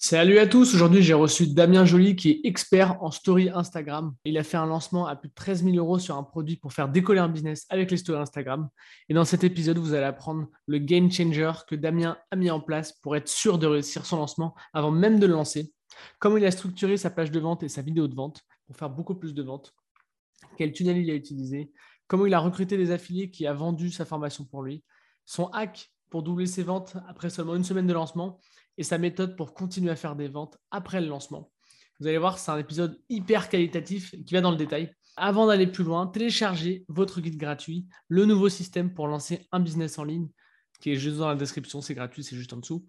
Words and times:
Salut 0.00 0.38
à 0.38 0.46
tous, 0.46 0.76
aujourd'hui 0.76 1.02
j'ai 1.02 1.12
reçu 1.12 1.48
Damien 1.48 1.84
Joly 1.84 2.14
qui 2.14 2.30
est 2.30 2.40
expert 2.44 3.02
en 3.02 3.10
story 3.10 3.50
Instagram. 3.52 4.14
Il 4.24 4.38
a 4.38 4.44
fait 4.44 4.56
un 4.56 4.64
lancement 4.64 5.08
à 5.08 5.16
plus 5.16 5.28
de 5.28 5.34
13 5.34 5.64
000 5.64 5.76
euros 5.76 5.98
sur 5.98 6.16
un 6.16 6.22
produit 6.22 6.54
pour 6.54 6.72
faire 6.72 6.88
décoller 6.88 7.18
un 7.18 7.28
business 7.28 7.66
avec 7.68 7.90
les 7.90 7.96
stories 7.96 8.20
Instagram. 8.20 8.68
Et 9.08 9.14
dans 9.14 9.24
cet 9.24 9.42
épisode, 9.42 9.76
vous 9.78 9.94
allez 9.94 10.04
apprendre 10.04 10.46
le 10.68 10.78
game 10.78 11.10
changer 11.10 11.50
que 11.66 11.74
Damien 11.74 12.16
a 12.30 12.36
mis 12.36 12.48
en 12.48 12.60
place 12.60 12.92
pour 12.92 13.16
être 13.16 13.26
sûr 13.26 13.58
de 13.58 13.66
réussir 13.66 14.06
son 14.06 14.18
lancement 14.18 14.54
avant 14.72 14.92
même 14.92 15.18
de 15.18 15.26
le 15.26 15.32
lancer. 15.32 15.72
Comment 16.20 16.36
il 16.36 16.44
a 16.44 16.52
structuré 16.52 16.96
sa 16.96 17.10
page 17.10 17.32
de 17.32 17.40
vente 17.40 17.64
et 17.64 17.68
sa 17.68 17.82
vidéo 17.82 18.06
de 18.06 18.14
vente 18.14 18.42
pour 18.68 18.76
faire 18.76 18.90
beaucoup 18.90 19.16
plus 19.16 19.34
de 19.34 19.42
ventes. 19.42 19.74
Quel 20.56 20.70
tunnel 20.70 20.98
il 20.98 21.10
a 21.10 21.14
utilisé. 21.14 21.72
Comment 22.06 22.26
il 22.26 22.34
a 22.34 22.38
recruté 22.38 22.76
des 22.76 22.92
affiliés 22.92 23.32
qui 23.32 23.48
a 23.48 23.52
vendu 23.52 23.90
sa 23.90 24.04
formation 24.04 24.44
pour 24.44 24.62
lui. 24.62 24.84
Son 25.24 25.46
hack 25.46 25.90
pour 26.08 26.22
doubler 26.22 26.46
ses 26.46 26.62
ventes 26.62 26.96
après 27.08 27.30
seulement 27.30 27.56
une 27.56 27.64
semaine 27.64 27.88
de 27.88 27.92
lancement 27.92 28.38
et 28.78 28.84
sa 28.84 28.96
méthode 28.96 29.36
pour 29.36 29.52
continuer 29.52 29.90
à 29.90 29.96
faire 29.96 30.16
des 30.16 30.28
ventes 30.28 30.56
après 30.70 31.02
le 31.02 31.08
lancement. 31.08 31.50
Vous 32.00 32.06
allez 32.06 32.16
voir, 32.16 32.38
c'est 32.38 32.50
un 32.50 32.58
épisode 32.58 32.98
hyper 33.08 33.48
qualitatif 33.48 34.14
qui 34.24 34.32
va 34.32 34.40
dans 34.40 34.52
le 34.52 34.56
détail. 34.56 34.94
Avant 35.16 35.48
d'aller 35.48 35.66
plus 35.66 35.82
loin, 35.82 36.06
téléchargez 36.06 36.84
votre 36.88 37.20
guide 37.20 37.36
gratuit, 37.36 37.86
le 38.06 38.24
nouveau 38.24 38.48
système 38.48 38.94
pour 38.94 39.08
lancer 39.08 39.48
un 39.50 39.58
business 39.58 39.98
en 39.98 40.04
ligne, 40.04 40.28
qui 40.80 40.92
est 40.92 40.96
juste 40.96 41.16
dans 41.16 41.28
la 41.28 41.34
description, 41.34 41.80
c'est 41.80 41.94
gratuit, 41.94 42.22
c'est 42.22 42.36
juste 42.36 42.52
en 42.52 42.58
dessous. 42.58 42.86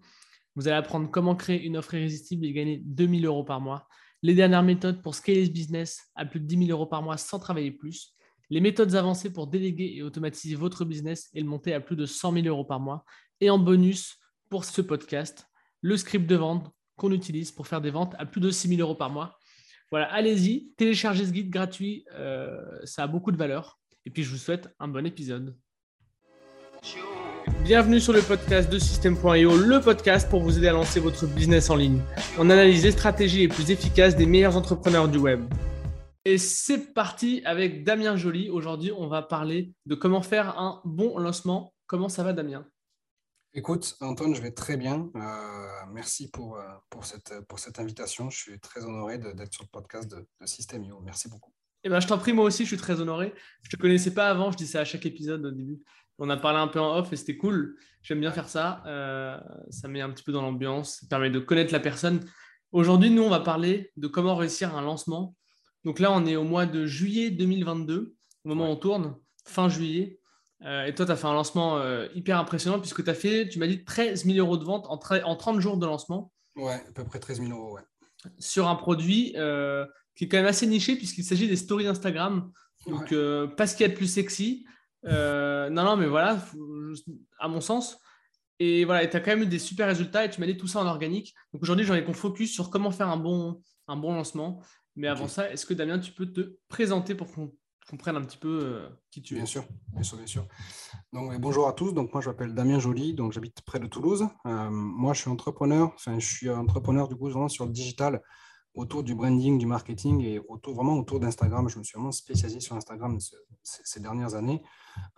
Vous 0.54 0.68
allez 0.68 0.76
apprendre 0.76 1.10
comment 1.10 1.34
créer 1.34 1.60
une 1.60 1.76
offre 1.76 1.94
irrésistible 1.94 2.46
et 2.46 2.52
gagner 2.52 2.80
2000 2.84 3.26
euros 3.26 3.42
par 3.42 3.60
mois, 3.60 3.88
les 4.22 4.34
dernières 4.34 4.62
méthodes 4.62 5.02
pour 5.02 5.16
scaler 5.16 5.46
ce 5.46 5.50
business 5.50 6.08
à 6.14 6.24
plus 6.24 6.38
de 6.38 6.46
10 6.46 6.66
000 6.66 6.70
euros 6.70 6.86
par 6.86 7.02
mois 7.02 7.16
sans 7.16 7.40
travailler 7.40 7.72
plus, 7.72 8.14
les 8.48 8.60
méthodes 8.60 8.94
avancées 8.94 9.32
pour 9.32 9.48
déléguer 9.48 9.92
et 9.96 10.02
automatiser 10.02 10.54
votre 10.54 10.84
business 10.84 11.30
et 11.34 11.40
le 11.40 11.46
monter 11.46 11.74
à 11.74 11.80
plus 11.80 11.96
de 11.96 12.06
100 12.06 12.32
000 12.34 12.46
euros 12.46 12.64
par 12.64 12.78
mois, 12.78 13.04
et 13.40 13.50
en 13.50 13.58
bonus 13.58 14.18
pour 14.48 14.64
ce 14.64 14.82
podcast, 14.82 15.49
le 15.82 15.96
script 15.96 16.26
de 16.26 16.36
vente 16.36 16.70
qu'on 16.96 17.12
utilise 17.12 17.50
pour 17.50 17.66
faire 17.66 17.80
des 17.80 17.90
ventes 17.90 18.14
à 18.18 18.26
plus 18.26 18.40
de 18.40 18.50
6 18.50 18.68
000 18.68 18.80
euros 18.80 18.94
par 18.94 19.10
mois. 19.10 19.38
Voilà, 19.90 20.12
allez-y, 20.12 20.72
téléchargez 20.76 21.26
ce 21.26 21.32
guide 21.32 21.50
gratuit, 21.50 22.04
euh, 22.14 22.60
ça 22.84 23.04
a 23.04 23.06
beaucoup 23.06 23.32
de 23.32 23.36
valeur. 23.36 23.80
Et 24.06 24.10
puis 24.10 24.22
je 24.22 24.30
vous 24.30 24.36
souhaite 24.36 24.68
un 24.78 24.88
bon 24.88 25.04
épisode. 25.04 25.56
Bienvenue 27.64 28.00
sur 28.00 28.12
le 28.12 28.22
podcast 28.22 28.70
de 28.70 28.78
System.io, 28.78 29.56
le 29.56 29.80
podcast 29.80 30.30
pour 30.30 30.40
vous 30.40 30.58
aider 30.58 30.68
à 30.68 30.72
lancer 30.72 31.00
votre 31.00 31.26
business 31.26 31.70
en 31.70 31.76
ligne. 31.76 32.00
On 32.38 32.48
analyse 32.50 32.84
les 32.84 32.92
stratégies 32.92 33.40
les 33.40 33.48
plus 33.48 33.70
efficaces 33.70 34.16
des 34.16 34.26
meilleurs 34.26 34.56
entrepreneurs 34.56 35.08
du 35.08 35.18
web. 35.18 35.42
Et 36.24 36.38
c'est 36.38 36.92
parti 36.92 37.42
avec 37.44 37.84
Damien 37.84 38.16
Joly. 38.16 38.50
Aujourd'hui, 38.50 38.92
on 38.96 39.08
va 39.08 39.22
parler 39.22 39.72
de 39.86 39.94
comment 39.94 40.22
faire 40.22 40.58
un 40.58 40.80
bon 40.84 41.18
lancement. 41.18 41.72
Comment 41.86 42.08
ça 42.08 42.22
va, 42.22 42.32
Damien? 42.32 42.66
Écoute, 43.52 43.96
Antoine, 44.00 44.32
je 44.32 44.40
vais 44.40 44.52
très 44.52 44.76
bien. 44.76 45.10
Euh, 45.16 45.86
merci 45.92 46.30
pour, 46.30 46.56
euh, 46.56 46.62
pour, 46.88 47.04
cette, 47.04 47.34
pour 47.48 47.58
cette 47.58 47.80
invitation. 47.80 48.30
Je 48.30 48.38
suis 48.38 48.60
très 48.60 48.84
honoré 48.84 49.18
d'être 49.18 49.52
sur 49.52 49.64
le 49.64 49.68
podcast 49.72 50.08
de, 50.08 50.24
de 50.40 50.46
System.io. 50.46 51.00
Merci 51.00 51.28
beaucoup. 51.28 51.52
Eh 51.82 51.88
ben, 51.88 51.98
je 51.98 52.06
t'en 52.06 52.18
prie, 52.18 52.32
moi 52.32 52.44
aussi, 52.44 52.62
je 52.62 52.68
suis 52.68 52.76
très 52.76 53.00
honoré. 53.00 53.34
Je 53.62 53.68
ne 53.68 53.70
te 53.72 53.76
connaissais 53.76 54.14
pas 54.14 54.28
avant, 54.28 54.52
je 54.52 54.56
dis 54.56 54.68
ça 54.68 54.80
à 54.80 54.84
chaque 54.84 55.04
épisode 55.04 55.44
au 55.44 55.50
début. 55.50 55.80
On 56.18 56.30
a 56.30 56.36
parlé 56.36 56.60
un 56.60 56.68
peu 56.68 56.78
en 56.78 56.96
off 56.96 57.12
et 57.12 57.16
c'était 57.16 57.36
cool. 57.36 57.76
J'aime 58.02 58.20
bien 58.20 58.30
faire 58.30 58.48
ça. 58.48 58.84
Euh, 58.86 59.36
ça 59.70 59.88
met 59.88 60.00
un 60.00 60.10
petit 60.10 60.22
peu 60.22 60.30
dans 60.30 60.42
l'ambiance, 60.42 61.00
ça 61.00 61.06
permet 61.08 61.30
de 61.30 61.40
connaître 61.40 61.72
la 61.72 61.80
personne. 61.80 62.20
Aujourd'hui, 62.70 63.10
nous, 63.10 63.22
on 63.22 63.30
va 63.30 63.40
parler 63.40 63.90
de 63.96 64.06
comment 64.06 64.36
réussir 64.36 64.76
un 64.76 64.82
lancement. 64.82 65.34
Donc 65.84 65.98
là, 65.98 66.12
on 66.12 66.24
est 66.24 66.36
au 66.36 66.44
mois 66.44 66.66
de 66.66 66.86
juillet 66.86 67.30
2022, 67.30 68.14
au 68.44 68.48
moment 68.48 68.68
où 68.68 68.72
on 68.74 68.76
tourne, 68.76 69.16
fin 69.44 69.68
juillet. 69.68 70.19
Euh, 70.64 70.84
et 70.84 70.94
toi, 70.94 71.06
tu 71.06 71.12
as 71.12 71.16
fait 71.16 71.26
un 71.26 71.32
lancement 71.32 71.78
euh, 71.78 72.06
hyper 72.14 72.38
impressionnant 72.38 72.80
puisque 72.80 73.02
tu 73.02 73.10
as 73.10 73.14
fait, 73.14 73.48
tu 73.48 73.58
m'as 73.58 73.66
dit, 73.66 73.84
13 73.84 74.24
000 74.24 74.38
euros 74.38 74.56
de 74.56 74.64
vente 74.64 74.86
en, 74.88 74.98
en 75.24 75.36
30 75.36 75.60
jours 75.60 75.76
de 75.76 75.86
lancement. 75.86 76.32
Ouais, 76.56 76.74
à 76.74 76.92
peu 76.92 77.04
près 77.04 77.18
13 77.18 77.40
000 77.40 77.52
euros, 77.52 77.74
ouais. 77.74 77.82
Sur 78.38 78.68
un 78.68 78.74
produit 78.74 79.32
euh, 79.36 79.86
qui 80.14 80.24
est 80.24 80.28
quand 80.28 80.36
même 80.36 80.46
assez 80.46 80.66
niché 80.66 80.96
puisqu'il 80.96 81.24
s'agit 81.24 81.48
des 81.48 81.56
stories 81.56 81.86
Instagram. 81.86 82.52
Donc, 82.86 83.14
pas 83.56 83.66
ce 83.66 83.76
qu'il 83.76 83.86
y 83.86 83.88
a 83.88 83.92
de 83.92 83.96
plus 83.96 84.06
sexy. 84.06 84.66
non, 85.04 85.70
non, 85.70 85.96
mais 85.96 86.06
voilà, 86.06 86.38
à 87.38 87.48
mon 87.48 87.60
sens. 87.60 87.98
Et 88.58 88.84
voilà, 88.84 89.06
tu 89.06 89.16
as 89.16 89.20
quand 89.20 89.30
même 89.30 89.42
eu 89.42 89.46
des 89.46 89.58
super 89.58 89.86
résultats 89.86 90.26
et 90.26 90.30
tu 90.30 90.38
m'as 90.38 90.46
dit 90.46 90.56
tout 90.56 90.66
ça 90.66 90.80
en 90.80 90.86
organique. 90.86 91.34
Donc 91.52 91.62
aujourd'hui, 91.62 91.86
j'en 91.86 91.94
ai 91.94 92.04
qu'on 92.04 92.12
focus 92.12 92.52
sur 92.52 92.68
comment 92.68 92.90
faire 92.90 93.08
un 93.08 93.16
bon, 93.16 93.62
un 93.88 93.96
bon 93.96 94.14
lancement. 94.14 94.62
Mais 94.96 95.08
avant 95.08 95.28
ça, 95.28 95.50
est-ce 95.50 95.64
que 95.64 95.72
Damien, 95.72 95.98
tu 95.98 96.12
peux 96.12 96.26
te 96.26 96.58
présenter 96.68 97.14
pour 97.14 97.32
qu'on 97.32 97.54
comprenne 97.90 98.16
un 98.16 98.22
petit 98.22 98.38
peu 98.38 98.60
euh, 98.62 98.88
qui 99.10 99.20
tu 99.20 99.34
es. 99.34 99.38
Bien 99.38 99.46
sûr, 99.46 99.64
bien 99.92 100.02
sûr, 100.02 100.16
bien 100.16 100.26
sûr. 100.26 100.46
Donc, 101.12 101.36
bonjour 101.40 101.66
à 101.66 101.72
tous. 101.72 101.92
Donc, 101.92 102.12
moi, 102.12 102.22
je 102.22 102.28
m'appelle 102.28 102.54
Damien 102.54 102.78
Joly. 102.78 103.14
Donc, 103.14 103.32
j'habite 103.32 103.62
près 103.62 103.80
de 103.80 103.86
Toulouse. 103.86 104.28
Euh, 104.46 104.70
moi, 104.70 105.12
je 105.12 105.22
suis 105.22 105.30
entrepreneur. 105.30 105.90
Enfin, 105.94 106.18
je 106.18 106.26
suis 106.26 106.48
entrepreneur 106.48 107.08
du 107.08 107.16
coup 107.16 107.28
vraiment 107.28 107.48
sur 107.48 107.66
le 107.66 107.72
digital 107.72 108.22
autour 108.74 109.02
du 109.02 109.14
branding, 109.14 109.58
du 109.58 109.66
marketing 109.66 110.22
et 110.22 110.38
autour, 110.48 110.74
vraiment 110.74 110.98
autour 110.98 111.20
d'Instagram. 111.20 111.68
Je 111.68 111.78
me 111.78 111.84
suis 111.84 111.96
vraiment 111.96 112.12
spécialisé 112.12 112.60
sur 112.60 112.76
Instagram 112.76 113.18
ces 113.62 114.00
dernières 114.00 114.34
années. 114.34 114.62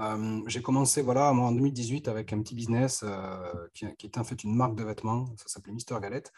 Euh, 0.00 0.40
j'ai 0.46 0.62
commencé 0.62 1.02
voilà, 1.02 1.32
moi, 1.32 1.48
en 1.48 1.52
2018 1.52 2.08
avec 2.08 2.32
un 2.32 2.40
petit 2.42 2.54
business 2.54 3.02
euh, 3.04 3.68
qui, 3.74 3.86
était 3.86 4.18
en 4.18 4.24
fait 4.24 4.42
une 4.44 4.54
marque 4.54 4.74
de 4.74 4.84
vêtements, 4.84 5.26
ça 5.36 5.48
s'appelait 5.48 5.72
Mister 5.72 5.96
Galette. 6.00 6.32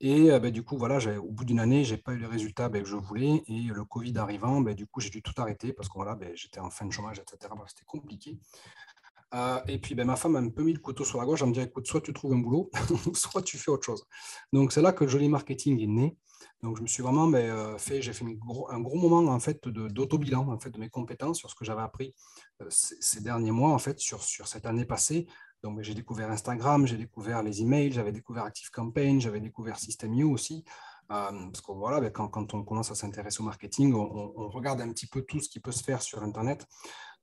Et 0.00 0.30
euh, 0.30 0.38
ben, 0.38 0.50
du 0.50 0.62
coup, 0.62 0.76
voilà, 0.76 0.98
au 1.18 1.30
bout 1.30 1.44
d'une 1.44 1.60
année, 1.60 1.84
je 1.84 1.94
n'ai 1.94 2.00
pas 2.00 2.12
eu 2.12 2.18
les 2.18 2.26
résultats 2.26 2.68
ben, 2.68 2.82
que 2.82 2.88
je 2.88 2.96
voulais. 2.96 3.42
Et 3.46 3.62
le 3.62 3.84
Covid 3.84 4.16
arrivant, 4.18 4.60
ben, 4.60 4.74
du 4.74 4.86
coup, 4.86 5.00
j'ai 5.00 5.10
dû 5.10 5.22
tout 5.22 5.34
arrêter 5.38 5.72
parce 5.72 5.88
que 5.88 5.94
voilà, 5.94 6.18
j'étais 6.34 6.60
en 6.60 6.70
fin 6.70 6.86
de 6.86 6.92
chômage, 6.92 7.18
etc. 7.18 7.52
C'était 7.66 7.84
compliqué. 7.86 8.38
et 9.66 9.78
puis 9.78 9.94
ma 9.94 10.16
femme 10.16 10.36
a 10.36 10.40
un 10.40 10.48
peu 10.50 10.62
mis 10.62 10.72
le 10.72 10.80
couteau 10.80 11.04
sur 11.04 11.18
la 11.18 11.24
gorge. 11.24 11.42
Elle 11.42 11.48
me 11.48 11.54
dit 11.54 11.60
écoute, 11.60 11.86
soit 11.86 12.00
tu 12.00 12.12
trouves 12.12 12.32
un 12.34 12.38
boulot, 12.38 12.70
soit 13.14 13.42
tu 13.42 13.58
fais 13.58 13.70
autre 13.70 13.84
chose. 13.84 14.04
Donc 14.52 14.72
c'est 14.72 14.82
là 14.82 14.92
que 14.92 15.04
le 15.04 15.10
joli 15.10 15.28
marketing 15.28 15.80
est 15.80 15.86
né. 15.86 16.16
Donc, 16.62 16.76
je 16.76 16.82
me 16.82 16.86
suis 16.88 17.02
vraiment 17.02 17.28
ben, 17.28 17.50
euh, 17.50 17.78
fait, 17.78 18.02
j'ai 18.02 18.12
fait 18.12 18.24
un 18.24 18.80
gros, 18.80 18.96
moment 18.96 19.32
en 19.32 19.38
fait 19.38 19.66
d'auto-bilan 19.68 20.48
en 20.48 20.58
fait 20.58 20.70
de 20.70 20.78
mes 20.78 20.88
compétences 20.88 21.38
sur 21.38 21.50
ce 21.50 21.54
que 21.54 21.64
j'avais 21.64 21.82
appris 21.82 22.14
euh, 22.62 22.66
ces, 22.68 23.20
derniers 23.20 23.52
mois 23.52 23.70
en 23.70 23.78
fait 23.78 24.00
sur, 24.00 24.22
cette 24.22 24.66
année 24.66 24.84
passée. 24.84 25.26
Donc, 25.62 25.76
ben, 25.76 25.82
j'ai 25.82 25.94
découvert 25.94 26.30
Instagram, 26.30 26.86
j'ai 26.86 26.96
découvert 26.96 27.42
les 27.42 27.62
emails, 27.62 27.92
j'avais 27.92 28.12
découvert 28.12 28.44
ActiveCampaign, 28.44 29.20
j'avais 29.20 29.40
découvert 29.40 29.78
System.io 29.78 30.30
aussi. 30.30 30.64
Parce 31.08 31.62
que 31.62 31.72
voilà, 31.72 32.00
ben, 32.00 32.10
quand, 32.10 32.54
on 32.54 32.62
commence 32.62 32.90
à 32.90 32.94
s'intéresser 32.94 33.40
au 33.40 33.44
marketing, 33.44 33.94
on, 33.94 34.48
regarde 34.48 34.80
un 34.80 34.92
petit 34.92 35.06
peu 35.06 35.22
tout 35.22 35.40
ce 35.40 35.48
qui 35.48 35.58
peut 35.58 35.72
se 35.72 35.82
faire 35.82 36.02
sur 36.02 36.22
Internet. 36.22 36.66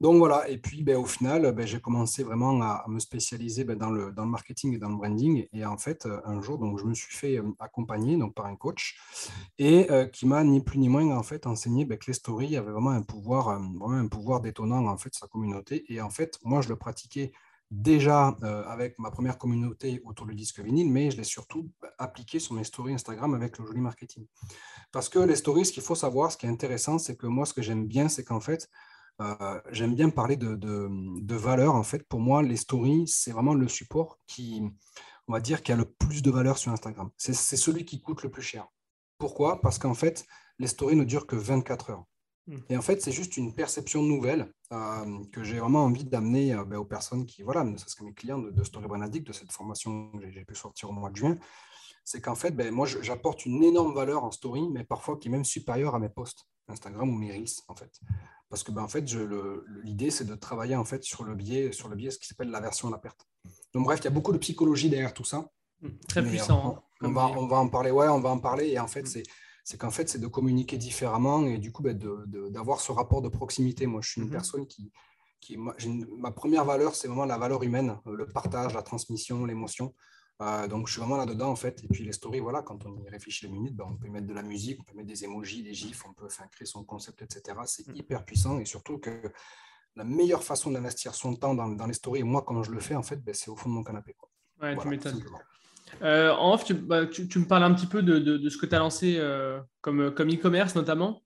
Donc 0.01 0.17
voilà, 0.17 0.49
et 0.49 0.57
puis 0.57 0.83
ben, 0.83 0.97
au 0.97 1.05
final, 1.05 1.53
ben, 1.53 1.65
j'ai 1.65 1.79
commencé 1.79 2.23
vraiment 2.23 2.61
à, 2.61 2.83
me 2.87 2.99
spécialiser 2.99 3.63
dans, 3.63 3.91
le, 3.91 4.11
marketing 4.11 4.73
et 4.73 4.77
dans 4.77 4.89
le 4.89 4.95
branding. 4.95 5.47
Et 5.53 5.65
en 5.65 5.77
fait, 5.77 6.05
euh, 6.05 6.19
un 6.25 6.41
jour, 6.41 6.57
donc, 6.57 6.79
je 6.79 6.83
me 6.83 6.93
suis 6.93 7.15
fait 7.15 7.37
euh, 7.37 7.43
accompagner 7.59 8.19
par 8.35 8.47
un 8.47 8.55
coach 8.55 8.97
et 9.57 9.89
euh, 9.91 10.05
qui 10.05 10.25
m'a 10.25 10.43
ni 10.43 10.61
plus 10.61 10.79
ni 10.79 10.89
moins 10.89 11.15
en 11.15 11.23
fait, 11.23 11.47
enseigné 11.47 11.87
que 11.87 12.07
les 12.07 12.13
stories 12.13 12.57
avaient 12.57 12.71
vraiment 12.71 12.89
un 12.89 13.03
pouvoir, 13.03 13.59
vraiment 13.59 13.91
un 13.91 14.07
pouvoir 14.07 14.41
détonnant 14.41 14.85
en 14.87 14.97
fait, 14.97 15.13
sa 15.13 15.27
communauté. 15.27 15.85
Et 15.93 16.01
en 16.01 16.09
fait, 16.09 16.39
moi, 16.43 16.61
je 16.61 16.69
le 16.69 16.75
pratiquais 16.75 17.31
déjà 17.71 18.27
avec 18.67 18.99
ma 18.99 19.11
première 19.11 19.37
communauté 19.37 20.01
autour 20.05 20.27
du 20.27 20.35
disque 20.35 20.59
vinyle, 20.59 20.91
mais 20.91 21.11
je 21.11 21.17
l'ai 21.17 21.23
surtout 21.23 21.69
appliqué 21.97 22.39
sur 22.39 22.53
mes 22.53 22.63
stories 22.63 22.93
Instagram 22.93 23.33
avec 23.33 23.57
le 23.57 23.65
joli 23.65 23.81
marketing. 23.81 24.25
Parce 24.91 25.09
que 25.09 25.19
les 25.19 25.35
stories, 25.35 25.65
ce 25.65 25.71
qu'il 25.71 25.83
faut 25.83 25.95
savoir, 25.95 26.31
ce 26.31 26.37
qui 26.37 26.45
est 26.45 26.49
intéressant, 26.49 26.99
c'est 26.99 27.15
que 27.15 27.27
moi, 27.27 27.45
ce 27.45 27.53
que 27.53 27.61
j'aime 27.61 27.87
bien, 27.87 28.07
c'est 28.07 28.23
qu'en 28.23 28.39
fait, 28.39 28.69
euh, 29.21 29.61
j'aime 29.71 29.95
bien 29.95 30.09
parler 30.09 30.35
de, 30.35 30.55
de, 30.55 31.35
valeur. 31.35 31.75
En 31.75 31.83
fait, 31.83 32.03
pour 32.07 32.19
moi, 32.19 32.43
les 32.43 32.57
stories, 32.57 33.07
c'est 33.07 33.31
vraiment 33.31 33.53
le 33.53 33.67
support 33.67 34.19
qui, 34.27 34.61
on 35.27 35.33
va 35.33 35.39
dire, 35.39 35.63
qui 35.63 35.71
a 35.71 35.75
le 35.75 35.85
plus 35.85 36.21
de 36.21 36.31
valeur 36.31 36.57
sur 36.57 36.71
Instagram. 36.71 37.09
C'est 37.17 37.33
celui 37.33 37.85
qui 37.85 38.01
coûte 38.01 38.23
le 38.23 38.29
plus 38.29 38.41
cher. 38.41 38.67
Pourquoi? 39.17 39.61
Parce 39.61 39.79
qu'en 39.79 39.93
fait, 39.93 40.25
les 40.59 40.67
stories 40.67 40.95
ne 40.95 41.03
durent 41.03 41.27
que 41.27 41.35
24 41.35 41.91
heures. 41.91 42.05
Hmm. 42.47 42.57
Et 42.69 42.77
en 42.77 42.81
fait, 42.81 43.01
c'est 43.01 43.11
juste 43.11 43.37
une 43.37 43.53
perception 43.55 44.03
nouvelle 44.03 44.51
euh, 44.71 45.23
que 45.31 45.43
j'ai 45.43 45.59
vraiment 45.59 45.85
envie 45.85 46.03
d'amener 46.03 46.53
euh, 46.53 46.63
ben, 46.63 46.77
aux 46.77 46.85
personnes 46.85 47.25
qui, 47.25 47.41
voilà, 47.41 47.63
ne 47.63 47.75
serait-ce 47.77 47.95
que 47.95 48.03
mes 48.03 48.13
clients 48.13 48.37
de, 48.39 48.51
de 48.51 48.63
Story 48.63 48.87
Brand 48.87 49.09
de 49.09 49.33
cette 49.33 49.51
formation 49.51 50.11
que 50.11 50.29
j'ai 50.29 50.45
pu 50.45 50.55
sortir 50.55 50.89
au 50.89 50.93
mois 50.93 51.09
de 51.09 51.15
juin. 51.15 51.37
C'est 52.03 52.21
qu'en 52.21 52.35
fait, 52.35 52.51
ben, 52.51 52.71
moi, 52.71 52.85
j'apporte 53.01 53.45
une 53.45 53.63
énorme 53.63 53.93
valeur 53.95 54.23
en 54.23 54.31
story, 54.31 54.69
mais 54.69 54.83
parfois 54.83 55.17
qui 55.17 55.27
est 55.27 55.31
même 55.31 55.45
supérieure 55.45 55.95
à 55.95 55.99
mes 55.99 56.09
posts 56.09 56.45
Instagram 56.67 57.09
ou 57.09 57.15
mes 57.15 57.31
Reels, 57.31 57.61
en 57.67 57.75
fait. 57.75 57.99
Parce 58.49 58.63
que 58.63 58.71
ben, 58.71 58.83
en 58.83 58.87
fait, 58.87 59.05
l'idée, 59.83 60.11
c'est 60.11 60.25
de 60.25 60.35
travailler 60.35 60.75
en 60.75 60.85
fait 60.85 61.03
sur 61.03 61.23
le 61.23 61.35
biais, 61.35 61.71
sur 61.71 61.89
le 61.89 61.95
biais 61.95 62.11
ce 62.11 62.19
qui 62.19 62.27
s'appelle 62.27 62.51
la 62.51 62.59
version 62.59 62.87
à 62.89 62.91
la 62.91 62.97
perte. 62.99 63.27
Donc 63.73 63.85
bref, 63.85 63.99
il 64.01 64.05
y 64.05 64.07
a 64.07 64.11
beaucoup 64.11 64.31
de 64.31 64.37
psychologie 64.37 64.89
derrière 64.89 65.13
tout 65.13 65.23
ça. 65.23 65.49
Mmh, 65.81 65.89
très 66.07 66.23
puissant. 66.23 66.83
On, 67.01 67.07
hein, 67.07 67.11
va, 67.11 67.27
on 67.27 67.47
va 67.47 67.57
en 67.57 67.69
parler, 67.69 67.91
ouais, 67.91 68.07
on 68.07 68.19
va 68.19 68.29
en 68.29 68.39
parler. 68.39 68.67
Et 68.69 68.79
en 68.79 68.87
fait, 68.87 69.03
mmh. 69.03 69.23
C'est 69.65 69.77
qu'en 69.77 69.89
fait, 69.89 70.07
c'est 70.07 70.19
de 70.19 70.27
communiquer 70.27 70.77
différemment 70.77 71.45
et 71.47 71.57
du 71.57 71.71
coup, 71.71 71.81
ben, 71.81 71.97
d'avoir 72.51 72.79
ce 72.79 72.91
rapport 72.91 73.23
de 73.23 73.29
proximité. 73.29 73.87
Moi, 73.87 73.99
je 74.01 74.11
suis 74.11 74.21
une 74.21 74.27
mmh. 74.27 74.31
personne 74.31 74.67
qui, 74.67 74.91
qui 75.41 75.57
ma 75.57 76.31
première 76.31 76.65
valeur, 76.65 76.93
c'est 76.95 77.07
vraiment 77.07 77.25
la 77.25 77.39
valeur 77.39 77.63
humaine, 77.63 77.97
le 78.05 78.27
partage, 78.27 78.75
la 78.75 78.83
transmission, 78.83 79.43
l'émotion. 79.43 79.95
Euh, 80.43 80.67
donc, 80.67 80.87
je 80.87 80.93
suis 80.93 81.01
vraiment 81.01 81.17
là-dedans, 81.17 81.49
en 81.49 81.55
fait. 81.55 81.83
Et 81.83 81.87
puis, 81.87 82.03
les 82.03 82.11
stories, 82.11 82.41
voilà, 82.41 82.61
quand 82.61 82.85
on 82.85 82.95
y 82.99 83.09
réfléchit 83.09 83.47
les 83.47 83.51
minutes, 83.51 83.75
ben, 83.75 83.85
on 83.89 83.97
peut 83.97 84.07
mettre 84.07 84.27
de 84.27 84.35
la 84.35 84.43
musique, 84.43 84.79
on 84.81 84.83
peut 84.83 84.95
mettre 84.97 85.07
des 85.07 85.23
emojis, 85.23 85.63
des 85.63 85.73
gifs, 85.73 86.05
on 86.05 86.13
peut 86.13 86.27
créer 86.51 86.67
son 86.67 86.83
concept, 86.83 87.23
etc. 87.23 87.57
C'est 87.65 87.87
mm. 87.87 87.95
hyper 87.95 88.23
puissant 88.23 88.59
et 88.59 88.65
surtout 88.65 88.99
que 88.99 89.31
la 89.95 90.03
meilleure 90.03 90.43
façon 90.43 90.69
d'investir 90.69 91.15
son 91.15 91.35
temps 91.35 91.55
dans, 91.55 91.87
les 91.87 91.93
stories, 91.93 92.19
et 92.19 92.23
moi, 92.23 92.43
quand 92.45 92.61
je 92.61 92.69
le 92.69 92.79
fais, 92.81 92.95
en 92.95 93.03
fait, 93.03 93.17
ben, 93.23 93.33
c'est 93.33 93.49
au 93.49 93.55
fond 93.55 93.69
de 93.69 93.73
mon 93.73 93.83
canapé. 93.83 94.15
Ouais, 94.61 94.77
tu 94.77 94.87
m'étonnes. 94.89 95.23
En 96.01 96.53
off, 96.53 96.71
bah, 96.73 97.05
tu, 97.05 97.39
me 97.39 97.45
parles 97.45 97.63
un 97.63 97.73
petit 97.73 97.87
peu 97.87 98.01
de, 98.01 98.49
ce 98.49 98.57
que 98.57 98.65
tu 98.65 98.75
as 98.75 98.79
lancé 98.79 99.21
comme 99.81 100.07
e-commerce 100.07 100.75
notamment 100.75 101.21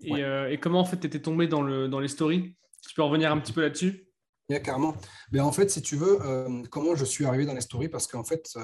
et, 0.00 0.58
comment 0.60 0.80
en 0.80 0.84
fait 0.84 0.98
tu 0.98 1.06
étais 1.06 1.20
tombé 1.20 1.46
dans, 1.46 1.62
le, 1.62 1.88
dans 1.88 2.00
les 2.00 2.08
stories? 2.08 2.56
tu 2.86 2.94
peux 2.94 3.02
revenir 3.02 3.32
un 3.32 3.38
petit 3.38 3.52
peu 3.52 3.62
là-dessus 3.62 4.02
Yeah, 4.48 4.60
carrément. 4.60 4.94
Mais 5.32 5.40
en 5.40 5.50
fait, 5.50 5.72
si 5.72 5.82
tu 5.82 5.96
veux, 5.96 6.20
comment 6.70 6.94
je 6.94 7.04
suis 7.04 7.24
arrivé 7.24 7.46
dans 7.46 7.54
les 7.54 7.60
stories? 7.60 7.88
Parce 7.88 8.06
qu'en 8.06 8.22
fait, 8.22 8.56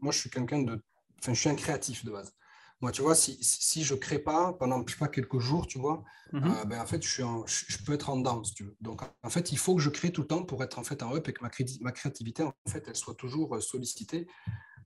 moi, 0.00 0.12
je 0.12 0.18
suis 0.18 0.30
quelqu'un 0.30 0.62
de. 0.62 0.82
Enfin, 1.20 1.32
je 1.32 1.38
suis 1.38 1.48
un 1.48 1.54
créatif 1.54 2.04
de 2.04 2.10
base. 2.10 2.34
Moi, 2.80 2.92
tu 2.92 3.02
vois, 3.02 3.16
si, 3.16 3.38
si 3.40 3.82
je 3.82 3.94
ne 3.94 3.98
crée 3.98 4.20
pas 4.20 4.52
pendant 4.52 4.84
je 4.86 4.92
sais 4.92 4.98
pas, 4.98 5.08
quelques 5.08 5.40
jours, 5.40 5.66
tu 5.66 5.78
vois, 5.78 6.04
euh, 6.34 6.64
ben, 6.66 6.80
en 6.80 6.86
fait, 6.86 7.02
je, 7.02 7.08
suis 7.08 7.24
je, 7.46 7.84
peux 7.84 7.92
être 7.92 8.08
en 8.08 8.18
down, 8.18 8.44
si 8.44 8.54
tu 8.54 8.64
veux. 8.64 8.76
Donc, 8.80 9.02
en 9.22 9.30
fait, 9.30 9.50
il 9.50 9.58
faut 9.58 9.74
que 9.74 9.82
je 9.82 9.90
crée 9.90 10.12
tout 10.12 10.20
le 10.20 10.28
temps 10.28 10.44
pour 10.44 10.62
être 10.62 10.78
en 10.78 10.84
fait 10.84 11.02
en 11.02 11.14
up 11.14 11.28
et 11.28 11.32
que 11.32 11.42
ma, 11.42 11.50
ma 11.80 11.92
créativité, 11.92 12.44
en 12.44 12.54
fait, 12.68 12.84
elle 12.86 12.94
soit 12.94 13.14
toujours 13.14 13.56
euh, 13.56 13.60
sollicitée 13.60 14.28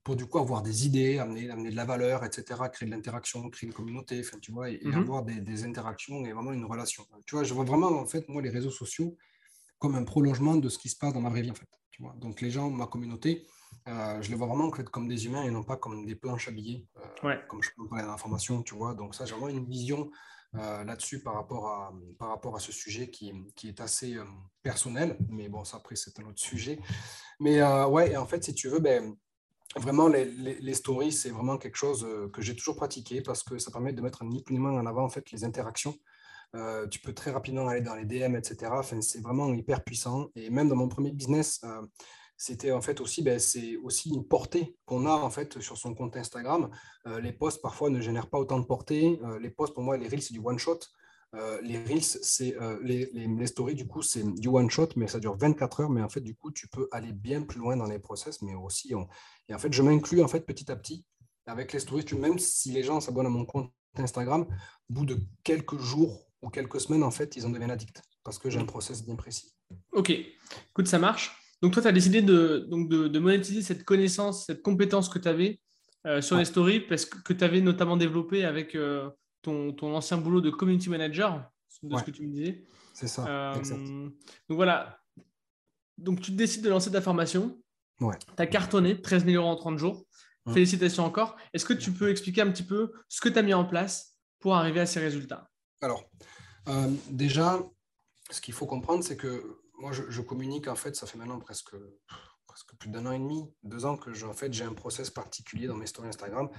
pour 0.03 0.15
du 0.15 0.25
coup 0.25 0.39
avoir 0.39 0.61
des 0.61 0.85
idées, 0.85 1.19
amener, 1.19 1.49
amener 1.49 1.69
de 1.71 1.75
la 1.75 1.85
valeur, 1.85 2.25
etc., 2.25 2.59
créer 2.71 2.89
de 2.89 2.93
l'interaction, 2.93 3.49
créer 3.49 3.67
une 3.67 3.73
communauté, 3.73 4.19
enfin, 4.19 4.37
tu 4.41 4.51
vois, 4.51 4.69
et, 4.69 4.79
mmh 4.83 4.93
avoir 4.95 5.23
des, 5.23 5.39
des, 5.39 5.63
interactions 5.63 6.25
et 6.25 6.33
vraiment 6.33 6.51
une 6.51 6.65
relation. 6.65 7.05
Tu 7.25 7.35
vois, 7.35 7.43
je 7.43 7.53
vois 7.53 7.65
vraiment, 7.65 7.87
en 7.87 8.05
fait, 8.05 8.27
moi, 8.27 8.41
les 8.41 8.49
réseaux 8.49 8.71
sociaux 8.71 9.17
comme 9.79 9.95
un 9.95 10.03
prolongement 10.03 10.55
de 10.55 10.69
ce 10.69 10.77
qui 10.77 10.89
se 10.89 10.97
passe 10.97 11.13
dans 11.13 11.21
ma 11.21 11.29
vraie 11.29 11.41
vie, 11.41 11.51
en 11.51 11.55
fait. 11.55 11.67
Tu 11.91 12.01
vois. 12.01 12.15
Donc, 12.19 12.41
les 12.41 12.51
gens, 12.51 12.69
ma 12.69 12.87
communauté, 12.87 13.45
euh, 13.87 14.21
je 14.21 14.29
les 14.29 14.35
vois 14.35 14.47
vraiment 14.47 14.69
comme 14.69 15.07
des 15.07 15.25
humains 15.25 15.43
et 15.43 15.51
non 15.51 15.63
pas 15.63 15.77
comme 15.77 16.05
des 16.05 16.15
planches 16.15 16.47
habillées, 16.47 16.87
euh, 17.23 17.35
comme 17.47 17.61
je 17.61 17.69
peux 17.75 17.87
parler 17.87 18.05
l'information, 18.05 18.63
tu 18.63 18.75
vois. 18.75 18.93
Donc 18.93 19.15
ça, 19.15 19.25
j'ai 19.25 19.33
vraiment 19.33 19.49
une 19.49 19.65
vision 19.65 20.09
euh, 20.55 20.83
là-dessus 20.83 21.21
par, 21.21 21.33
rapport 21.33 21.67
à, 21.67 21.93
par 22.17 22.29
rapport 22.29 22.55
à 22.55 22.59
ce 22.59 22.71
sujet 22.71 23.09
qui, 23.09 23.33
qui 23.55 23.67
est 23.67 23.81
assez 23.81 24.17
personnel, 24.61 25.17
mais 25.29 25.49
bon, 25.49 25.63
ça 25.65 25.77
après, 25.77 25.95
c'est 25.95 26.17
un 26.19 26.23
autre 26.23 26.39
sujet. 26.39 26.79
Mais 27.39 27.61
ouais, 27.85 28.11
et 28.11 28.17
en 28.17 28.25
fait, 28.25 28.43
si 28.43 28.53
tu 28.53 28.69
veux, 28.69 28.79
ben, 28.79 29.15
vraiment, 29.75 30.07
les, 30.07 30.73
stories, 30.73 31.11
c'est 31.11 31.29
vraiment 31.29 31.57
quelque 31.57 31.77
chose 31.77 32.07
que 32.31 32.41
j'ai 32.41 32.55
toujours 32.55 32.75
pratiqué 32.75 33.21
parce 33.21 33.43
que 33.43 33.57
ça 33.57 33.71
permet 33.71 33.93
de 33.93 34.01
mettre 34.01 34.23
ni 34.23 34.43
plus 34.43 34.53
ni 34.53 34.59
moins 34.59 34.79
en 34.79 34.85
avant 34.85 35.03
en 35.03 35.09
fait, 35.09 35.31
les 35.31 35.43
interactions. 35.43 35.95
tu 36.91 36.99
peux 36.99 37.13
très 37.13 37.31
rapidement 37.31 37.67
aller 37.67 37.81
dans 37.81 37.95
les 37.95 38.05
DM, 38.05 38.35
etc. 38.35 38.71
Enfin, 38.73 39.01
c'est 39.01 39.21
vraiment 39.21 39.53
hyper 39.53 39.83
puissant. 39.83 40.29
Et 40.35 40.49
même 40.49 40.69
dans 40.69 40.75
mon 40.75 40.87
premier 40.87 41.11
business, 41.11 41.61
c'était 42.37 42.71
en 42.71 42.81
fait 42.81 42.99
aussi, 42.99 43.21
ben, 43.21 43.39
c'est 43.39 43.77
aussi 43.77 44.09
une 44.09 44.27
portée 44.27 44.75
qu'on 44.85 45.05
a 45.05 45.11
en 45.13 45.29
fait 45.29 45.61
sur 45.61 45.77
son 45.77 45.93
compte 45.93 46.17
Instagram. 46.17 46.69
Euh, 47.07 47.21
les 47.21 47.31
posts 47.31 47.61
parfois 47.61 47.89
ne 47.89 48.01
génèrent 48.01 48.29
pas 48.29 48.39
autant 48.39 48.59
de 48.59 48.65
portée. 48.65 49.19
Euh, 49.23 49.39
les 49.39 49.49
posts, 49.49 49.73
pour 49.73 49.83
moi, 49.83 49.97
les 49.97 50.07
reels, 50.07 50.21
c'est 50.21 50.33
du 50.33 50.41
one 50.43 50.59
shot. 50.59 50.79
Euh, 51.35 51.59
les 51.61 51.83
reels, 51.83 52.03
c'est 52.03 52.55
les, 52.83 53.09
les, 53.13 53.47
stories, 53.47 53.75
du 53.75 53.87
coup, 53.87 54.01
c'est 54.01 54.23
du 54.23 54.47
one 54.47 54.69
shot, 54.69 54.89
mais 54.95 55.07
ça 55.07 55.19
dure 55.19 55.35
24 55.35 55.81
heures. 55.81 55.89
Mais 55.89 56.01
en 56.01 56.09
fait, 56.09 56.21
du 56.21 56.35
coup, 56.35 56.51
tu 56.51 56.67
peux 56.67 56.87
aller 56.91 57.11
bien 57.11 57.41
plus 57.41 57.59
loin 57.59 57.75
dans 57.75 57.87
les 57.87 57.99
process, 57.99 58.41
mais 58.41 58.53
aussi, 58.53 58.93
et 59.49 59.53
en 59.53 59.59
fait, 59.59 59.73
je 59.73 59.81
m'inclus 59.81 60.21
en 60.21 60.27
fait 60.27 60.41
petit 60.41 60.71
à 60.71 60.75
petit 60.75 61.05
avec 61.45 61.73
les 61.73 61.79
stories. 61.79 62.05
Même 62.19 62.39
si 62.39 62.71
les 62.71 62.83
gens 62.83 62.99
s'abonnent 62.99 63.25
à 63.25 63.29
mon 63.29 63.45
compte 63.45 63.71
Instagram, 63.95 64.45
au 64.89 64.93
bout 64.93 65.05
de 65.05 65.17
quelques 65.43 65.77
jours 65.77 66.27
ou 66.41 66.49
quelques 66.49 66.81
semaines, 66.81 67.03
en 67.03 67.11
fait, 67.11 67.35
ils 67.35 67.45
en 67.45 67.49
deviennent 67.49 67.71
addicts 67.71 68.01
parce 68.23 68.39
que 68.39 68.49
j'ai 68.49 68.59
un 68.59 68.65
process 68.65 69.03
bien 69.03 69.15
précis. 69.15 69.53
Ok, 69.91 70.11
écoute, 70.11 70.87
ça 70.87 70.99
marche. 70.99 71.35
Donc, 71.61 71.73
toi, 71.73 71.81
tu 71.81 71.87
as 71.87 71.91
décidé 71.91 72.21
de, 72.21 72.67
donc 72.69 72.89
de, 72.89 73.19
monétiser 73.19 73.61
cette 73.61 73.85
connaissance, 73.85 74.45
cette 74.45 74.61
compétence 74.61 75.09
que 75.09 75.19
tu 75.19 75.27
avais 75.27 75.59
euh, 76.05 76.21
sur 76.21 76.37
les 76.37 76.45
stories, 76.45 76.81
parce 76.81 77.05
que, 77.05 77.33
tu 77.33 77.43
avais 77.43 77.61
notamment 77.61 77.97
développé 77.97 78.43
avec 78.43 78.75
euh, 78.75 79.09
ton, 79.43 79.71
ton, 79.73 79.95
ancien 79.95 80.17
boulot 80.17 80.41
de 80.41 80.49
community 80.49 80.89
manager, 80.89 81.47
de 81.83 81.95
ce 81.95 82.03
que 82.03 82.11
tu 82.11 82.23
me 82.23 82.33
disais. 82.33 82.63
C'est 82.93 83.07
ça. 83.07 83.27
Euh, 83.27 83.55
donc, 84.49 84.55
voilà. 84.55 84.99
Donc, 85.97 86.21
tu 86.21 86.31
décides 86.31 86.63
de 86.63 86.69
lancer 86.69 86.91
ta 86.91 87.01
formation. 87.01 87.61
Ouais. 87.99 88.17
Tu 88.35 88.41
as 88.41 88.47
cartonné 88.47 88.99
13 88.99 89.25
000 89.25 89.43
euros 89.43 89.51
en 89.51 89.55
30 89.55 89.77
jours. 89.77 90.05
Félicitations 90.51 91.05
encore. 91.05 91.37
Est-ce 91.53 91.65
que 91.65 91.73
tu 91.73 91.91
peux 91.91 92.09
expliquer 92.09 92.41
un 92.41 92.51
petit 92.51 92.63
peu 92.63 92.91
ce 93.07 93.21
que 93.21 93.29
tu 93.29 93.39
as 93.39 93.41
mis 93.41 93.53
en 93.53 93.63
place 93.63 94.17
pour 94.39 94.55
arriver 94.55 94.81
à 94.81 94.85
ces 94.85 94.99
résultats? 94.99 95.49
Alors, 95.79 96.09
déjà, 97.09 97.61
ce 98.29 98.41
qu'il 98.41 98.53
faut 98.53 98.65
comprendre, 98.65 99.03
c'est 99.03 99.17
que 99.17 99.59
moi, 99.79 99.91
je, 99.91 100.21
communique, 100.21 100.67
en 100.67 100.75
fait, 100.75 100.95
ça 100.95 101.07
fait 101.07 101.17
maintenant 101.17 101.39
presque, 101.39 101.75
presque 102.45 102.75
plus 102.77 102.89
d'un 102.89 103.05
an 103.05 103.11
et 103.11 103.19
demi, 103.19 103.43
deux 103.63 103.85
ans 103.85 103.97
que 103.97 104.11
en 104.25 104.33
fait, 104.33 104.53
j'ai 104.53 104.63
un 104.63 104.73
process 104.73 105.09
particulier 105.09 105.67
dans 105.67 105.75
mes 105.75 105.87
stories 105.87 106.09
Instagram. 106.09 106.49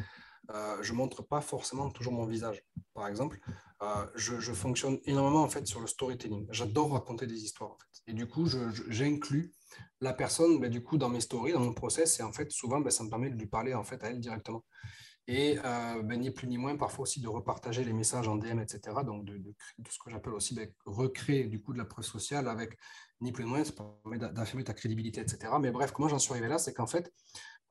Euh, 0.51 0.77
je 0.83 0.93
ne 0.93 0.99
montre 0.99 1.23
pas 1.23 1.41
forcément 1.41 1.91
toujours 1.91 2.13
mon 2.13 2.27
visage. 2.27 2.63
Par 2.93 3.09
exemple, 3.09 3.39
euh, 3.83 4.07
je, 4.15 4.53
fonctionne 4.53 4.99
énormément 5.05 5.43
en 5.43 5.49
fait 5.49 5.67
sur 5.67 5.81
le 5.81 5.87
storytelling. 5.87 6.47
J'adore 6.51 6.93
raconter 6.93 7.27
des 7.27 7.43
histoires. 7.43 7.71
En 7.71 7.79
fait. 7.79 8.11
Et 8.11 8.13
du 8.13 8.27
coup, 8.27 8.47
j'inclus 8.89 9.53
la 10.01 10.13
personne 10.13 10.61
ben, 10.61 10.71
du 10.71 10.83
coup, 10.83 10.99
dans 10.99 11.09
mes 11.09 11.21
stories, 11.21 11.53
dans 11.53 11.61
mon 11.61 11.73
process. 11.73 12.21
Et 12.21 12.23
en 12.23 12.33
fait, 12.33 12.51
souvent, 12.51 12.81
ben, 12.81 12.91
ça 12.91 13.05
me 13.05 13.11
permet 13.11 13.31
de 13.31 13.37
lui 13.37 13.47
parler 13.47 13.75
en 13.75 13.85
fait, 13.85 14.03
à 14.05 14.11
elle 14.11 14.21
directement 14.21 14.65
et 15.27 15.59
euh, 15.65 16.03
ben, 16.03 16.21
ni 16.21 16.31
plus 16.31 16.47
ni 16.47 16.59
moins 16.59 16.77
parfois 16.77 17.05
aussi 17.05 17.21
de 17.21 17.29
repartager 17.29 17.85
les 17.85 17.93
messages 17.93 18.29
en 18.29 18.37
DM, 18.37 18.61
etc. 18.61 18.97
Donc 19.05 19.25
de, 19.25 19.41
ce 19.89 19.99
que 19.99 20.11
j'appelle 20.11 20.35
aussi 20.35 20.55
ben, 20.55 20.69
recréer 20.85 21.45
du 21.45 21.63
coup 21.63 21.73
de 21.73 21.79
la 21.79 21.85
presse 21.85 22.07
sociale 22.07 22.49
avec 22.49 22.77
ni 23.21 23.33
plus 23.33 23.45
ni 23.45 23.51
moins, 23.51 23.65
ça 23.65 23.73
permet 23.73 24.19
d'affirmer 24.19 24.65
ta 24.65 24.75
crédibilité, 24.75 25.21
etc. 25.21 25.55
Mais 25.61 25.71
bref, 25.71 25.93
comment 25.93 26.09
j'en 26.09 26.19
suis 26.19 26.33
arrivé 26.33 26.49
là, 26.49 26.59
c'est 26.59 26.75
qu'en 26.75 26.87
fait, 26.87 27.11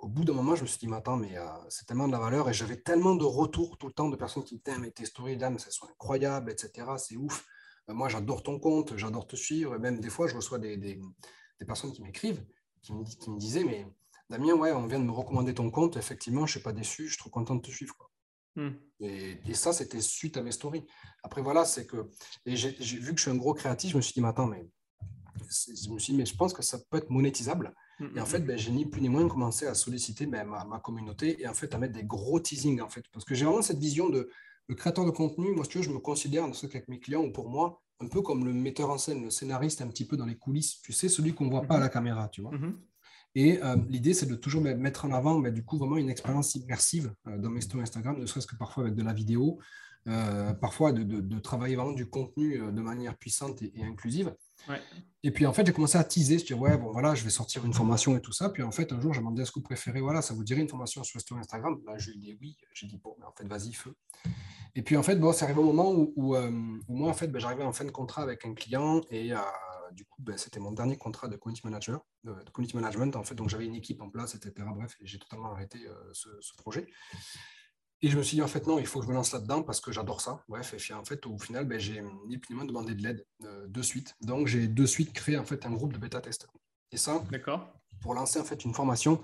au 0.04 0.10
bout 0.10 0.26
d'un 0.26 0.34
moment, 0.34 0.54
je 0.54 0.64
me 0.64 0.68
suis 0.68 0.80
dit, 0.80 0.88
mais 0.88 0.98
attends, 0.98 1.16
mais 1.16 1.38
euh, 1.38 1.46
c'est 1.70 1.86
tellement 1.86 2.08
de 2.08 2.12
la 2.12 2.20
valeur 2.20 2.50
et 2.50 2.54
j'avais 2.54 2.76
tellement 2.76 3.16
de 3.16 3.24
retours 3.24 3.78
tout 3.78 3.88
le 3.88 3.94
temps 3.94 4.10
de 4.10 4.18
personnes 4.18 4.44
qui 4.44 4.56
me 4.56 4.60
disaient, 4.60 4.78
mais 4.78 4.92
tes 4.92 5.06
stories 5.06 5.38
d'âme, 5.38 5.54
elles 5.54 5.72
sont 5.72 5.88
incroyables, 5.88 6.52
etc. 6.52 6.86
C'est 6.98 7.16
ouf. 7.16 7.46
Euh, 7.90 7.94
moi, 7.94 8.10
j'adore 8.10 8.44
ton 8.44 8.60
compte, 8.60 8.98
j'adore 8.98 9.26
te 9.26 9.38
suivre. 9.38 9.76
Et 9.76 9.80
même 9.80 10.02
des 10.02 10.10
fois, 10.10 10.28
je 10.28 10.36
reçois 10.36 10.60
des, 10.60 10.76
des, 10.76 11.00
personnes 11.66 11.94
qui 11.94 12.02
m'écrivent, 12.02 12.46
qui 12.82 12.94
me, 12.94 13.06
qui 13.06 13.32
me 13.32 13.40
disaient, 13.40 13.64
mais 13.64 13.88
Damien, 14.30 14.56
ouais, 14.56 14.74
on 14.74 14.88
vient 14.88 15.00
de 15.00 15.06
me 15.06 15.12
recommander 15.12 15.54
ton 15.54 15.72
compte. 15.72 15.96
Effectivement, 15.96 16.42
je 16.42 16.52
ne 16.52 16.58
suis 16.58 16.64
pas 16.64 16.74
déçu. 16.74 17.04
Je 17.06 17.14
suis 17.14 17.20
trop 17.20 17.30
content 17.30 17.56
de 17.56 17.62
te 17.62 17.72
suivre. 17.72 17.96
Hmm. 18.58 18.72
Et, 19.00 19.54
ça, 19.54 19.72
c'était 19.72 20.02
suite 20.02 20.36
à 20.36 20.42
mes 20.42 20.52
stories. 20.52 20.86
Après, 21.24 21.42
voilà, 21.42 21.64
c'est 21.64 21.88
que. 21.88 22.10
Et 22.46 22.58
j'ai 22.58 22.72
vu 22.72 23.12
que 23.14 23.18
je 23.18 23.22
suis 23.22 23.32
un 23.32 23.36
gros 23.36 23.54
créatif, 23.54 23.92
je 23.92 23.98
me 23.98 24.02
suis 24.02 24.14
dit, 24.14 24.22
mais 24.22 24.28
attends, 24.28 24.48
mais. 24.48 24.68
Je 25.40 25.90
me 25.90 25.98
suis 25.98 26.12
dit, 26.12 26.18
mais 26.18 26.26
je 26.26 26.36
pense 26.36 26.54
que 26.54 26.62
ça 26.62 26.78
peut 26.90 26.98
être 26.98 27.10
monétisable. 27.10 27.74
Hmm, 28.00 28.06
et 28.16 28.20
en 28.20 28.24
hmm, 28.24 28.28
fait, 28.28 28.40
ben, 28.40 28.58
j'ai 28.58 28.72
ni 28.72 28.86
plus 28.86 29.02
ni 29.02 29.10
moins 29.10 29.28
commencé 29.28 29.68
à 29.68 29.74
solliciter 29.74 30.26
ben, 30.26 30.46
ma, 30.46 30.80
communauté 30.80 31.42
et 31.42 31.48
en 31.48 31.54
fait 31.54 31.74
à 31.74 31.78
mettre 31.78 31.94
des 31.94 32.04
gros 32.04 32.40
teasings. 32.40 32.82
En 32.82 32.90
fait, 32.90 33.04
parce 33.12 33.26
que 33.26 33.36
j'ai 33.36 33.46
vraiment 33.46 33.62
cette 33.62 33.80
vision 33.80 34.10
de 34.10 34.30
le 34.68 34.76
créateur 34.76 35.06
de 35.06 35.12
contenu. 35.12 35.54
Moi, 35.54 35.66
si 35.66 35.72
tu 35.72 35.78
veux, 35.80 35.84
je 35.84 35.92
me 35.92 36.00
considère, 36.00 36.48
dans 36.48 36.54
ce 36.54 36.68
cas 36.68 36.78
avec 36.78 36.88
mes 36.88 37.00
clients 37.00 37.24
ou 37.24 37.32
pour 37.32 37.50
moi, 37.50 37.82
un 38.00 38.08
peu 38.08 38.22
comme 38.22 38.46
le 38.46 38.54
metteur 38.54 38.90
en 38.90 38.98
scène, 38.98 39.24
le 39.24 39.30
scénariste 39.30 39.82
un 39.82 39.88
petit 39.88 40.06
peu 40.06 40.18
dans 40.18 40.26
les 40.26 40.36
coulisses. 40.36 40.82
Tu 40.82 40.94
sais, 40.94 41.10
celui 41.10 41.34
qu'on 41.34 41.46
ne 41.46 41.50
voit 41.50 41.64
pas 41.64 41.76
à 41.76 41.80
la 41.80 41.90
caméra, 41.90 42.30
tu 42.30 42.42
vois. 42.42 42.52
Et 43.36 43.62
euh, 43.64 43.76
l'idée, 43.90 44.14
c'est 44.14 44.28
de 44.28 44.36
toujours 44.36 44.62
mettre 44.62 45.06
en 45.06 45.12
avant 45.12 45.40
mais 45.40 45.52
du 45.52 45.66
coup 45.66 45.78
vraiment 45.78 45.98
une 45.98 46.10
expérience 46.10 46.54
immersive 46.56 47.14
euh, 47.28 47.38
dans 47.38 47.50
mes 47.50 47.62
stories 47.62 47.84
Instagram, 47.84 48.20
ne 48.20 48.26
serait-ce 48.26 48.46
que 48.46 48.56
parfois 48.56 48.84
avec 48.84 48.96
de 48.96 49.02
la 49.02 49.14
vidéo, 49.14 49.60
euh, 50.08 50.54
parfois 50.54 50.92
de, 50.92 51.40
travailler 51.40 51.76
vraiment 51.76 51.94
du 51.94 52.10
contenu 52.10 52.58
de 52.60 52.82
manière 52.82 53.18
puissante 53.18 53.62
et, 53.62 53.74
inclusive. 53.84 54.36
Et 55.24 55.32
puis 55.32 55.46
en 55.46 55.54
fait, 55.54 55.66
j'ai 55.66 55.74
commencé 55.74 55.98
à 55.98 56.04
teaser, 56.04 56.40
je 56.40 56.46
dis 56.46 56.54
ouais, 56.54 56.78
bon 56.78 56.92
voilà, 56.92 57.16
je 57.16 57.24
vais 57.24 57.30
sortir 57.30 57.66
une 57.66 57.74
formation 57.74 58.16
et 58.16 58.22
tout 58.22 58.32
ça. 58.32 58.50
Puis 58.50 58.64
en 58.64 58.72
fait, 58.72 58.92
un 58.92 59.00
jour, 59.00 59.14
j'ai 59.14 59.20
demandé 59.20 59.42
à 59.42 59.46
ce 59.46 59.52
que 59.52 59.60
vous 59.60 59.64
préférez, 59.64 60.02
voilà, 60.02 60.22
ça 60.22 60.34
vous 60.34 60.44
dirait 60.44 60.62
une 60.62 60.70
formation 60.70 61.04
sur 61.04 61.20
story 61.20 61.42
Instagram? 61.42 61.80
Là, 61.86 61.98
je 61.98 62.12
lui 62.12 62.18
ai 62.18 62.20
dit 62.20 62.38
oui, 62.42 62.58
j'ai 62.74 62.88
dit 62.88 62.98
bon, 62.98 63.16
mais 63.20 63.26
en 63.26 63.32
fait, 63.32 63.48
vas-y, 63.48 63.74
feu. 63.74 63.96
Et 64.76 64.82
puis 64.82 64.98
en 64.98 65.04
fait, 65.04 65.16
bon, 65.18 65.32
c'est 65.34 65.46
arrivé 65.46 65.60
au 65.60 65.66
moment 65.66 65.92
où, 65.92 66.14
où, 66.16 66.36
moi, 66.88 67.10
en 67.10 67.14
fait, 67.14 67.28
ben, 67.28 67.40
j'arrivais 67.40 67.64
en 67.64 67.74
fin 67.74 67.86
de 67.86 67.92
contrat 67.92 68.24
avec 68.24 68.46
un 68.46 68.54
client 68.54 69.02
et 69.12 69.34
du 69.94 70.06
coup, 70.06 70.22
ben, 70.22 70.38
c'était 70.38 70.60
mon 70.60 70.72
dernier 70.72 70.98
contrat 70.98 71.28
de 71.28 71.36
community 71.36 71.66
manager, 71.66 72.06
de, 72.24 72.34
community 72.52 72.76
management. 72.76 73.16
En 73.16 73.24
fait, 73.24 73.36
donc 73.36 73.50
j'avais 73.50 73.66
une 73.66 73.76
équipe 73.76 74.02
en 74.02 74.10
place, 74.10 74.36
etc. 74.36 74.54
Bref, 74.76 74.96
j'ai 75.02 75.20
totalement 75.20 75.52
arrêté 75.52 75.80
euh, 75.88 76.12
ce, 76.14 76.54
projet. 76.58 76.88
Et 78.04 78.10
je 78.10 78.18
me 78.18 78.22
suis 78.22 78.36
dit, 78.36 78.44
en 78.44 78.48
fait, 78.48 78.68
non, 78.68 78.80
il 78.80 78.86
faut 78.86 79.00
que 79.00 79.06
je 79.06 79.10
me 79.10 79.16
lance 79.16 79.32
là-dedans 79.32 79.64
parce 79.64 79.80
que 79.80 79.94
j'adore 79.94 80.20
ça. 80.20 80.44
Bref, 80.50 80.74
et 80.74 80.78
puis 80.78 80.94
en 80.94 81.06
fait, 81.06 81.26
au 81.26 81.40
final, 81.40 81.66
ben, 81.66 81.80
j'ai 81.80 82.04
ni 82.28 82.38
plus 82.38 82.54
ni 82.54 82.58
moins 82.58 82.66
demandé 82.66 82.94
de 82.94 83.02
l'aide 83.02 83.26
euh, 83.46 83.66
de 83.68 83.82
suite. 83.82 84.14
Donc, 84.22 84.48
j'ai 84.48 84.68
de 84.68 84.86
suite 84.86 85.14
créé 85.14 85.38
en 85.38 85.46
fait 85.46 85.66
un 85.66 85.72
groupe 85.72 85.94
de 85.94 85.98
bêta 85.98 86.20
test. 86.20 86.48
Et 86.92 86.98
ça, 86.98 87.24
pour 88.02 88.14
lancer 88.14 88.40
en 88.40 88.44
fait 88.44 88.66
une 88.66 88.74
formation, 88.74 89.22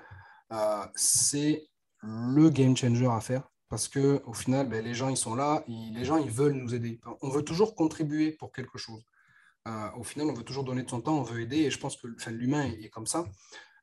euh, 0.53 0.85
c'est 0.95 1.67
le 2.01 2.49
game 2.49 2.75
changer 2.75 3.05
à 3.05 3.19
faire 3.19 3.43
parce 3.67 3.87
que 3.87 4.23
au 4.25 4.33
final, 4.33 4.67
ben, 4.67 4.83
les 4.83 4.93
gens 4.93 5.09
ils 5.09 5.17
sont 5.17 5.35
là, 5.35 5.63
les 5.67 6.05
gens 6.05 6.17
ils 6.17 6.31
veulent 6.31 6.53
nous 6.53 6.73
aider. 6.73 6.99
On 7.21 7.29
veut 7.29 7.43
toujours 7.43 7.75
contribuer 7.75 8.31
pour 8.31 8.51
quelque 8.51 8.77
chose. 8.77 9.03
Euh, 9.67 9.89
au 9.97 10.03
final, 10.03 10.27
on 10.27 10.33
veut 10.33 10.43
toujours 10.43 10.63
donner 10.63 10.83
de 10.83 10.89
son 10.89 11.01
temps, 11.01 11.19
on 11.19 11.23
veut 11.23 11.41
aider, 11.41 11.57
et 11.57 11.71
je 11.71 11.77
pense 11.77 11.97
que 11.97 12.07
l'humain 12.29 12.63
est, 12.63 12.89
comme 12.89 13.05
ça. 13.05 13.25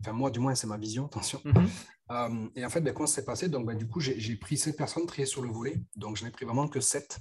Enfin, 0.01 0.13
moi, 0.13 0.31
du 0.31 0.41
moins, 0.41 0.55
c'est 0.55 0.67
ma 0.67 0.79
vision, 0.79 1.07
attention. 1.07 1.41
Mhm. 1.45 1.69
Euh, 2.11 2.49
et 2.55 2.65
en 2.65 2.71
fait, 2.71 2.81
ben, 2.81 2.95
comment 2.95 3.07
ça 3.07 3.17
s'est 3.17 3.25
passé? 3.25 3.49
Donc, 3.49 3.67
ben, 3.67 3.77
du 3.77 3.89
coup, 3.89 4.01
j'ai 4.01 4.37
pris 4.37 4.57
sept 4.57 4.77
personnes 4.77 5.07
triées 5.07 5.27
sur 5.27 5.43
le 5.43 5.49
volet. 5.49 5.81
Donc, 5.97 6.17
je 6.17 6.25
n'ai 6.25 6.31
pris 6.31 6.45
vraiment 6.45 6.69
que 6.69 6.81
sept 6.81 7.19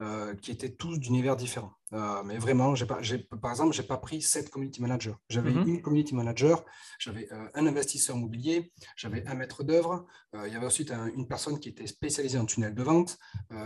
euh, 0.00 0.34
qui 0.36 0.52
étaient 0.52 0.70
tous 0.70 0.98
d'univers 0.98 1.36
différents. 1.36 1.72
Euh, 1.92 2.22
mais 2.22 2.38
vraiment, 2.38 2.74
pas, 2.74 3.00
par 3.40 3.50
exemple, 3.50 3.74
je 3.74 3.82
n'ai 3.82 3.88
pas 3.88 3.96
pris 3.96 4.22
sept 4.22 4.48
community 4.50 4.80
managers. 4.80 5.14
J'avais 5.28 5.50
mhm. 5.50 5.66
une 5.66 5.82
community 5.82 6.14
manager, 6.14 6.64
j'avais 6.98 7.28
un 7.54 7.66
investisseur 7.66 8.16
immobilier, 8.16 8.72
j'avais 8.96 9.26
un 9.26 9.34
maître 9.34 9.64
d'œuvre. 9.64 10.06
il 10.34 10.52
y 10.52 10.56
avait 10.56 10.66
ensuite 10.66 10.92
une 11.16 11.26
personne 11.26 11.58
qui 11.58 11.70
était 11.70 11.86
spécialisée 11.86 12.38
en 12.38 12.44
tunnel 12.44 12.74
de 12.74 12.82
vente, 12.82 13.18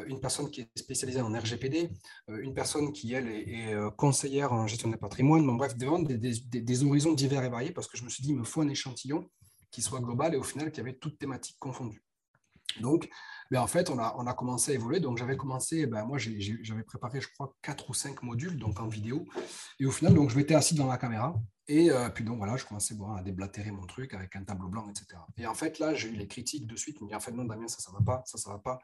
une 0.07 0.21
personne 0.21 0.51
qui 0.51 0.63
est 0.63 0.79
spécialisée 0.79 1.21
en 1.21 1.33
RGPD, 1.33 1.91
une 2.29 2.55
personne 2.55 2.93
qui, 2.93 3.13
elle, 3.13 3.29
est, 3.29 3.75
conseillère 3.97 4.53
en 4.53 4.67
gestion 4.69 4.89
de 4.89 4.97
patrimoine. 4.97 5.45
Bon, 5.45 5.57
bref, 5.57 5.77
des, 5.77 5.87
des, 6.17 6.33
des, 6.47 6.61
des 6.61 6.85
horizons 6.85 7.13
divers 7.13 7.43
et 7.43 7.51
variés 7.51 7.73
parce 7.73 7.89
que 7.89 7.99
je 7.99 8.05
me 8.05 8.09
suis 8.09 8.23
dit, 8.23 8.31
il 8.31 8.39
me 8.39 8.45
faut 8.45 8.63
un 8.63 8.69
échantillon 8.69 9.29
qui 9.73 9.83
soit 9.83 10.01
global 10.01 10.35
et 10.35 10.37
au 10.37 10.45
final 10.45 10.71
qui 10.71 10.81
avait 10.81 10.95
toutes 10.95 11.19
thématiques 11.19 11.59
confondues. 11.59 12.05
Donc, 12.81 13.09
ben 13.51 13.61
en 13.61 13.67
fait, 13.67 13.91
on 13.91 13.99
a, 13.99 14.15
on 14.19 14.27
a 14.27 14.35
commencé 14.35 14.73
à 14.73 14.75
évoluer. 14.75 15.01
Donc, 15.01 15.19
j'avais 15.19 15.37
commencé, 15.37 15.87
ben 15.87 16.05
moi, 16.05 16.19
j'avais 16.19 16.83
préparé, 16.83 17.21
je 17.21 17.29
crois, 17.35 17.55
quatre 17.63 17.91
ou 17.91 17.95
cinq 17.95 18.23
modules, 18.23 18.59
donc 18.59 18.81
en 18.81 18.89
vidéo. 18.89 19.27
Et 19.79 19.87
au 19.87 19.91
final, 19.91 20.15
donc, 20.15 20.31
je 20.31 20.37
m'étais 20.37 20.55
assis 20.55 20.75
dans 20.75 20.87
la 20.87 20.97
caméra. 20.97 21.35
Et 21.69 21.91
euh, 21.91 22.09
puis, 22.09 22.25
donc, 22.25 22.39
voilà, 22.39 22.57
je 22.57 22.65
commençais 22.65 22.95
bon, 22.95 23.13
à 23.13 23.23
déblatérer 23.23 23.71
mon 23.71 23.87
truc 23.87 24.15
avec 24.15 24.35
un 24.37 24.45
tableau 24.45 24.69
blanc, 24.69 24.89
etc. 24.89 25.21
Et 25.37 25.47
en 25.47 25.55
fait, 25.55 25.79
là, 25.79 25.95
j'ai 25.95 26.09
eu 26.09 26.15
les 26.15 26.27
critiques 26.27 26.67
de 26.67 26.77
suite. 26.77 26.99
On 27.01 27.05
me 27.05 27.11
dit, 27.11 27.15
en 27.15 27.21
fait, 27.21 27.33
non, 27.33 27.45
Damien, 27.45 27.69
ça, 27.69 27.79
ça 27.81 27.93
va 27.93 28.01
pas, 28.01 28.23
ça, 28.27 28.39
ça 28.39 28.51
va 28.51 28.59
pas, 28.59 28.79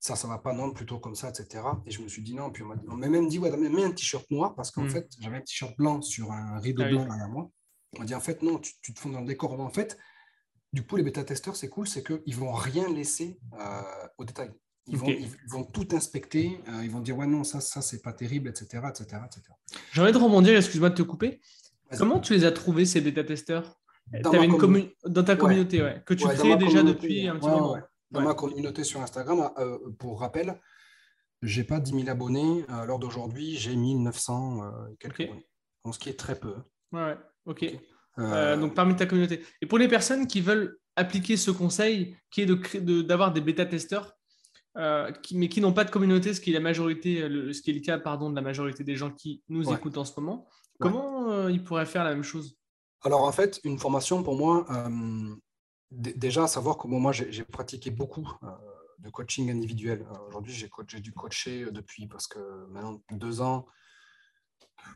ça, 0.00 0.16
ça 0.16 0.26
va 0.26 0.38
pas, 0.38 0.52
non, 0.52 0.72
plutôt 0.72 0.98
comme 0.98 1.14
ça, 1.14 1.28
etc. 1.28 1.64
Et 1.86 1.90
je 1.90 2.00
me 2.00 2.08
suis 2.08 2.22
dit 2.22 2.34
non. 2.34 2.50
Puis, 2.50 2.62
on 2.62 2.96
m'a 2.96 3.08
même 3.08 3.28
dit, 3.28 3.38
ouais, 3.38 3.50
Damien, 3.50 3.68
mets 3.68 3.84
un 3.84 3.92
t-shirt 3.92 4.30
noir 4.30 4.54
parce 4.54 4.70
qu'en 4.70 4.84
mm. 4.84 4.90
fait, 4.90 5.08
j'avais 5.20 5.36
un 5.36 5.42
t-shirt 5.42 5.76
blanc 5.76 6.00
sur 6.00 6.32
un 6.32 6.58
rideau 6.58 6.82
ah 6.86 6.88
blanc 6.88 7.04
derrière 7.04 7.28
moi. 7.28 7.50
On 7.96 8.00
m'a 8.00 8.04
dit, 8.06 8.14
en 8.14 8.20
fait, 8.20 8.42
non, 8.42 8.58
tu, 8.58 8.72
tu 8.80 8.94
te 8.94 9.00
fonds 9.00 9.10
dans 9.10 9.20
le 9.20 9.26
décor. 9.26 9.58
En 9.60 9.70
fait, 9.70 9.98
du 10.78 10.86
coup, 10.86 10.94
les 10.94 11.02
bêta-testeurs, 11.02 11.56
c'est 11.56 11.68
cool, 11.68 11.88
c'est 11.88 12.04
qu'ils 12.04 12.20
ne 12.24 12.34
vont 12.34 12.52
rien 12.52 12.88
laisser 12.88 13.40
euh, 13.54 13.82
au 14.16 14.24
détail. 14.24 14.52
Ils, 14.86 14.96
vont, 14.96 15.08
ils, 15.08 15.28
vont, 15.48 15.64
tout 15.64 15.88
inspecter, 15.90 16.60
euh, 16.68 16.84
ils 16.84 16.90
vont 16.90 17.00
dire 17.00 17.18
ouais 17.18 17.26
non 17.26 17.42
ça 17.42 17.60
ça 17.60 17.82
c'est 17.82 18.00
pas 18.00 18.12
terrible 18.12 18.48
etc 18.48 18.64
etc 18.88 19.20
etc. 19.26 19.42
J'ai 19.92 20.00
envie 20.00 20.12
de 20.12 20.18
rebondir, 20.18 20.56
excuse-moi 20.56 20.90
de 20.90 20.94
te 20.94 21.02
couper. 21.02 21.40
Comment 21.98 22.20
tu 22.20 22.32
les 22.32 22.44
as 22.44 22.52
trouvés 22.52 22.86
ces 22.86 23.00
bêta-testeurs? 23.00 23.80
Dans, 24.22 24.30
dans, 24.30 25.24
ta 25.24 25.36
communauté 25.36 25.82
ouais, 25.82 26.00
que 26.06 26.14
tu 26.14 26.26
crées 26.26 26.56
déjà 26.56 26.84
depuis 26.84 27.26
un 27.26 27.36
petit 27.36 27.48
moment. 27.48 27.76
Dans 28.12 28.22
ma 28.22 28.34
communauté 28.34 28.84
sur 28.84 29.02
Instagram, 29.02 29.50
euh, 29.58 29.78
pour 29.98 30.20
rappel, 30.20 30.60
j'ai 31.42 31.64
pas 31.64 31.80
10 31.80 31.90
000 31.90 32.08
abonnés. 32.08 32.64
À 32.68 32.86
l'heure 32.86 33.00
d'aujourd'hui, 33.00 33.56
j'ai 33.56 33.74
1900 33.74 34.60
quelques 35.00 35.22
abonnés. 35.22 35.48
Donc, 35.84 35.94
ce 35.96 35.98
qui 35.98 36.08
est 36.08 36.18
très 36.18 36.38
peu. 36.38 36.54
Ouais, 36.92 37.16
ok. 37.46 37.66
Euh, 38.18 38.56
donc 38.56 38.74
parmi 38.74 38.96
ta 38.96 39.06
communauté. 39.06 39.44
Et 39.60 39.66
pour 39.66 39.78
les 39.78 39.88
personnes 39.88 40.26
qui 40.26 40.40
veulent 40.40 40.78
appliquer 40.96 41.36
ce 41.36 41.50
conseil, 41.50 42.16
qui 42.30 42.42
est 42.42 42.46
d'avoir 43.02 43.32
de, 43.32 43.38
des 43.38 43.44
bêta-testeurs, 43.44 44.14
euh, 44.76 45.10
mais 45.32 45.48
qui 45.48 45.60
n'ont 45.60 45.72
pas 45.72 45.84
de 45.84 45.90
communauté, 45.90 46.34
ce 46.34 46.40
qui 46.40 46.50
est 46.50 46.54
la 46.54 46.60
majorité, 46.60 47.20
ce 47.20 47.62
qui 47.62 47.70
est 47.70 47.74
le 47.74 47.80
cas 47.80 47.98
pardon, 47.98 48.30
de 48.30 48.36
la 48.36 48.42
majorité 48.42 48.84
des 48.84 48.96
gens 48.96 49.10
qui 49.10 49.42
nous 49.48 49.72
écoutent 49.72 49.98
en 49.98 50.04
ce 50.04 50.18
moment, 50.18 50.48
comment 50.80 51.30
euh, 51.30 51.50
ils 51.50 51.62
pourraient 51.62 51.86
faire 51.86 52.04
la 52.04 52.10
même 52.10 52.24
chose? 52.24 52.56
Alors 53.02 53.22
en 53.22 53.32
fait, 53.32 53.60
une 53.64 53.78
formation 53.78 54.22
pour 54.22 54.36
moi, 54.36 54.66
déjà 55.90 56.46
savoir 56.48 56.76
comment 56.76 56.98
moi 56.98 57.12
j'ai 57.12 57.44
pratiqué 57.44 57.90
beaucoup 57.90 58.28
de 58.98 59.10
coaching 59.10 59.50
individuel. 59.50 60.04
Aujourd'hui, 60.26 60.52
j'ai 60.52 61.00
dû 61.00 61.12
coacher 61.12 61.70
depuis 61.70 62.08
parce 62.08 62.26
que 62.26 62.40
maintenant 62.70 63.00
deux 63.12 63.40
ans 63.40 63.66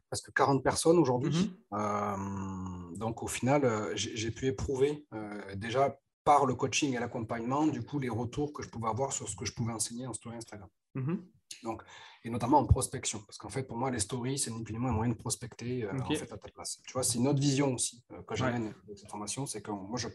presque 0.08 0.32
40 0.32 0.62
personnes 0.62 0.99
aujourd'hui. 0.99 1.54
Mhm. 1.72 1.78
Euh, 1.78 2.96
donc 2.96 3.22
au 3.22 3.26
final, 3.26 3.64
euh, 3.64 3.92
j'ai 3.94 4.30
pu 4.30 4.46
éprouver 4.46 5.06
euh, 5.12 5.54
déjà 5.56 5.99
par 6.25 6.46
le 6.46 6.54
coaching 6.54 6.94
et 6.94 7.00
l'accompagnement, 7.00 7.66
du 7.66 7.82
coup, 7.82 7.99
les 7.99 8.08
retours 8.08 8.52
que 8.52 8.62
je 8.62 8.68
pouvais 8.68 8.88
avoir 8.88 9.12
sur 9.12 9.28
ce 9.28 9.34
que 9.34 9.44
je 9.44 9.52
pouvais 9.52 9.72
enseigner 9.72 10.06
en 10.06 10.12
story 10.12 10.37
Instagram. 10.37 10.68
Mhm. 10.94 11.25
Donc, 11.64 11.82
et 12.25 12.30
notamment 12.30 12.58
en 12.58 12.66
prospection. 12.66 13.20
Parce 13.26 13.38
qu'en 13.38 13.49
fait, 13.49 13.64
pour 13.64 13.76
moi, 13.76 13.90
les 13.90 13.99
stories, 13.99 14.38
c'est 14.38 14.50
ni 14.50 14.62
plus 14.62 14.72
ni 14.72 14.78
moins 14.78 14.90
un 14.90 14.94
moyen 14.94 15.12
de 15.12 15.18
prospecter 15.18 15.88
en 15.88 16.04
fait, 16.06 16.32
à 16.32 16.38
ta 16.38 16.49
place. 16.49 16.80
Tu 16.87 16.92
vois, 16.92 17.02
c'est 17.02 17.18
une 17.18 17.26
autre 17.26 17.40
vision 17.40 17.75
aussi 17.75 18.04
que 18.26 18.37
j'amène 18.37 18.72
de 18.88 18.94
cette 18.94 19.11
formation. 19.11 19.46
C'est 19.46 19.61
que 19.61 19.72
moi, 19.72 19.99
je, 19.99 20.08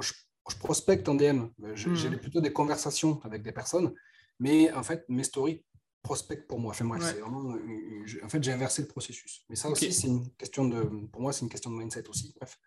je, 0.00 0.12
prospecte 0.60 1.08
en 1.08 1.16
DM. 1.16 1.46
J'ai 1.74 2.08
mhm. 2.08 2.18
plutôt 2.18 2.40
des 2.40 2.52
conversations 2.52 3.20
avec 3.24 3.42
des 3.42 3.52
personnes. 3.52 3.92
Mais 4.38 4.72
en 4.72 4.82
fait, 4.82 5.04
mes 5.08 5.24
stories 5.24 5.64
prospect 6.02 6.36
pour 6.36 6.58
moi. 6.58 6.70
Enfin, 6.70 6.88
en 6.90 8.28
fait, 8.28 8.42
j'ai 8.42 8.52
inversé 8.52 8.82
le 8.82 8.88
processus. 8.88 9.44
Mais 9.48 9.56
ça 9.56 9.68
aussi, 9.68 9.92
c'est 9.92 10.08
une 10.08 10.28
question 10.32 10.66
de, 10.66 10.82
pour 11.12 11.22
moi, 11.22 11.32
c'est 11.32 11.42
une 11.42 11.48
question 11.48 11.70
de 11.70 11.76
mindset 11.76 12.08
aussi. 12.08 12.34
Bref. 12.36 12.58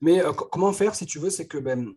Mais 0.00 0.20
euh, 0.20 0.32
comment 0.32 0.72
faire, 0.72 0.94
si 0.94 1.06
tu 1.06 1.18
veux, 1.18 1.30
c'est 1.30 1.46
que 1.46 1.58
ben, 1.58 1.92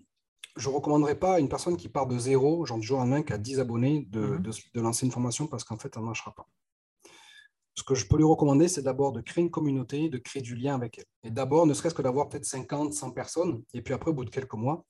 je 0.55 0.69
ne 0.69 0.75
recommanderais 0.75 1.15
pas 1.15 1.35
à 1.35 1.39
une 1.39 1.49
personne 1.49 1.77
qui 1.77 1.89
part 1.89 2.07
de 2.07 2.17
zéro, 2.17 2.65
genre 2.65 2.77
du 2.77 2.85
jour 2.85 2.97
au 2.97 3.01
lendemain, 3.01 3.23
qui 3.23 3.33
a 3.33 3.37
10 3.37 3.59
abonnés, 3.59 4.07
de, 4.09 4.21
mhm. 4.21 4.41
de, 4.41 4.51
de 4.73 4.81
lancer 4.81 5.05
une 5.05 5.11
formation 5.11 5.47
parce 5.47 5.63
qu'en 5.63 5.77
fait, 5.77 5.93
ça 5.93 5.99
ne 5.99 6.05
marchera 6.05 6.33
pas. 6.33 6.47
Ce 7.75 7.83
que 7.83 7.95
je 7.95 8.05
peux 8.07 8.17
lui 8.17 8.25
recommander, 8.25 8.67
c'est 8.67 8.81
d'abord 8.81 9.13
de 9.13 9.21
créer 9.21 9.43
une 9.43 9.51
communauté, 9.51 10.09
de 10.09 10.17
créer 10.17 10.41
du 10.41 10.55
lien 10.55 10.75
avec 10.75 10.99
elle. 10.99 11.05
Et 11.23 11.31
d'abord, 11.31 11.65
ne 11.65 11.73
serait-ce 11.73 11.95
que 11.95 12.01
d'avoir 12.01 12.27
peut-être 12.27 12.45
50, 12.45 12.93
100 12.93 13.11
personnes, 13.11 13.63
et 13.73 13.81
puis 13.81 13.93
après, 13.93 14.11
au 14.11 14.13
bout 14.13 14.25
de 14.25 14.29
quelques 14.29 14.53
mois, 14.53 14.85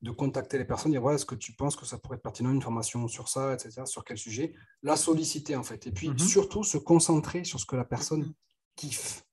de 0.00 0.10
contacter 0.10 0.58
les 0.58 0.64
personnes, 0.64 0.92
dire 0.92 1.00
voilà, 1.00 1.16
est-ce 1.16 1.26
que 1.26 1.34
tu 1.34 1.52
penses 1.52 1.76
que 1.76 1.86
ça 1.86 1.98
pourrait 1.98 2.16
être 2.16 2.22
pertinent, 2.22 2.50
une 2.50 2.62
formation 2.62 3.06
sur 3.08 3.28
ça, 3.28 3.54
etc., 3.54 3.82
sur 3.84 4.04
quel 4.04 4.18
sujet 4.18 4.52
La 4.82 4.96
solliciter 4.96 5.56
en 5.56 5.62
fait. 5.62 5.86
Et 5.86 5.92
puis 5.92 6.10
mhm. 6.10 6.18
surtout 6.18 6.64
se 6.64 6.78
concentrer 6.78 7.44
sur 7.44 7.60
ce 7.60 7.66
que 7.66 7.76
la 7.76 7.84
personne 7.84 8.20
mhm. 8.20 8.34
kiffe. 8.76 9.24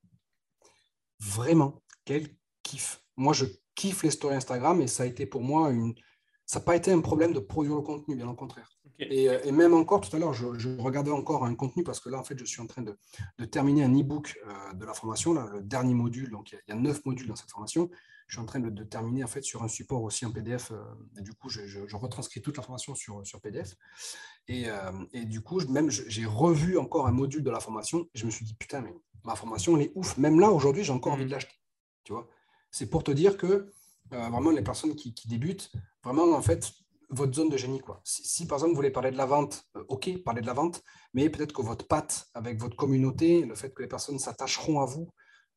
Vraiment, 1.19 1.81
qu'elle 2.05 2.29
kiffe. 2.63 3.03
Moi, 3.17 3.33
je 3.33 3.45
kiffe 3.75 4.03
les 4.03 4.11
stories 4.11 4.35
Instagram 4.35 4.81
et 4.81 4.87
ça 4.87 5.03
a 5.03 5.05
été 5.05 5.25
pour 5.25 5.41
moi 5.41 5.69
une. 5.71 5.93
Ça 6.45 6.59
n'a 6.59 6.65
pas 6.65 6.75
été 6.75 6.91
un 6.91 7.01
problème 7.01 7.33
de 7.33 7.39
produire 7.39 7.75
le 7.75 7.81
contenu, 7.81 8.15
bien 8.15 8.27
au 8.27 8.33
contraire. 8.33 8.69
Euh, 9.01 9.39
et, 9.43 9.51
même 9.51 9.73
encore, 9.73 10.01
tout 10.01 10.13
à 10.15 10.19
l'heure, 10.19 10.33
je, 10.33 10.45
regardais 10.81 11.11
encore 11.11 11.45
un 11.45 11.55
contenu 11.55 11.83
parce 11.83 11.99
que 11.99 12.09
là, 12.09 12.19
en 12.19 12.23
fait, 12.23 12.37
je 12.37 12.45
suis 12.45 12.61
en 12.61 12.67
train 12.67 12.81
de, 12.81 12.97
terminer 13.45 13.83
un 13.83 13.93
e-book 13.97 14.39
euh, 14.45 14.73
de 14.73 14.85
la 14.85 14.93
formation, 14.93 15.33
là, 15.33 15.47
le 15.53 15.61
dernier 15.61 15.93
module. 15.93 16.29
Donc, 16.29 16.51
il 16.51 16.59
y, 16.67 16.71
a 16.71 16.75
neuf 16.75 17.05
modules 17.05 17.27
dans 17.27 17.35
cette 17.35 17.51
formation 17.51 17.89
je 18.29 18.35
suis 18.35 18.41
en 18.41 18.45
train 18.45 18.59
de, 18.59 18.83
terminer 18.83 19.23
en 19.23 19.27
fait 19.27 19.41
sur 19.41 19.63
un 19.63 19.67
support 19.67 20.03
aussi 20.03 20.23
en 20.25 20.31
PDF. 20.31 20.71
Euh, 20.71 20.83
et 21.17 21.21
du 21.21 21.33
coup, 21.33 21.49
je, 21.49 21.95
retranscris 21.95 22.41
toute 22.41 22.57
l'information 22.57 22.93
sur, 22.93 23.25
sur 23.25 23.41
PDF. 23.41 23.75
Euh, 24.51 24.91
et, 25.13 25.25
du 25.25 25.41
coup, 25.41 25.59
même 25.67 25.89
j'ai 25.89 26.25
revu 26.25 26.77
encore 26.77 27.07
un 27.07 27.11
module 27.11 27.43
de 27.43 27.49
la 27.49 27.59
formation. 27.59 28.07
Et 28.13 28.19
je 28.19 28.25
me 28.27 28.31
suis 28.31 28.45
dit, 28.45 28.53
putain, 28.53 28.81
mais 28.81 28.93
ma 29.23 29.35
formation, 29.35 29.75
elle 29.75 29.87
est 29.87 29.91
ouf. 29.95 30.15
Même 30.17 30.39
là, 30.39 30.51
aujourd'hui, 30.51 30.83
j'ai 30.83 30.93
encore 30.93 31.13
envie 31.13 31.25
de 31.25 31.31
l'acheter. 31.31 31.55
Tu 32.03 32.13
vois 32.13 32.29
C'est 32.69 32.87
pour 32.87 33.03
te 33.03 33.09
dire 33.09 33.35
que 33.35 33.71
euh, 34.13 34.29
vraiment, 34.29 34.51
les 34.51 34.63
personnes 34.63 34.95
qui, 34.95 35.13
débutent, 35.27 35.71
vraiment, 36.03 36.31
en 36.35 36.41
fait, 36.43 36.71
votre 37.09 37.33
zone 37.33 37.49
de 37.49 37.57
génie. 37.57 37.79
Quoi. 37.79 37.99
Si, 38.03 38.45
par 38.45 38.57
exemple, 38.57 38.73
vous 38.73 38.77
voulez 38.77 38.91
parler 38.91 39.09
de 39.09 39.17
la 39.17 39.25
vente, 39.25 39.63
ok, 39.87 40.21
parlez 40.23 40.41
de 40.41 40.47
la 40.47 40.53
vente, 40.53 40.83
mais 41.15 41.31
peut-être 41.31 41.53
que 41.53 41.63
votre 41.63 41.87
patte 41.87 42.27
avec 42.35 42.59
votre 42.59 42.75
communauté, 42.75 43.43
le 43.43 43.55
fait 43.55 43.73
que 43.73 43.81
les 43.81 43.87
personnes 43.87 44.19
s'attacheront 44.19 44.81
à 44.81 44.85
vous, 44.85 45.09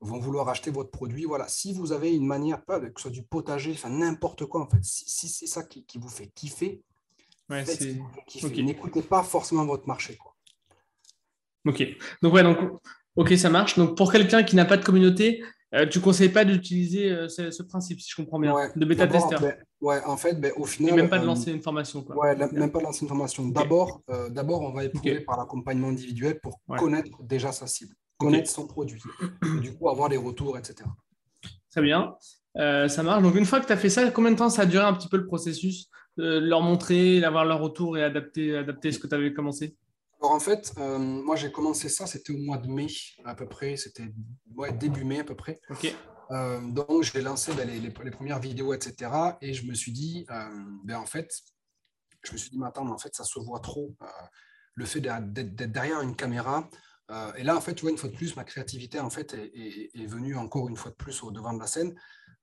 vont 0.02 0.18
vouloir 0.18 0.48
acheter 0.48 0.70
votre 0.70 0.90
produit. 0.90 1.24
Voilà, 1.24 1.48
si 1.48 1.72
vous 1.72 1.92
avez 1.92 2.14
une 2.14 2.26
manière, 2.26 2.62
pas 2.64 2.80
que 2.80 2.92
ce 2.96 3.02
soit 3.02 3.10
du 3.10 3.22
potager, 3.22 3.72
enfin 3.72 3.88
n'importe 3.88 4.44
quoi, 4.46 4.62
en 4.62 4.68
fait, 4.68 4.82
si, 4.82 5.28
c'est 5.28 5.46
ça 5.46 5.62
qui, 5.62 5.98
vous 5.98 6.08
fait 6.08 6.28
kiffer, 6.34 6.82
n'écoutez 7.50 9.02
pas 9.02 9.22
forcément 9.22 9.64
votre 9.64 9.86
marché. 9.86 10.16
Quoi. 10.16 10.34
Ok, 11.66 11.84
donc 12.22 12.34
ouais, 12.34 12.42
donc 12.42 12.58
ok, 13.16 13.32
ça 13.36 13.50
marche. 13.50 13.78
Donc 13.78 13.96
pour 13.96 14.12
quelqu'un 14.12 14.42
qui 14.42 14.56
n'a 14.56 14.64
pas 14.64 14.76
de 14.76 14.84
communauté, 14.84 15.42
euh, 15.74 15.86
tu 15.86 15.98
ne 15.98 16.04
conseilles 16.04 16.28
pas 16.28 16.44
d'utiliser 16.44 17.10
euh, 17.10 17.28
ce, 17.28 17.62
principe, 17.62 18.00
si 18.00 18.10
je 18.10 18.16
comprends 18.16 18.38
bien, 18.38 18.54
de 18.74 18.84
bêta-testeur. 18.84 19.40
Ben, 19.40 19.56
ouais, 19.80 20.02
en 20.04 20.16
fait, 20.16 20.38
ben, 20.38 20.52
au 20.56 20.64
final. 20.64 20.92
Et 20.92 20.96
même 20.96 21.08
pas 21.08 21.18
de 21.18 21.24
euh, 21.24 21.26
lancer 21.26 21.50
une 21.50 21.62
formation. 21.62 22.02
Quoi. 22.02 22.16
Ouais, 22.16 22.36
même 22.36 22.70
pas 22.70 22.80
de 22.80 22.84
lancer 22.84 23.02
une 23.02 23.08
formation. 23.08 23.46
D'abord, 23.46 24.02
d'abord, 24.30 24.62
on 24.62 24.72
va 24.72 24.84
éprouver 24.84 25.20
par 25.20 25.38
l'accompagnement 25.38 25.88
individuel 25.88 26.40
pour 26.40 26.60
connaître 26.76 27.22
déjà 27.22 27.52
sa 27.52 27.66
cible 27.66 27.94
connaître 28.18 28.50
son 28.50 28.66
produit, 28.66 29.02
du 29.60 29.74
coup 29.74 29.88
avoir 29.88 30.08
les 30.08 30.16
retours, 30.16 30.58
etc. 30.58 30.88
Très 31.70 31.82
bien, 31.82 32.14
euh, 32.58 32.88
ça 32.88 33.02
marche. 33.02 33.22
Donc 33.22 33.34
une 33.34 33.46
fois 33.46 33.60
que 33.60 33.66
tu 33.66 33.72
as 33.72 33.76
fait 33.76 33.90
ça, 33.90 34.10
combien 34.10 34.30
de 34.30 34.36
temps 34.36 34.50
ça 34.50 34.62
a 34.62 34.66
duré 34.66 34.84
un 34.84 34.92
petit 34.92 35.08
peu 35.08 35.16
le 35.16 35.26
processus 35.26 35.88
de 36.16 36.38
leur 36.38 36.60
montrer, 36.60 37.20
d'avoir 37.20 37.44
leur 37.44 37.60
retour 37.60 37.96
et 37.96 38.04
adapter, 38.04 38.56
adapter 38.56 38.92
ce 38.92 38.98
que 38.98 39.06
tu 39.06 39.14
avais 39.14 39.32
commencé? 39.32 39.76
Alors 40.20 40.32
en 40.32 40.40
fait, 40.40 40.72
euh, 40.78 40.98
moi 40.98 41.36
j'ai 41.36 41.50
commencé 41.50 41.88
ça, 41.88 42.06
c'était 42.06 42.32
au 42.32 42.38
mois 42.38 42.58
de 42.58 42.68
mai 42.68 42.86
à 43.24 43.34
peu 43.34 43.48
près, 43.48 43.76
c'était 43.76 44.12
ouais, 44.54 44.72
début 44.72 45.04
mai 45.04 45.20
à 45.20 45.24
peu 45.24 45.34
près. 45.34 45.60
Ok. 45.70 45.94
Euh, 46.30 46.60
donc 46.60 47.02
j'ai 47.02 47.20
lancé 47.20 47.52
ben, 47.54 47.68
les, 47.68 47.80
les, 47.80 47.90
premières 47.90 48.38
vidéos, 48.38 48.72
etc. 48.72 49.10
Et 49.40 49.52
je 49.52 49.66
me 49.66 49.74
suis 49.74 49.92
dit, 49.92 50.24
ben, 50.84 50.96
en 50.96 51.06
fait, 51.06 51.30
je 52.22 52.32
me 52.32 52.38
suis 52.38 52.50
dit, 52.50 52.58
mais 52.58 52.66
attends, 52.66 52.84
mais 52.84 52.92
en 52.92 52.98
fait 52.98 53.14
ça 53.14 53.24
se 53.24 53.38
voit 53.40 53.60
trop. 53.60 53.94
le 54.74 54.84
fait 54.84 55.00
d'être 55.00 55.72
derrière 55.72 56.00
une 56.00 56.14
caméra, 56.14 56.68
euh, 57.10 57.32
et 57.36 57.42
là, 57.42 57.56
en 57.56 57.60
fait, 57.60 57.74
tu 57.74 57.82
vois, 57.82 57.90
une 57.90 57.98
fois 57.98 58.08
de 58.08 58.14
plus, 58.14 58.36
ma 58.36 58.44
créativité, 58.44 59.00
en 59.00 59.10
fait, 59.10 59.34
est, 59.34 60.06
venue 60.06 60.36
encore 60.36 60.68
une 60.68 60.76
fois 60.76 60.90
de 60.90 60.96
plus 60.96 61.22
au 61.22 61.30
devant 61.30 61.52
de 61.52 61.60
la 61.60 61.66
scène. 61.66 61.94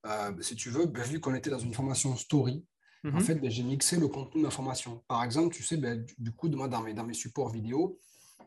Euh, 0.06 0.32
si 0.40 0.56
tu 0.56 0.70
veux, 0.70 0.86
ben, 0.86 1.02
vu 1.02 1.20
qu'on 1.20 1.34
était 1.34 1.50
dans 1.50 1.58
une 1.58 1.74
formation 1.74 2.14
story, 2.16 2.64
en 3.04 3.12
mhm. 3.12 3.20
fait, 3.20 3.34
ben, 3.36 3.50
j'ai 3.50 3.62
mixé 3.62 3.96
le 3.96 4.08
contenu 4.08 4.40
de 4.42 4.46
la 4.46 4.50
formation. 4.50 5.02
Par 5.08 5.24
exemple, 5.24 5.54
tu 5.54 5.62
sais, 5.62 5.76
ben, 5.76 6.04
du, 6.18 6.32
coup, 6.32 6.48
moi, 6.48 6.68
dans 6.68 6.82
mes, 6.82 6.94
dans 6.94 7.04
mes 7.04 7.14
supports 7.14 7.50
vidéo, 7.50 7.98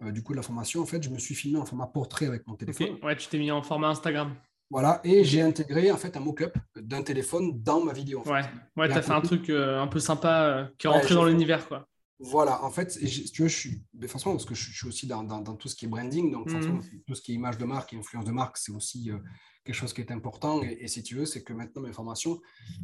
euh, 0.01 0.11
du 0.11 0.23
coup, 0.23 0.33
de 0.33 0.37
la 0.37 0.43
formation, 0.43 0.81
en 0.81 0.85
fait, 0.85 1.01
je 1.03 1.09
me 1.09 1.17
suis 1.17 1.35
filmé 1.35 1.59
en 1.59 1.65
format 1.65 1.87
portrait 1.87 2.27
avec 2.27 2.47
mon 2.47 2.55
téléphone. 2.55 2.97
Ouais, 3.03 3.15
tu 3.15 3.27
t'es 3.27 3.39
mis 3.39 3.51
en 3.51 3.61
format 3.61 3.89
Instagram. 3.89 4.35
Voilà, 4.69 5.01
et 5.03 5.23
j'ai 5.23 5.41
intégré 5.41 5.91
en 5.91 5.97
fait 5.97 6.17
un 6.17 6.19
mock-up 6.19 6.57
d'un 6.75 7.03
téléphone 7.03 7.61
dans 7.61 7.83
ma 7.83 7.93
vidéo. 7.93 8.23
Ouais, 8.25 8.41
ouais 8.75 8.87
tu 8.89 8.95
as 8.95 9.03
fait 9.03 9.11
un 9.11 9.21
truc 9.21 9.51
un 9.51 9.85
peu 9.85 9.99
sympa 9.99 10.67
qui 10.79 10.87
est 10.87 10.89
rentré 10.89 11.13
dans 11.13 11.25
l'univers. 11.25 11.67
quoi. 11.67 11.87
Voilà, 12.25 12.63
en 12.63 12.71
fait, 12.71 12.87
tu 12.87 13.41
vois, 13.41 13.49
je 13.49 13.55
suis, 13.55 13.83
mais 13.93 14.07
forcément, 14.07 14.33
parce 14.35 14.45
que 14.45 14.55
je, 14.55 14.71
suis 14.71 14.87
aussi 14.87 15.07
dans, 15.07 15.25
tout 15.55 15.67
ce 15.67 15.75
qui 15.75 15.85
est 15.85 15.87
branding, 15.89 16.31
donc 16.31 16.49
mmh. 16.49 16.79
tout 17.05 17.15
ce 17.15 17.21
qui 17.21 17.33
est 17.33 17.35
image 17.35 17.57
de 17.57 17.65
marque 17.65 17.91
et 17.91 17.97
influence 17.97 18.23
de 18.23 18.31
marque, 18.31 18.55
c'est 18.55 18.71
aussi 18.71 19.11
euh, 19.11 19.17
quelque 19.65 19.75
chose 19.75 19.91
qui 19.91 19.99
est 19.99 20.09
important. 20.09 20.61
Et, 20.63 20.87
si 20.87 21.03
tu 21.03 21.15
veux, 21.15 21.25
c'est 21.25 21.43
que 21.43 21.51
maintenant, 21.51 21.81
mes 21.81 21.91
formations, 21.91 22.41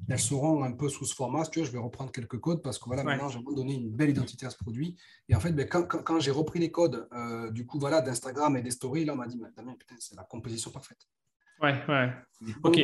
elles 0.10 0.20
seront 0.20 0.64
un 0.66 0.74
peu 0.74 0.90
sous 0.90 1.06
ce 1.06 1.16
format. 1.16 1.46
Tu 1.46 1.60
vois, 1.60 1.68
je 1.68 1.72
vais 1.72 1.80
reprendre 1.80 2.12
quelques 2.12 2.38
codes 2.40 2.62
parce 2.62 2.78
que 2.80 2.86
voilà, 2.86 3.06
maintenant, 3.06 3.30
j'ai 3.30 3.40
donné 3.56 3.76
une 3.76 3.90
belle 3.90 4.10
identité 4.10 4.46
à 4.46 4.50
ce 4.50 4.58
produit. 4.58 4.98
Et 5.30 5.36
en 5.36 5.40
fait, 5.40 5.54
ben, 5.54 5.66
quand, 5.66 6.20
j'ai 6.20 6.32
repris 6.32 6.60
les 6.60 6.70
codes, 6.70 7.08
euh, 7.14 7.50
du 7.50 7.66
coup, 7.66 7.80
voilà, 7.80 8.02
d'Instagram 8.02 8.58
et 8.58 8.62
des 8.62 8.72
stories, 8.72 9.06
là, 9.06 9.14
on 9.14 9.18
m'a 9.18 9.28
dit, 9.28 9.40
Damien, 9.56 9.74
putain, 9.80 9.96
c'est 10.00 10.16
la 10.16 10.24
composition 10.24 10.70
parfaite. 10.70 11.08
Ouais, 11.62 11.76
ouais. 11.88 12.14
ok. 12.64 12.80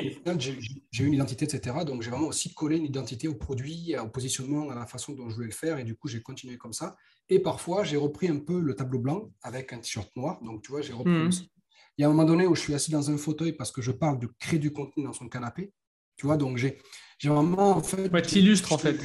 J'ai 0.91 1.03
eu 1.03 1.08
une 1.08 1.13
identité, 1.13 1.46
etc. 1.46 1.77
Donc, 1.86 2.01
j'ai 2.01 2.10
vraiment 2.10 2.27
aussi 2.27 2.53
collé 2.53 2.77
une 2.77 2.86
identité 2.86 3.27
au 3.27 3.36
produit, 3.36 3.96
au 3.98 4.10
positionnement, 4.10 4.70
à 4.70 4.75
la 4.75 4.86
façon 4.86 5.13
dont 5.13 5.29
je 5.29 5.36
voulais 5.36 5.48
le 5.48 5.53
faire. 5.53 5.79
Et 5.79 5.84
du 5.84 5.96
coup, 5.96 6.08
j'ai 6.08 6.22
continué 6.22 6.58
comme 6.58 6.74
ça. 6.74 6.96
Et 7.29 7.39
parfois, 7.39 7.84
j'ai 7.84 7.98
repris 7.98 8.27
un 8.27 8.39
peu 8.39 8.60
le 8.60 8.75
tableau 8.75 9.00
blanc 9.00 9.32
avec 9.41 9.74
un 9.74 9.79
t-shirt 9.79 10.15
noir. 10.15 10.41
Donc, 10.44 10.62
tu 10.62 10.72
vois, 10.72 10.82
j'ai 10.82 10.94
repris 10.94 11.13
hmm. 11.13 11.27
aussi. 11.27 11.51
Il 11.98 12.01
y 12.01 12.05
a 12.05 12.08
un 12.08 12.12
moment 12.12 12.25
donné 12.25 12.46
où 12.46 12.55
je 12.55 12.62
suis 12.62 12.74
assis 12.74 12.91
dans 12.91 13.10
un 13.10 13.17
fauteuil 13.17 13.53
parce 13.53 13.72
que 13.72 13.82
je 13.82 13.91
parle 13.91 14.20
de 14.20 14.27
créer 14.39 14.60
du 14.60 14.74
contenu 14.74 15.03
dans 15.03 15.13
son 15.13 15.29
canapé. 15.29 15.72
Tu 16.17 16.25
vois, 16.25 16.38
donc 16.38 16.58
j'ai 16.58 16.77
vraiment 17.24 17.72
en 17.72 17.84
fait. 17.84 18.12
Ouais, 18.12 18.22
tu 18.22 18.39
illustres 18.39 18.72
en 18.74 18.77
fait. 18.77 18.98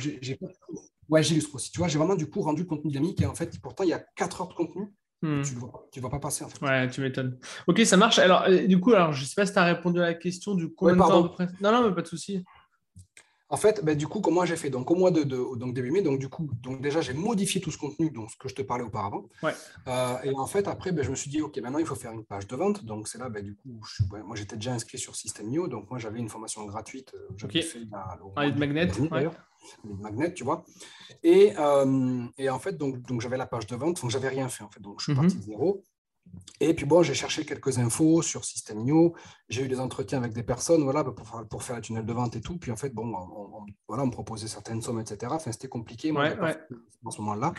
Ouais, 1.08 1.22
j'illustre 1.24 1.56
aussi. 1.56 1.72
Tu 1.72 1.78
vois, 1.78 1.88
j'ai 1.88 1.98
vraiment 1.98 2.14
du 2.14 2.28
coup 2.28 2.40
rendu 2.40 2.62
le 2.62 2.68
contenu 2.68 2.90
dynamique 2.90 3.20
et 3.20 3.26
en 3.26 3.34
fait, 3.34 3.60
pourtant, 3.60 3.82
il 3.82 3.90
y 3.90 3.92
a 3.92 4.04
4 4.16 4.42
heures 4.42 4.48
de 4.48 4.54
contenu. 4.54 4.92
Hmm. 5.22 5.42
Tu 5.42 5.54
ne 5.54 5.60
vois, 5.60 5.86
vas 5.96 6.08
pas 6.08 6.18
passer 6.18 6.44
en 6.44 6.48
fait. 6.48 6.64
Ouais, 6.64 6.88
tu 6.88 7.00
m'étonnes. 7.02 7.38
Ok, 7.66 7.80
ça 7.80 7.96
marche. 7.96 8.18
Alors, 8.18 8.44
euh, 8.48 8.66
du 8.66 8.80
coup, 8.80 8.92
alors, 8.92 9.12
je 9.12 9.22
ne 9.22 9.26
sais 9.26 9.34
pas 9.34 9.44
si 9.44 9.52
tu 9.52 9.58
as 9.58 9.64
répondu 9.64 10.00
à 10.00 10.06
la 10.06 10.14
question 10.14 10.54
du 10.54 10.72
combien 10.72 10.94
de 10.94 11.00
temps 11.00 11.36
Non, 11.60 11.72
non, 11.72 11.88
mais 11.88 11.94
pas 11.94 12.02
de 12.02 12.06
souci. 12.06 12.42
En 13.52 13.56
fait, 13.56 13.84
ben, 13.84 13.96
du 13.96 14.06
coup, 14.06 14.20
comment 14.20 14.44
j'ai 14.44 14.56
fait 14.56 14.70
Donc, 14.70 14.90
au 14.92 14.94
mois 14.94 15.10
de, 15.10 15.24
donc, 15.24 15.74
début 15.74 15.90
mai, 15.90 16.02
donc 16.02 16.20
du 16.20 16.28
coup, 16.28 16.48
donc 16.62 16.80
déjà, 16.80 17.00
j'ai 17.00 17.14
modifié 17.14 17.60
tout 17.60 17.72
ce 17.72 17.78
contenu, 17.78 18.10
donc 18.10 18.30
ce 18.30 18.36
que 18.36 18.48
je 18.48 18.54
te 18.54 18.62
parlais 18.62 18.84
auparavant. 18.84 19.24
Euh, 19.42 20.16
et 20.22 20.32
en 20.36 20.46
fait, 20.46 20.68
après, 20.68 20.92
ben, 20.92 21.04
je 21.04 21.10
me 21.10 21.16
suis 21.16 21.28
dit, 21.28 21.42
OK, 21.42 21.58
maintenant, 21.58 21.80
il 21.80 21.86
faut 21.86 21.96
faire 21.96 22.12
une 22.12 22.24
page 22.24 22.46
de 22.46 22.54
vente. 22.54 22.84
Donc, 22.84 23.08
c'est 23.08 23.18
là, 23.18 23.28
ben, 23.28 23.44
du 23.44 23.56
coup, 23.56 23.80
moi, 24.24 24.36
j'étais 24.36 24.54
déjà 24.54 24.72
inscrit 24.72 24.98
sur 24.98 25.16
System.io. 25.16 25.66
Donc, 25.66 25.90
moi, 25.90 25.98
j'avais 25.98 26.20
une 26.20 26.28
formation 26.28 26.64
gratuite. 26.64 27.12
Euh, 27.14 27.34
j'avais 27.36 27.62
fait 27.62 27.80
la, 27.90 28.18
ah, 28.36 28.48
Magnet, 28.52 28.88
Magnet, 29.84 30.32
tu 30.34 30.44
vois. 30.44 30.64
Et, 31.22 31.52
euh, 31.58 32.24
et, 32.38 32.50
en 32.50 32.58
fait, 32.58 32.76
donc, 32.76 33.00
donc 33.02 33.20
j'avais 33.20 33.36
la 33.36 33.46
page 33.46 33.66
de 33.66 33.76
vente. 33.76 34.00
Donc, 34.00 34.10
j'avais 34.10 34.28
rien 34.28 34.48
fait, 34.48 34.64
en 34.64 34.70
fait. 34.70 34.80
Donc, 34.80 35.00
je 35.00 35.04
suis 35.04 35.12
mhm. 35.12 35.20
parti 35.20 35.36
de 35.36 35.42
zéro. 35.42 35.84
Et 36.60 36.74
puis 36.74 36.84
bon, 36.84 37.02
j'ai 37.02 37.14
cherché 37.14 37.44
quelques 37.44 37.78
infos 37.78 38.22
sur 38.22 38.44
Systemio, 38.44 39.14
j'ai 39.48 39.64
eu 39.64 39.68
des 39.68 39.80
entretiens 39.80 40.18
avec 40.18 40.32
des 40.32 40.42
personnes 40.42 40.84
voilà, 40.84 41.02
pour, 41.02 41.26
faire, 41.26 41.48
pour 41.48 41.62
faire 41.62 41.76
la 41.76 41.82
tunnel 41.82 42.04
de 42.04 42.12
vente 42.12 42.36
et 42.36 42.40
tout. 42.40 42.58
Puis 42.58 42.70
en 42.70 42.76
fait, 42.76 42.90
bon, 42.94 43.12
on, 43.14 43.66
voilà, 43.88 44.04
on 44.04 44.06
me 44.06 44.12
proposait 44.12 44.46
certaines 44.46 44.82
sommes, 44.82 45.00
etc. 45.00 45.32
Enfin, 45.34 45.50
c'était 45.52 45.68
compliqué 45.68 46.12
moi, 46.12 46.28
en 47.04 47.10
ce 47.10 47.20
moment-là. 47.22 47.52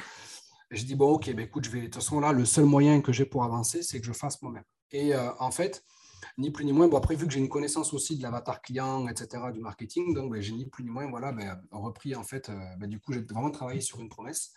J'ai 0.70 0.86
dit, 0.86 0.96
bon, 0.96 1.12
ok, 1.12 1.34
ben, 1.34 1.40
écoute, 1.40 1.66
je 1.66 1.70
vais, 1.70 1.80
de 1.80 1.86
toute 1.86 1.96
façon, 1.96 2.20
là, 2.22 2.32
le 2.32 2.46
seul 2.46 2.64
moyen 2.64 3.02
que 3.02 3.12
j'ai 3.12 3.26
pour 3.26 3.44
avancer, 3.44 3.84
c'est 3.84 4.00
que 4.00 4.06
je 4.06 4.14
fasse 4.14 4.42
moi-même. 4.42 4.64
Et 4.92 5.14
euh, 5.14 5.32
en 5.40 5.52
fait, 5.52 5.84
ni 6.38 6.52
plus 6.52 6.66
ni 6.66 6.74
moins, 6.74 6.88
bon, 6.88 6.98
après, 6.98 7.16
vu 7.16 7.28
que 7.28 7.34
j'ai 7.34 7.40
une 7.40 7.50
connaissance 7.50 7.94
aussi 7.94 8.18
de 8.18 8.24
l'avatar 8.24 8.62
client, 8.62 9.08
etc., 9.08 9.44
du 9.54 9.60
marketing, 9.60 10.14
donc 10.14 10.32
ben, 10.32 10.42
j'ai 10.42 10.54
ni 10.54 10.66
plus 10.66 10.84
ni 10.84 10.90
moins, 10.90 11.10
voilà, 11.10 11.32
ben, 11.32 11.62
repris, 11.72 12.16
en 12.16 12.24
fait, 12.24 12.50
euh, 12.50 12.76
ben, 12.78 12.90
du 12.90 13.00
coup, 13.00 13.14
j'ai 13.14 13.22
vraiment 13.22 13.52
travaillé 13.52 13.82
sur 13.82 14.00
une 14.00 14.10
promesse. 14.10 14.54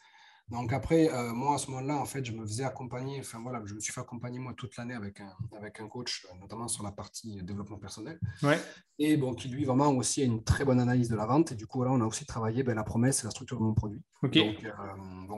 Donc 0.48 0.74
après, 0.74 1.10
euh, 1.10 1.32
moi, 1.32 1.54
à 1.54 1.58
ce 1.58 1.70
moment-là, 1.70 1.96
en 1.96 2.04
fait, 2.04 2.22
je 2.22 2.32
me 2.32 2.44
faisais 2.46 2.64
accompagner, 2.64 3.18
enfin 3.20 3.40
voilà, 3.42 3.62
je 3.64 3.74
me 3.74 3.80
suis 3.80 3.92
fait 3.92 4.02
accompagner 4.02 4.38
moi 4.38 4.52
toute 4.54 4.76
l'année 4.76 4.92
avec 4.92 5.20
un, 5.20 5.32
avec 5.56 5.80
un 5.80 5.88
coach, 5.88 6.26
euh, 6.26 6.38
notamment 6.38 6.68
sur 6.68 6.84
la 6.84 6.92
partie 6.92 7.42
développement 7.42 7.78
personnel. 7.78 8.20
Ouais. 8.42 8.60
Et 8.98 9.16
bon, 9.16 9.34
qui 9.34 9.48
lui, 9.48 9.64
vraiment 9.64 9.88
aussi 9.92 10.20
a 10.20 10.26
une 10.26 10.44
très 10.44 10.66
bonne 10.66 10.80
analyse 10.80 11.08
de 11.08 11.16
la 11.16 11.24
vente. 11.24 11.52
Et 11.52 11.54
du 11.54 11.66
coup, 11.66 11.82
là, 11.82 11.90
on 11.92 12.00
a 12.02 12.04
aussi 12.04 12.26
travaillé 12.26 12.62
ben, 12.62 12.74
la 12.74 12.84
promesse 12.84 13.20
et 13.20 13.24
la 13.24 13.30
structure 13.30 13.58
de 13.58 13.64
mon 13.64 13.72
produit. 13.72 14.02
Donc, 14.22 14.64
euh, 14.64 14.70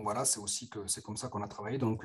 voilà, 0.03 0.25
c'est 0.25 0.41
aussi 0.41 0.69
que 0.69 0.81
c'est 0.89 1.05
comme 1.05 1.17
ça 1.17 1.29
qu'on 1.29 1.43
a 1.43 1.49
travaillé. 1.49 1.79
Donc, 1.79 2.05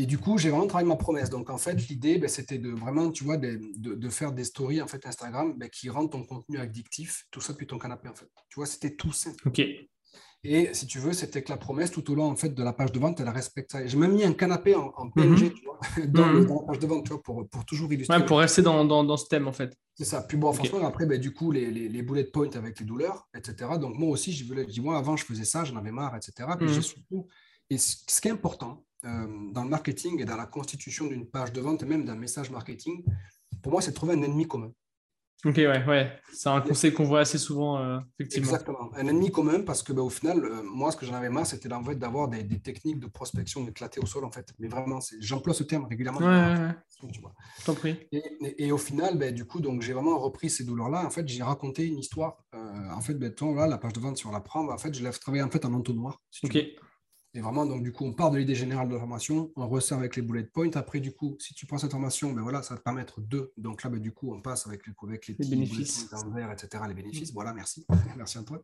et 0.00 0.06
du 0.06 0.16
coup, 0.16 0.38
j'ai 0.38 0.50
vraiment 0.50 0.68
travaillé 0.68 0.88
ma 0.88 0.94
promesse. 0.94 1.28
Donc, 1.28 1.50
en 1.50 1.58
fait, 1.58 1.74
l'idée, 1.88 2.18
ben, 2.18 2.28
c'était 2.28 2.58
de 2.58 2.70
vraiment, 2.70 3.10
tu 3.10 3.24
vois, 3.24 3.36
de, 3.36 3.60
de, 3.76 4.08
faire 4.08 4.30
des 4.30 4.44
stories, 4.44 4.80
en 4.80 4.86
fait, 4.86 5.04
Instagram, 5.04 5.54
ben, 5.58 5.68
qui 5.68 5.90
rendent 5.90 6.12
ton 6.12 6.22
contenu 6.22 6.56
addictif, 6.58 7.24
tout 7.32 7.40
ça 7.40 7.52
depuis 7.52 7.66
ton 7.66 7.78
canapé, 7.78 8.08
en 8.08 8.14
fait. 8.14 8.30
Tu 8.48 8.60
vois, 8.60 8.66
c'était 8.66 8.94
tout 8.94 9.12
simple. 9.12 9.48
OK. 9.48 9.60
Et 10.44 10.72
si 10.72 10.86
tu 10.86 11.00
veux, 11.00 11.12
c'était 11.12 11.42
que 11.42 11.50
la 11.50 11.56
promesse 11.56 11.90
tout 11.90 12.08
au 12.12 12.14
long 12.14 12.26
en 12.26 12.36
fait, 12.36 12.50
de 12.50 12.62
la 12.62 12.72
page 12.72 12.92
de 12.92 13.00
vente, 13.00 13.18
elle 13.18 13.28
respecte 13.28 13.72
ça. 13.72 13.84
J'ai 13.84 13.96
même 13.96 14.12
mis 14.12 14.22
un 14.22 14.34
canapé 14.34 14.76
en, 14.76 15.10
PNG 15.10 15.26
mhm. 15.26 15.52
tu 15.52 15.64
vois, 15.64 15.80
mhm. 15.98 16.12
dans, 16.12 16.32
la 16.32 16.66
page 16.68 16.78
de 16.78 16.86
vente 16.86 17.04
tu 17.04 17.12
vois, 17.12 17.20
pour, 17.20 17.48
pour 17.48 17.64
toujours 17.64 17.92
illustrer. 17.92 18.16
Ouais, 18.16 18.24
pour 18.24 18.38
rester 18.38 18.62
dans, 18.62 18.84
dans, 18.84 19.02
dans, 19.02 19.16
ce 19.16 19.26
thème 19.26 19.48
en 19.48 19.52
fait. 19.52 19.76
C'est 19.96 20.04
ça. 20.04 20.22
Puis 20.22 20.36
bon, 20.36 20.52
franchement, 20.52 20.86
après, 20.86 21.06
ben, 21.06 21.18
du 21.18 21.34
coup, 21.34 21.50
les, 21.50 21.72
les, 21.72 21.88
les, 21.88 22.02
bullet 22.02 22.22
points 22.22 22.54
avec 22.54 22.78
les 22.78 22.86
douleurs, 22.86 23.28
etc. 23.36 23.72
Donc 23.80 23.98
moi 23.98 24.10
aussi, 24.10 24.32
je 24.32 24.44
voulais, 24.44 24.64
dis 24.64 24.80
moi 24.80 24.96
avant, 24.96 25.16
je 25.16 25.24
faisais 25.24 25.44
ça, 25.44 25.64
j'en 25.64 25.74
avais 25.74 25.90
marre, 25.90 26.14
etc. 26.14 26.48
Puis 26.56 26.68
j'ai 26.68 26.76
mhm. 26.76 26.82
surtout. 26.82 27.26
Et 27.68 27.78
ce 27.78 28.20
qui 28.20 28.28
est 28.28 28.30
important 28.30 28.84
euh, 29.04 29.50
dans 29.52 29.64
le 29.64 29.70
marketing 29.70 30.20
et 30.20 30.24
dans 30.24 30.36
la 30.36 30.46
constitution 30.46 31.06
d'une 31.06 31.26
page 31.26 31.52
de 31.52 31.60
vente 31.60 31.82
et 31.82 31.86
même 31.86 32.04
d'un 32.04 32.16
message 32.16 32.50
marketing, 32.50 33.04
pour 33.62 33.72
moi, 33.72 33.82
c'est 33.82 33.90
de 33.90 33.96
trouver 33.96 34.14
un 34.14 34.22
ennemi 34.22 34.46
commun. 34.46 34.72
Ok, 35.44 35.54
ouais, 35.56 35.84
ouais. 35.84 36.12
C'est 36.32 36.48
un 36.48 36.60
conseil 36.60 36.92
qu'on 36.92 37.04
voit 37.04 37.20
assez 37.20 37.38
souvent, 37.38 37.78
euh, 37.78 38.00
effectivement. 38.18 38.48
Exactement. 38.48 38.90
Un 38.96 39.06
ennemi 39.06 39.30
commun, 39.30 39.60
parce 39.60 39.84
que 39.84 39.92
bah, 39.92 40.02
au 40.02 40.10
final, 40.10 40.44
euh, 40.44 40.62
moi, 40.64 40.90
ce 40.90 40.96
que 40.96 41.06
j'en 41.06 41.14
avais 41.14 41.30
marre, 41.30 41.46
c'était 41.46 41.72
en 41.72 41.84
fait, 41.84 41.94
d'avoir 41.94 42.26
des, 42.26 42.44
techniques 42.58 42.98
de 42.98 43.06
prospection 43.06 43.64
éclatées 43.68 44.00
au 44.00 44.06
sol, 44.06 44.24
en 44.24 44.32
fait. 44.32 44.52
Mais 44.58 44.66
vraiment, 44.66 44.98
j'emploie 45.20 45.54
ce 45.54 45.62
terme 45.62 45.86
régulièrement. 45.86 46.18
Ouais, 46.18 46.26
ouais, 46.26 47.74
prie. 47.76 48.08
Et, 48.58 48.72
au 48.72 48.78
final, 48.78 49.16
bah, 49.16 49.30
du 49.30 49.44
coup, 49.44 49.60
donc 49.60 49.82
j'ai 49.82 49.92
vraiment 49.92 50.18
repris 50.18 50.50
ces 50.50 50.64
douleurs-là. 50.64 51.06
En 51.06 51.10
fait, 51.10 51.26
j'ai 51.28 51.44
raconté 51.44 51.86
une 51.86 51.98
histoire. 51.98 52.38
Euh, 52.54 52.90
en 52.90 53.00
fait, 53.00 53.14
ben, 53.14 53.32
là, 53.54 53.68
la 53.68 53.78
page 53.78 53.92
de 53.92 54.00
vente, 54.00 54.18
si 54.18 54.26
on 54.26 54.32
la 54.32 54.40
prend, 54.40 54.68
en 54.68 54.78
fait, 54.78 54.92
je 54.92 55.04
l'ai 55.04 55.10
travaillé 55.12 55.44
en 55.44 55.50
fait 55.50 55.64
en 55.64 55.72
entonnoir. 55.72 56.20
ok. 56.42 56.58
Et 57.34 57.40
vraiment, 57.40 57.66
donc 57.66 57.82
du 57.82 57.92
coup, 57.92 58.04
on 58.04 58.14
part 58.14 58.30
de 58.30 58.38
l'idée 58.38 58.54
générale 58.54 58.88
de 58.88 58.94
la 58.94 59.00
formation, 59.00 59.52
on 59.54 59.68
ressort 59.68 59.98
avec 59.98 60.16
les 60.16 60.22
bullet 60.22 60.44
points. 60.44 60.70
Après, 60.74 60.98
du 60.98 61.12
coup, 61.12 61.36
si 61.38 61.54
tu 61.54 61.66
prends 61.66 61.78
cette 61.78 61.92
formation, 61.92 62.32
ben 62.32 62.42
voilà, 62.42 62.62
ça 62.62 62.74
va 62.74 62.78
te 62.78 62.84
permettre 62.84 63.20
de. 63.20 63.52
Donc 63.56 63.82
là, 63.82 63.90
ben, 63.90 64.00
du 64.00 64.12
coup, 64.12 64.32
on 64.32 64.40
passe 64.40 64.66
avec 64.66 64.86
les, 64.86 64.94
avec 65.02 65.26
les, 65.28 65.36
les 65.38 65.46
bénéfices, 65.46 66.08
vert, 66.34 66.50
etc. 66.50 66.84
Les 66.88 66.94
bénéfices. 66.94 67.32
Voilà, 67.32 67.52
merci. 67.52 67.86
merci 68.16 68.38
à 68.38 68.42
toi. 68.42 68.62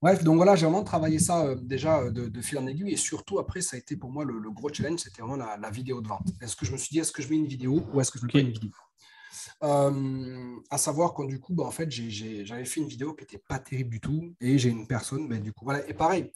Bref, 0.00 0.22
donc 0.22 0.36
voilà, 0.36 0.54
j'ai 0.54 0.64
vraiment 0.64 0.84
travaillé 0.84 1.18
ça 1.18 1.44
euh, 1.44 1.56
déjà 1.56 2.00
euh, 2.00 2.10
de, 2.10 2.40
fil 2.40 2.58
en 2.58 2.66
aiguille. 2.66 2.92
Et 2.92 2.96
surtout, 2.96 3.38
après, 3.38 3.60
ça 3.60 3.76
a 3.76 3.78
été 3.78 3.96
pour 3.96 4.10
moi 4.10 4.24
le, 4.24 4.50
gros 4.50 4.72
challenge, 4.72 5.00
c'était 5.00 5.22
vraiment 5.22 5.36
la, 5.36 5.70
vidéo 5.70 6.00
de 6.00 6.08
vente. 6.08 6.28
Est-ce 6.40 6.54
que 6.54 6.64
je 6.64 6.72
me 6.72 6.76
suis 6.76 6.90
dit, 6.90 7.00
est-ce 7.00 7.12
que 7.12 7.22
je 7.22 7.28
mets 7.28 7.36
une 7.36 7.46
vidéo 7.46 7.82
ou 7.92 8.00
est-ce 8.00 8.12
que 8.12 8.18
je 8.18 8.26
mets 8.26 8.32
pas 8.32 8.40
une 8.40 8.50
vidéo? 8.50 8.70
Euh, 9.64 10.56
à 10.70 10.78
savoir 10.78 11.14
quand 11.14 11.24
du 11.24 11.40
coup, 11.40 11.52
ben, 11.52 11.64
en 11.64 11.72
fait, 11.72 11.90
j'avais 11.90 12.64
fait 12.64 12.80
une 12.80 12.86
vidéo 12.86 13.14
qui 13.14 13.24
n'était 13.24 13.42
pas 13.48 13.58
terrible 13.58 13.90
du 13.90 14.00
tout 14.00 14.34
et 14.40 14.56
j'ai 14.56 14.68
une 14.68 14.86
personne, 14.86 15.28
ben, 15.28 15.42
du 15.42 15.52
coup, 15.52 15.64
voilà. 15.64 15.86
Et 15.88 15.94
pareil, 15.94 16.32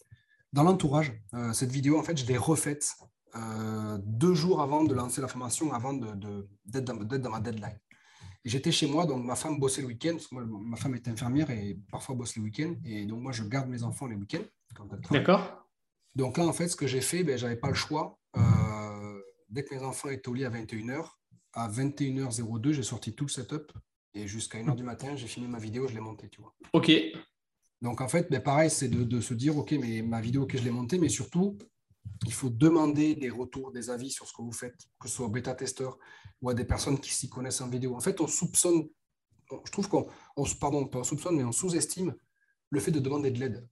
dans 0.52 0.62
l'entourage, 0.62 1.12
euh, 1.34 1.52
cette 1.52 1.70
vidéo, 1.70 1.98
en 1.98 2.02
fait, 2.02 2.16
je 2.16 2.26
l'ai 2.26 2.36
refaite 2.36 2.94
euh, 3.34 3.98
deux 4.04 4.34
jours 4.34 4.60
avant 4.60 4.84
de 4.84 4.94
lancer 4.94 5.20
la 5.20 5.28
formation, 5.28 5.72
avant 5.72 5.94
d'être 5.94 6.18
de, 6.66 7.16
dans, 7.16 7.30
ma 7.30 7.40
deadline. 7.40 7.78
J'étais 8.44 8.72
chez 8.72 8.86
moi, 8.86 9.06
donc 9.06 9.24
ma 9.24 9.36
femme 9.36 9.58
bossait 9.58 9.80
le 9.80 9.86
week-end, 9.86 10.12
parce 10.12 10.26
que 10.26 10.34
ma 10.34 10.76
femme 10.76 10.94
est 10.94 11.08
infirmière 11.08 11.50
et 11.50 11.78
parfois 11.90 12.16
bosse 12.16 12.36
le 12.36 12.42
week-end. 12.42 12.74
Et 12.84 13.06
donc, 13.06 13.22
moi, 13.22 13.32
je 13.32 13.44
garde 13.44 13.68
mes 13.68 13.82
enfants 13.84 14.06
les 14.06 14.16
week-ends. 14.16 14.44
D'accord. 15.10 15.68
Donc 16.14 16.36
là, 16.36 16.44
en 16.44 16.52
fait, 16.52 16.68
ce 16.68 16.76
que 16.76 16.86
j'ai 16.86 17.00
fait, 17.00 17.22
ben, 17.22 17.38
je 17.38 17.44
n'avais 17.44 17.58
pas 17.58 17.68
le 17.68 17.74
choix. 17.74 18.18
Euh, 18.36 19.20
dès 19.48 19.64
que 19.64 19.74
mes 19.74 19.82
enfants 19.82 20.10
étaient 20.10 20.28
au 20.28 20.34
lit 20.34 20.44
à 20.44 20.50
21h, 20.50 21.06
à 21.54 21.68
21h02, 21.68 22.72
j'ai 22.72 22.82
sorti 22.82 23.14
tout 23.14 23.24
le 23.24 23.30
setup. 23.30 23.72
Et 24.14 24.26
jusqu'à 24.26 24.58
1h 24.58 24.74
du 24.74 24.82
matin, 24.82 25.16
j'ai 25.16 25.26
fini 25.26 25.46
ma 25.46 25.58
vidéo, 25.58 25.86
je 25.86 25.94
l'ai 25.94 26.00
montée, 26.00 26.28
tu 26.28 26.42
vois. 26.42 26.54
OK. 26.74 26.90
Donc, 27.82 28.00
en 28.00 28.08
fait, 28.08 28.30
ben, 28.30 28.40
pareil, 28.40 28.70
c'est 28.70 28.88
de, 28.88 29.20
se 29.20 29.34
dire, 29.34 29.58
OK, 29.58 29.72
mais 29.72 30.02
ma 30.02 30.20
vidéo, 30.20 30.46
que 30.46 30.56
je 30.56 30.62
l'ai 30.62 30.70
montée, 30.70 30.98
mais 30.98 31.08
surtout, 31.08 31.58
il 32.24 32.32
faut 32.32 32.48
demander 32.48 33.16
des 33.16 33.28
retours, 33.28 33.72
des 33.72 33.90
avis 33.90 34.10
sur 34.10 34.26
ce 34.26 34.32
que 34.32 34.40
vous 34.40 34.52
faites, 34.52 34.76
que 35.00 35.08
ce 35.08 35.16
soit 35.16 35.28
bêta-testeur 35.28 35.98
ou 36.40 36.48
à 36.48 36.54
des 36.54 36.64
personnes 36.64 36.98
qui 36.98 37.12
s'y 37.12 37.28
connaissent 37.28 37.60
en 37.60 37.68
vidéo. 37.68 37.96
En 37.96 38.00
fait, 38.00 38.20
on 38.20 38.28
soupçonne, 38.28 38.88
je 39.50 39.72
trouve 39.72 39.88
qu'on, 39.88 40.06
pardon, 40.60 40.88
on 40.94 41.04
soupçonne, 41.04 41.36
mais 41.36 41.44
on 41.44 41.50
sous-estime 41.50 42.14
le 42.70 42.80
fait 42.80 42.92
de 42.92 43.00
demander 43.00 43.32
de 43.32 43.40
l'aide. 43.40 43.68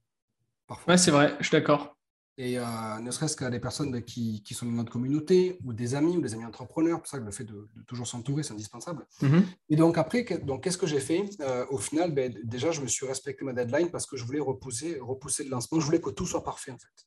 Parfois. 0.67 0.97
C'est 0.97 1.11
vrai, 1.11 1.35
je 1.39 1.47
suis 1.47 1.57
d'accord. 1.57 1.97
Et 2.37 2.57
euh, 2.57 2.63
ne 3.01 3.11
serait-ce 3.11 3.35
qu'à 3.35 3.49
des 3.49 3.59
personnes 3.59 4.03
qui, 4.03 4.41
sont 4.51 4.65
dans 4.65 4.71
notre 4.71 4.91
communauté, 4.91 5.59
ou 5.65 5.73
des 5.73 5.95
amis, 5.95 6.17
ou 6.17 6.21
des 6.21 6.33
amis 6.33 6.45
entrepreneurs, 6.45 6.99
pour 6.99 7.07
ça 7.07 7.19
que 7.19 7.23
le 7.23 7.31
fait 7.31 7.43
de, 7.43 7.69
toujours 7.87 8.07
s'entourer, 8.07 8.43
c'est 8.43 8.53
indispensable. 8.53 9.05
Mm-hmm. 9.21 9.43
Et 9.69 9.75
donc 9.75 9.97
après, 9.97 10.23
qu'est-ce 10.25 10.77
que 10.77 10.87
j'ai 10.87 11.01
fait 11.01 11.29
euh, 11.41 11.65
Au 11.69 11.77
final, 11.77 12.13
ben, 12.13 12.33
déjà, 12.43 12.71
je 12.71 12.81
me 12.81 12.87
suis 12.87 13.05
respecté 13.05 13.43
ma 13.43 13.53
deadline 13.53 13.91
parce 13.91 14.05
que 14.05 14.15
je 14.15 14.23
voulais 14.23 14.39
repousser, 14.39 14.97
repousser 14.99 15.43
le 15.43 15.49
lancement. 15.49 15.79
Je 15.79 15.85
voulais 15.85 16.01
que 16.01 16.09
tout 16.09 16.25
soit 16.25 16.43
parfait, 16.43 16.71
en 16.71 16.77
fait. 16.77 17.05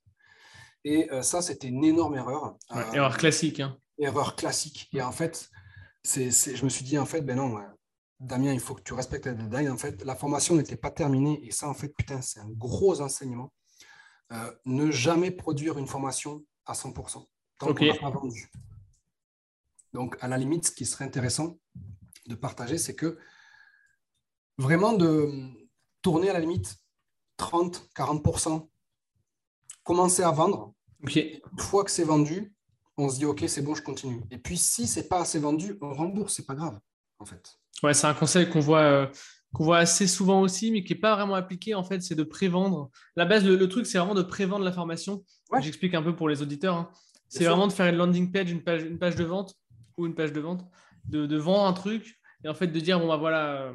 Et 0.84 1.10
euh, 1.10 1.22
ça, 1.22 1.40
c'était 1.40 1.68
une 1.68 1.84
énorme 1.84 2.16
erreur. 2.16 2.56
erreur 2.92 3.16
classique. 3.16 3.60
Hein. 3.60 3.78
Erreur 3.98 4.36
classique. 4.36 4.88
Et 4.92 5.00
en 5.00 5.12
fait, 5.12 5.48
c'est, 6.02 6.30
je 6.30 6.64
me 6.64 6.68
suis 6.68 6.84
dit, 6.84 6.98
en 6.98 7.06
fait, 7.06 7.22
ben 7.22 7.36
non, 7.36 7.58
Damien, 8.20 8.52
il 8.52 8.60
faut 8.60 8.74
que 8.74 8.82
tu 8.82 8.92
respectes 8.92 9.26
la 9.26 9.32
deadline. 9.32 9.70
En 9.70 9.78
fait, 9.78 10.04
la 10.04 10.14
formation 10.14 10.54
n'était 10.54 10.76
pas 10.76 10.90
terminée. 10.90 11.40
Et 11.46 11.50
ça, 11.50 11.68
en 11.68 11.74
fait, 11.74 11.88
putain, 11.88 12.20
c'est 12.20 12.40
un 12.40 12.50
gros 12.50 13.00
enseignement. 13.00 13.50
Euh, 14.32 14.52
ne 14.64 14.90
jamais 14.90 15.30
produire 15.30 15.78
une 15.78 15.86
formation 15.86 16.44
à 16.66 16.72
100% 16.72 17.26
tant 17.58 17.74
qu'on 17.74 17.84
n'a 17.84 17.94
pas 17.94 18.10
vendu. 18.10 18.50
Donc, 19.92 20.16
à 20.20 20.28
la 20.28 20.38
limite, 20.38 20.66
ce 20.66 20.70
qui 20.72 20.86
serait 20.86 21.04
intéressant 21.04 21.58
de 22.26 22.34
partager, 22.34 22.78
c'est 22.78 22.96
que 22.96 23.18
vraiment 24.58 24.92
de 24.92 25.30
tourner 26.02 26.30
à 26.30 26.32
la 26.32 26.40
limite 26.40 26.76
30, 27.36 27.88
40%, 27.94 28.68
commencer 29.82 30.22
à 30.22 30.30
vendre. 30.30 30.74
Une 31.00 31.40
fois 31.58 31.84
que 31.84 31.90
c'est 31.90 32.04
vendu, 32.04 32.54
on 32.96 33.10
se 33.10 33.18
dit 33.18 33.26
OK, 33.26 33.44
c'est 33.46 33.62
bon, 33.62 33.74
je 33.74 33.82
continue. 33.82 34.22
Et 34.30 34.38
puis 34.38 34.56
si 34.56 34.86
c'est 34.86 35.08
pas 35.08 35.20
assez 35.20 35.38
vendu, 35.38 35.76
on 35.80 35.92
rembourse, 35.92 36.34
c'est 36.34 36.46
pas 36.46 36.54
grave 36.54 36.80
en 37.18 37.24
fait. 37.24 37.58
Ouais, 37.82 37.94
c'est 37.94 38.06
un 38.06 38.14
conseil 38.14 38.48
qu'on 38.48 38.60
voit 38.60 38.80
euh, 38.80 39.06
qu'on 39.54 39.64
voit 39.64 39.78
assez 39.78 40.06
souvent 40.06 40.40
aussi, 40.40 40.72
mais 40.72 40.82
qui 40.82 40.92
n'est 40.92 40.98
pas 40.98 41.14
vraiment 41.14 41.34
appliqué, 41.34 41.74
en 41.74 41.84
fait, 41.84 42.02
c'est 42.02 42.16
de 42.16 42.24
prévendre. 42.24 42.90
La 43.16 43.24
base, 43.24 43.46
le, 43.46 43.68
truc, 43.68 43.86
c'est 43.86 43.98
vraiment 43.98 44.14
de 44.14 44.22
prévendre 44.22 44.64
la 44.64 44.72
formation. 44.72 45.24
J'explique 45.60 45.94
un 45.94 46.02
peu 46.02 46.14
pour 46.14 46.28
les 46.28 46.42
auditeurs. 46.42 46.74
Hein. 46.74 46.90
C'est 47.28 47.44
vraiment 47.44 47.68
de 47.68 47.72
faire 47.72 47.86
une 47.86 47.96
landing 47.96 48.32
page 48.32 48.50
une, 48.50 48.62
page, 48.62 48.82
une 48.82 48.98
page 48.98 49.14
de 49.14 49.24
vente 49.24 49.54
ou 49.96 50.06
une 50.06 50.14
page 50.14 50.32
de 50.32 50.40
vente, 50.40 50.68
de, 51.06 51.36
vendre 51.36 51.66
un 51.66 51.72
truc 51.72 52.20
Et 52.44 52.48
en 52.48 52.54
fait, 52.54 52.66
de 52.66 52.80
dire, 52.80 52.98
bon, 52.98 53.06
bah 53.06 53.16
voilà, 53.16 53.72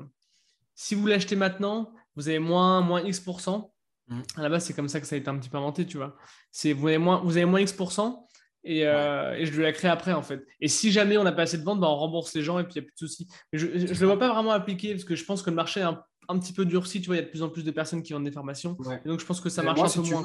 si 0.75 0.95
vous 0.95 1.07
l'achetez 1.07 1.37
maintenant, 1.37 1.93
vous 2.17 2.27
avez 2.27 2.39
moins, 2.39 2.81
moins 2.81 3.01
X%. 3.01 3.71
Mm. 4.09 4.21
À 4.35 4.41
la 4.41 4.49
base, 4.49 4.65
c'est 4.65 4.73
comme 4.73 4.89
ça 4.89 4.99
que 4.99 5.07
ça 5.07 5.15
a 5.15 5.17
été 5.17 5.29
un 5.29 5.37
petit 5.37 5.49
peu 5.49 5.57
inventé, 5.57 5.85
tu 5.85 5.95
vois. 5.95 6.17
C'est 6.51 6.73
vous 6.73 6.87
avez 6.87 6.97
moins, 6.97 7.21
vous 7.23 7.37
avez 7.37 7.45
moins 7.45 7.61
X%. 7.61 8.27
Et, 8.63 8.85
euh, 8.85 9.35
et, 9.35 9.45
je 9.45 9.53
dois 9.53 9.63
la 9.63 9.71
créer 9.71 9.89
après 9.89 10.13
en 10.13 10.21
fait. 10.21 10.45
Et 10.59 10.67
si 10.67 10.91
jamais 10.91 11.17
on 11.17 11.23
n'a 11.23 11.31
pas 11.31 11.43
assez 11.43 11.57
de 11.57 11.63
ventes, 11.63 11.79
bah, 11.79 11.87
on 11.89 11.95
rembourse 11.95 12.33
les 12.33 12.41
gens 12.41 12.59
et 12.59 12.63
puis 12.63 12.73
il 12.75 12.81
n'y 12.81 12.85
a 12.85 12.87
plus 12.87 12.93
de 12.93 13.07
soucis. 13.07 13.27
Mais 13.51 13.59
je 13.59 13.67
ne 13.67 13.99
le 13.99 14.05
vois 14.05 14.19
pas 14.19 14.33
vraiment 14.33 14.51
appliquer 14.51 14.93
parce 14.93 15.05
que 15.05 15.15
je 15.15 15.23
pense 15.23 15.41
que 15.41 15.49
le 15.49 15.55
marché 15.55 15.79
est 15.79 15.83
un, 15.83 16.39
petit 16.39 16.53
peu 16.53 16.65
durci. 16.65 17.01
Tu 17.01 17.07
vois, 17.07 17.15
il 17.15 17.19
y 17.19 17.21
a 17.21 17.25
de 17.25 17.29
plus 17.29 17.41
en 17.41 17.49
plus 17.49 17.63
de 17.63 17.71
personnes 17.71 18.03
qui 18.03 18.13
vendent 18.13 18.25
des 18.25 18.31
formations. 18.31 18.77
donc 19.05 19.19
je 19.19 19.25
pense 19.25 19.41
que 19.41 19.49
ça 19.49 19.63
marche 19.63 19.79
un 19.79 20.01
peu 20.01 20.09
moins. 20.09 20.23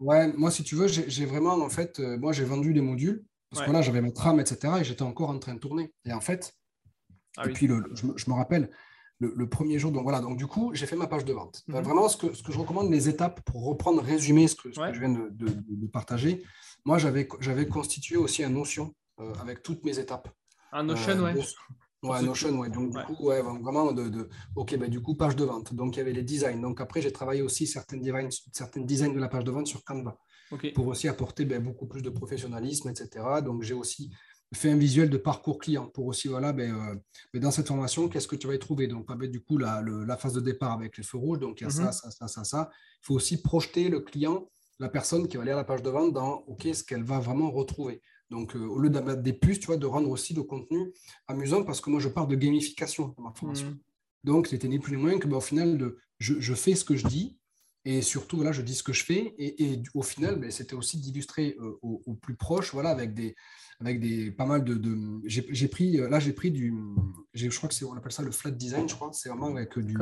ouais, 0.00 0.32
moi, 0.32 0.50
si 0.50 0.62
tu 0.62 0.74
veux, 0.74 0.88
j'ai 0.88 1.26
vraiment 1.26 1.54
en 1.54 1.70
fait, 1.70 2.00
euh, 2.00 2.18
moi 2.18 2.32
j'ai 2.32 2.44
vendu 2.44 2.72
des 2.72 2.80
modules 2.80 3.24
parce 3.50 3.66
que 3.66 3.70
là 3.70 3.82
j'avais 3.82 4.00
ma 4.00 4.10
trame, 4.10 4.40
etc. 4.40 4.74
Et 4.80 4.84
j'étais 4.84 5.02
encore 5.02 5.30
en 5.30 5.38
train 5.38 5.54
de 5.54 5.60
tourner. 5.60 5.92
Et 6.06 6.12
en 6.12 6.20
fait, 6.20 6.54
ah 7.36 7.46
et 7.46 7.52
puis 7.52 7.66
le, 7.66 7.84
je, 7.94 8.06
je, 8.16 8.30
me 8.30 8.34
rappelle, 8.34 8.70
le, 9.18 9.48
premier 9.48 9.78
jour. 9.78 9.92
Donc 9.92 10.02
voilà, 10.02 10.20
donc 10.20 10.36
du 10.36 10.46
coup, 10.46 10.72
j'ai 10.74 10.86
fait 10.86 10.96
ma 10.96 11.06
page 11.06 11.24
de 11.24 11.32
vente. 11.32 11.62
Mhm. 11.68 11.80
Vraiment, 11.82 12.08
ce 12.08 12.16
que, 12.16 12.32
ce 12.34 12.42
que 12.42 12.52
je 12.52 12.58
recommande, 12.58 12.90
les 12.90 13.08
étapes 13.08 13.40
pour 13.44 13.64
reprendre, 13.64 14.02
résumer 14.02 14.48
ce 14.48 14.56
que, 14.56 14.72
ce 14.72 14.80
que 14.80 14.94
je 14.94 15.00
viens 15.00 15.10
de, 15.10 15.30
de, 15.30 15.86
partager. 15.86 16.42
Moi, 16.84 16.98
j'avais 16.98 17.66
constitué 17.66 18.16
aussi 18.16 18.44
un 18.44 18.50
Notion 18.50 18.94
euh, 19.20 19.32
avec 19.40 19.62
toutes 19.62 19.84
mes 19.84 19.98
étapes. 19.98 20.28
Un 20.72 20.84
Notion, 20.84 21.12
euh, 21.12 21.34
ouais. 21.34 21.44
Ouais, 22.02 22.22
Notion, 22.22 22.58
ouais. 22.58 22.68
Donc, 22.68 22.90
du 22.90 23.02
coup, 23.04 23.26
ouais, 23.26 23.40
vraiment, 23.40 23.92
de, 23.92 24.08
de, 24.08 24.28
OK, 24.56 24.76
ben, 24.76 24.90
du 24.90 25.00
coup, 25.00 25.14
page 25.14 25.36
de 25.36 25.44
vente. 25.44 25.72
Donc, 25.74 25.96
il 25.96 25.98
y 25.98 26.02
avait 26.02 26.12
les 26.12 26.22
designs. 26.22 26.60
Donc, 26.60 26.80
après, 26.80 27.00
j'ai 27.00 27.12
travaillé 27.12 27.40
aussi 27.40 27.66
certains 27.66 27.96
designs, 27.96 28.28
designs 28.76 29.14
de 29.14 29.20
la 29.20 29.28
page 29.28 29.44
de 29.44 29.50
vente 29.50 29.66
sur 29.66 29.82
Canva 29.84 30.18
pour 30.74 30.86
aussi 30.88 31.08
apporter 31.08 31.44
ben, 31.44 31.62
beaucoup 31.62 31.86
plus 31.86 32.02
de 32.02 32.10
professionnalisme, 32.10 32.90
etc. 32.90 33.24
Donc, 33.42 33.62
j'ai 33.62 33.74
aussi 33.74 34.10
fait 34.52 34.70
un 34.70 34.76
visuel 34.76 35.10
de 35.10 35.16
parcours 35.16 35.58
client 35.58 35.86
pour 35.86 36.06
aussi, 36.06 36.28
voilà, 36.28 36.52
ben, 36.52 36.74
euh, 36.74 36.94
ben 37.32 37.40
dans 37.40 37.50
cette 37.50 37.66
formation, 37.66 38.08
qu'est-ce 38.08 38.28
que 38.28 38.36
tu 38.36 38.46
vas 38.46 38.54
y 38.54 38.58
trouver? 38.58 38.86
Donc, 38.86 39.06
ben, 39.06 39.30
du 39.30 39.40
coup, 39.40 39.58
la, 39.58 39.82
la, 39.82 40.16
phase 40.16 40.34
de 40.34 40.40
départ 40.40 40.72
avec 40.72 40.96
les 40.96 41.02
feux 41.02 41.18
rouges, 41.18 41.40
donc 41.40 41.60
il 41.60 41.64
y 41.64 41.66
a 41.66 41.70
ça, 41.70 41.84
mhm. 41.84 41.92
ça, 41.92 42.10
ça, 42.10 42.28
ça, 42.28 42.44
ça. 42.44 42.70
Il 42.72 43.06
faut 43.06 43.14
aussi 43.14 43.42
projeter 43.42 43.88
le 43.88 44.00
client, 44.00 44.48
la 44.78 44.88
personne 44.88 45.28
qui 45.28 45.36
va 45.36 45.44
lire 45.44 45.56
la 45.56 45.64
page 45.64 45.82
de 45.82 45.90
vente 45.90 46.12
dans, 46.12 46.44
OK, 46.46 46.68
ce 46.72 46.82
qu'elle 46.82 47.02
va 47.02 47.18
vraiment 47.18 47.50
retrouver. 47.50 48.02
Donc, 48.30 48.56
euh, 48.56 48.60
au 48.60 48.78
lieu 48.78 48.90
d'avoir 48.90 49.16
des 49.16 49.32
puces, 49.32 49.60
tu 49.60 49.66
vois, 49.66 49.76
de 49.76 49.86
rendre 49.86 50.10
aussi 50.10 50.34
le 50.34 50.42
contenu 50.42 50.92
amusant 51.28 51.64
parce 51.64 51.80
que 51.80 51.90
moi, 51.90 52.00
je 52.00 52.08
parle 52.08 52.28
de 52.28 52.34
gamification 52.34 53.14
dans 53.16 53.22
ma 53.22 53.32
formation. 53.32 53.68
Mhm. 53.68 53.78
Donc, 54.24 54.46
c'était 54.46 54.68
ni 54.68 54.78
plus 54.78 54.96
ni 54.96 55.02
moins 55.02 55.18
que, 55.18 55.28
ben, 55.28 55.36
au 55.36 55.40
final, 55.40 55.78
de, 55.78 55.98
je, 56.18 56.40
je, 56.40 56.54
fais 56.54 56.74
ce 56.74 56.84
que 56.84 56.96
je 56.96 57.06
dis, 57.06 57.38
et 57.86 58.00
surtout, 58.00 58.42
là, 58.42 58.52
je 58.52 58.62
dis 58.62 58.74
ce 58.74 58.82
que 58.82 58.92
je 58.92 59.04
fais. 59.04 59.34
Et, 59.38 59.64
et 59.64 59.82
au 59.94 60.02
final, 60.02 60.36
ben, 60.38 60.50
c'était 60.50 60.74
aussi 60.74 60.98
d'illustrer 60.98 61.56
euh, 61.60 61.78
au, 61.82 62.02
au, 62.06 62.14
plus 62.14 62.34
proche, 62.34 62.72
voilà, 62.72 62.88
avec 62.88 63.12
des, 63.12 63.36
avec 63.80 64.00
des, 64.00 64.30
pas 64.30 64.46
mal 64.46 64.64
de. 64.64 64.80
j'ai 65.26 65.68
pris, 65.68 65.98
là, 65.98 66.18
j'ai 66.18 66.32
pris 66.32 66.50
du. 66.50 66.72
Je 67.34 67.48
crois 67.48 67.68
que 67.68 67.74
c'est, 67.74 67.84
on 67.84 67.94
appelle 67.94 68.12
ça 68.12 68.22
le 68.22 68.30
flat 68.30 68.52
design, 68.52 68.88
je 68.88 68.94
crois. 68.94 69.10
C'est 69.12 69.28
vraiment 69.28 69.48
avec 69.48 69.78
du. 69.78 69.96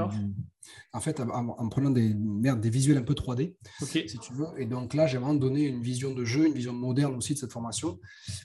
en 0.93 1.01
fait, 1.01 1.19
en, 1.21 1.69
prenant 1.69 1.91
des, 1.91 2.15
merde, 2.15 2.61
des 2.61 2.71
visuels 2.71 2.99
un 2.99 3.03
peu 3.03 3.15
3D, 3.15 3.57
si 3.81 4.19
tu 4.19 4.33
veux. 4.35 4.47
Et 4.59 4.67
donc 4.67 4.95
là, 4.95 5.09
j'ai 5.09 5.19
vraiment 5.19 5.35
donné 5.35 5.65
une 5.65 5.83
vision 5.83 6.15
de 6.15 6.25
jeu, 6.25 6.47
une 6.47 6.55
vision 6.55 6.73
moderne 6.73 7.17
aussi 7.17 7.35
de 7.35 7.39
cette 7.39 7.53
formation. 7.53 7.99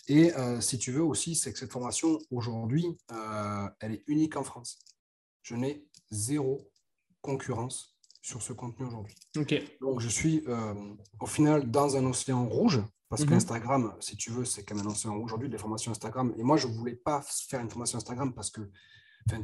Et 0.08 0.34
euh, 0.36 0.62
si 0.62 0.80
tu 0.80 0.92
veux 0.92 1.04
aussi, 1.04 1.36
c'est 1.36 1.54
que 1.54 1.60
cette 1.60 1.72
formation, 1.72 2.18
aujourd'hui, 2.32 2.86
euh, 3.12 3.68
elle 3.82 3.94
est 3.94 4.04
unique 4.08 4.36
en 4.36 4.44
France. 4.44 4.80
Je 5.44 5.56
n'ai 5.56 5.86
zéro 6.10 6.72
concurrence 7.22 7.97
sur 8.28 8.42
ce 8.42 8.52
contenu 8.52 8.86
aujourd'hui. 8.86 9.16
Donc, 9.80 10.02
je 10.02 10.10
suis 10.10 10.44
euh, 10.48 10.74
au 11.22 11.26
final 11.26 11.72
dans 11.72 11.96
un 11.96 12.06
océan 12.06 12.46
rouge 12.46 12.82
parce 13.10 13.22
mhm. 13.22 13.30
qu'Instagram, 13.30 13.96
si 14.02 14.18
tu 14.18 14.32
veux, 14.32 14.44
c'est 14.44 14.66
quand 14.66 14.76
même 14.76 14.88
aujourd'hui 15.22 15.48
des 15.48 15.58
formations 15.58 15.92
Instagram. 15.92 16.34
Et 16.38 16.44
moi, 16.44 16.58
je 16.58 16.68
ne 16.68 16.74
voulais 16.74 16.96
pas 16.96 17.22
faire 17.22 17.62
une 17.62 17.70
formation 17.70 17.98
Instagram 17.98 18.34
parce 18.34 18.52
que. 18.52 18.62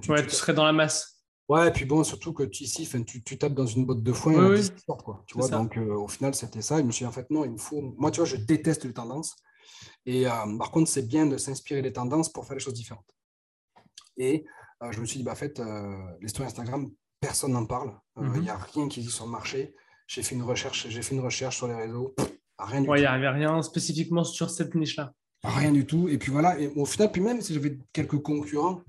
Tu, 0.01 0.11
ouais, 0.11 0.25
tu, 0.25 0.35
serais 0.35 0.53
dans 0.53 0.65
la 0.65 0.73
masse. 0.73 1.23
Ouais, 1.47 1.69
et 1.69 1.71
puis 1.71 1.85
bon, 1.85 2.03
surtout 2.03 2.33
que 2.33 2.43
tu, 2.43 2.63
ici, 2.63 2.87
tu, 3.05 3.23
tu 3.23 3.37
tapes 3.37 3.53
dans 3.53 3.65
une 3.65 3.85
botte 3.85 4.03
de 4.03 4.13
foin 4.13 4.53
et 4.53 4.61
quoi. 4.85 5.23
Tu 5.27 5.37
vois, 5.37 5.47
donc 5.47 5.77
euh, 5.77 5.95
au 5.95 6.09
final, 6.09 6.35
c'était 6.35 6.61
ça. 6.61 6.77
je 6.77 6.83
me 6.83 6.91
suis 6.91 7.03
dit, 7.03 7.07
en 7.07 7.13
fait, 7.13 7.29
non, 7.29 7.45
il 7.45 7.51
me 7.51 7.57
faut. 7.57 7.81
Moi, 7.97 8.11
tu 8.11 8.19
vois, 8.19 8.27
je 8.27 8.35
déteste 8.35 8.83
les 8.83 8.93
tendances. 8.93 9.35
Et 10.05 10.27
euh, 10.27 10.57
par 10.57 10.71
contre, 10.71 10.89
c'est 10.89 11.07
bien 11.07 11.25
de 11.25 11.37
s'inspirer 11.37 11.81
des 11.81 11.93
tendances 11.93 12.29
pour 12.29 12.45
faire 12.45 12.57
des 12.57 12.63
choses 12.63 12.73
différentes. 12.73 13.09
Et 14.17 14.45
euh, 14.81 14.91
je 14.91 14.99
me 14.99 15.05
suis 15.05 15.19
dit, 15.19 15.23
bah, 15.23 15.31
en 15.31 15.35
fait, 15.35 15.61
l'histoire 16.19 16.47
Instagram, 16.47 16.89
personne 17.21 17.53
n'en 17.53 17.65
parle. 17.65 17.93
Il 18.21 18.29
n'y 18.29 18.39
mhm. 18.41 18.49
a 18.49 18.57
rien 18.57 18.87
qui 18.87 18.99
existe 18.99 19.15
sur 19.15 19.25
le 19.25 19.31
marché. 19.31 19.73
J'ai 20.07 20.23
fait 20.23 20.35
une 20.35 20.43
recherche, 20.43 20.87
j'ai 20.89 21.01
fait 21.01 21.15
une 21.15 21.21
recherche 21.21 21.57
sur 21.57 21.67
les 21.67 21.75
réseaux. 21.75 22.13
Rien 22.59 22.83
il 22.83 23.01
n'y 23.01 23.05
avait 23.05 23.29
rien 23.29 23.61
spécifiquement 23.61 24.23
sur 24.23 24.49
cette 24.49 24.75
niche-là. 24.75 25.13
Rien 25.43 25.71
du 25.71 25.85
tout. 25.85 26.07
Et 26.07 26.17
puis 26.17 26.31
voilà, 26.31 26.59
et 26.59 26.67
au 26.67 26.85
final, 26.85 27.11
puis 27.11 27.21
même 27.21 27.41
si 27.41 27.53
j'avais 27.53 27.77
quelques 27.91 28.21
concurrents, 28.21 28.81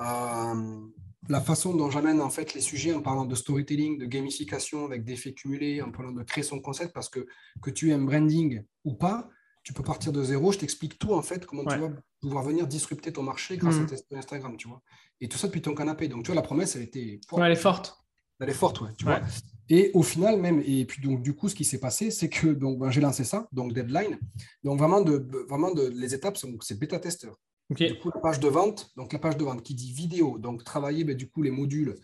euh, 0.00 0.80
la 1.28 1.40
façon 1.40 1.74
dont 1.74 1.90
j'amène 1.90 2.20
en 2.20 2.30
fait 2.30 2.54
les 2.54 2.60
sujets 2.60 2.94
en 2.94 3.02
parlant 3.02 3.26
de 3.26 3.34
storytelling, 3.34 3.98
de 3.98 4.06
gamification 4.06 4.86
avec 4.86 5.04
des 5.04 5.16
faits 5.16 5.34
cumulés, 5.34 5.82
en 5.82 5.90
parlant 5.90 6.12
de 6.12 6.22
créer 6.22 6.44
son 6.44 6.60
concept, 6.60 6.94
parce 6.94 7.08
que 7.08 7.26
que 7.60 7.70
tu 7.70 7.90
aies 7.90 7.94
un 7.94 7.98
branding 7.98 8.62
ou 8.84 8.94
pas, 8.94 9.28
tu 9.64 9.72
peux 9.74 9.82
partir 9.82 10.12
de 10.12 10.22
zéro. 10.22 10.52
Je 10.52 10.58
t'explique 10.58 10.98
tout 10.98 11.12
en 11.12 11.22
fait, 11.22 11.44
comment 11.44 11.64
tu 11.64 11.76
vas 11.76 11.90
pouvoir 12.20 12.44
venir 12.44 12.66
disrupter 12.66 13.12
ton 13.12 13.22
marché 13.22 13.58
grâce 13.58 13.76
à 13.76 13.80
mmh. 13.80 14.18
Instagram, 14.18 14.56
tu 14.56 14.68
vois. 14.68 14.80
Et 15.20 15.28
tout 15.28 15.36
ça 15.36 15.48
depuis 15.48 15.60
ton 15.60 15.74
canapé. 15.74 16.08
Donc 16.08 16.22
tu 16.22 16.28
vois, 16.28 16.36
la 16.36 16.42
promesse, 16.42 16.76
elle 16.76 16.82
était. 16.82 17.20
elle 17.36 17.52
est 17.52 17.56
forte. 17.56 17.97
Elle 18.40 18.50
est 18.50 18.54
forte, 18.54 18.80
ouais, 18.80 18.90
tu 18.96 19.04
vois. 19.04 19.20
Et 19.70 19.90
au 19.94 20.02
final, 20.02 20.40
même, 20.40 20.62
et 20.64 20.84
puis 20.86 21.02
donc 21.02 21.22
du 21.22 21.34
coup, 21.34 21.48
ce 21.48 21.54
qui 21.54 21.64
s'est 21.64 21.80
passé, 21.80 22.10
c'est 22.10 22.28
que 22.28 22.48
donc 22.48 22.78
ben, 22.78 22.90
j'ai 22.90 23.00
lancé 23.00 23.24
ça, 23.24 23.48
donc 23.52 23.74
deadline. 23.74 24.18
Donc 24.64 24.78
vraiment, 24.78 25.00
de, 25.00 25.28
vraiment 25.48 25.72
de, 25.72 25.88
les 25.88 26.14
étapes, 26.14 26.38
c'est 26.60 26.78
bêta 26.78 26.98
testeur. 26.98 27.36
Du 27.70 27.98
coup, 27.98 28.10
la 28.14 28.20
page 28.20 28.40
de 28.40 28.48
vente, 28.48 28.90
donc 28.96 29.12
la 29.12 29.18
page 29.18 29.36
de 29.36 29.44
vente 29.44 29.62
qui 29.62 29.74
dit 29.74 29.92
vidéo, 29.92 30.38
donc 30.38 30.64
travailler 30.64 31.04
ben, 31.04 31.14
du 31.14 31.28
coup 31.28 31.42
les 31.42 31.50
modules 31.50 31.96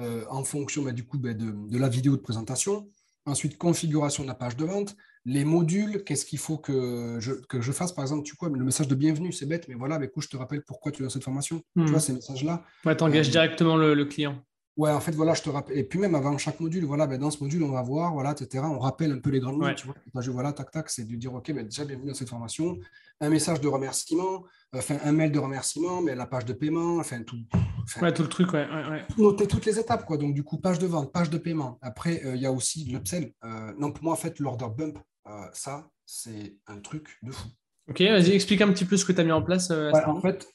euh, 0.00 0.24
en 0.30 0.42
fonction 0.42 0.82
ben, 0.82 0.92
du 0.92 1.04
coup 1.04 1.16
de, 1.16 1.32
de, 1.32 1.78
la 1.78 1.88
vidéo 1.88 2.16
de 2.16 2.22
présentation. 2.22 2.88
Ensuite, 3.24 3.56
configuration 3.56 4.24
de 4.24 4.28
la 4.28 4.34
page 4.34 4.56
de 4.56 4.64
vente, 4.64 4.96
les 5.24 5.44
modules, 5.44 6.02
qu'est-ce 6.02 6.26
qu'il 6.26 6.40
faut 6.40 6.58
que 6.58 7.18
je, 7.20 7.34
que 7.48 7.60
je 7.60 7.70
fasse 7.70 7.92
Par 7.92 8.02
exemple, 8.02 8.24
tu 8.24 8.34
vois, 8.40 8.48
le 8.48 8.64
message 8.64 8.88
de 8.88 8.96
bienvenue, 8.96 9.32
c'est 9.32 9.46
bête, 9.46 9.68
mais 9.68 9.76
voilà, 9.76 10.00
mais 10.00 10.08
coup, 10.08 10.20
je 10.20 10.26
te 10.26 10.36
rappelle 10.36 10.64
pourquoi 10.64 10.90
tu 10.90 11.06
as 11.06 11.08
cette 11.08 11.22
formation. 11.22 11.62
Tu 11.76 11.84
hmm. 11.84 11.86
vois, 11.86 12.00
ces 12.00 12.14
messages-là. 12.14 12.64
Ouais, 12.84 12.96
tu 12.96 13.04
engages 13.04 13.28
euh, 13.28 13.30
directement 13.30 13.76
le 13.76 14.04
client. 14.06 14.42
Ouais, 14.78 14.90
en 14.90 15.00
fait, 15.00 15.12
voilà, 15.12 15.34
je 15.34 15.42
te 15.42 15.50
rappelle. 15.50 15.76
Et 15.76 15.84
puis 15.84 15.98
même 15.98 16.14
avant 16.14 16.38
chaque 16.38 16.58
module, 16.58 16.84
voilà, 16.84 17.06
ben, 17.06 17.20
dans 17.20 17.30
ce 17.30 17.42
module, 17.42 17.62
on 17.62 17.72
va 17.72 17.82
voir, 17.82 18.14
voilà, 18.14 18.32
etc. 18.32 18.64
On 18.66 18.78
rappelle 18.78 19.12
un 19.12 19.18
peu 19.18 19.28
les 19.28 19.38
grandes 19.38 19.62
lignes, 19.62 19.74
tu 19.74 19.86
vois. 19.86 19.96
voilà, 20.32 20.52
tac, 20.54 20.70
tac, 20.70 20.88
c'est 20.88 21.04
de 21.04 21.14
dire, 21.14 21.34
OK, 21.34 21.52
ben, 21.52 21.64
déjà, 21.64 21.84
bienvenue 21.84 22.08
dans 22.08 22.14
cette 22.14 22.30
formation. 22.30 22.78
Un 23.20 23.28
message 23.28 23.60
de 23.60 23.68
remerciement, 23.68 24.44
enfin, 24.74 24.96
un 25.04 25.12
mail 25.12 25.30
de 25.30 25.38
remerciement, 25.38 26.00
mais 26.00 26.14
la 26.14 26.26
page 26.26 26.46
de 26.46 26.54
paiement, 26.54 26.96
enfin, 26.98 27.22
tout. 27.22 27.36
ouais, 28.00 28.14
tout 28.14 28.22
le 28.22 28.28
truc, 28.30 28.50
ouais, 28.54 28.66
ouais, 28.66 29.04
Noter 29.18 29.46
toutes 29.46 29.66
les 29.66 29.78
étapes, 29.78 30.06
quoi. 30.06 30.16
Donc, 30.16 30.32
du 30.32 30.42
coup, 30.42 30.56
page 30.56 30.78
de 30.78 30.86
vente, 30.86 31.12
page 31.12 31.28
de 31.28 31.36
paiement. 31.36 31.78
Après, 31.82 32.24
euh, 32.24 32.34
il 32.34 32.40
y 32.40 32.46
a 32.46 32.52
aussi 32.52 32.84
l'upsell. 32.86 33.34
Euh, 33.44 33.74
non, 33.78 33.92
pour 33.92 34.04
moi, 34.04 34.14
en 34.14 34.16
fait, 34.16 34.38
l'order 34.38 34.68
bump, 34.74 34.98
euh, 35.26 35.30
ça, 35.52 35.90
c'est 36.06 36.56
un 36.66 36.78
truc 36.80 37.18
de 37.22 37.30
fou. 37.30 37.48
Ok, 37.90 38.00
vas-y, 38.00 38.30
explique 38.30 38.62
un 38.62 38.72
petit 38.72 38.86
peu 38.86 38.96
ce 38.96 39.04
que 39.04 39.12
tu 39.12 39.20
as 39.20 39.24
mis 39.24 39.32
en 39.32 39.42
place. 39.42 39.70
en 39.70 40.20
fait, 40.22 40.48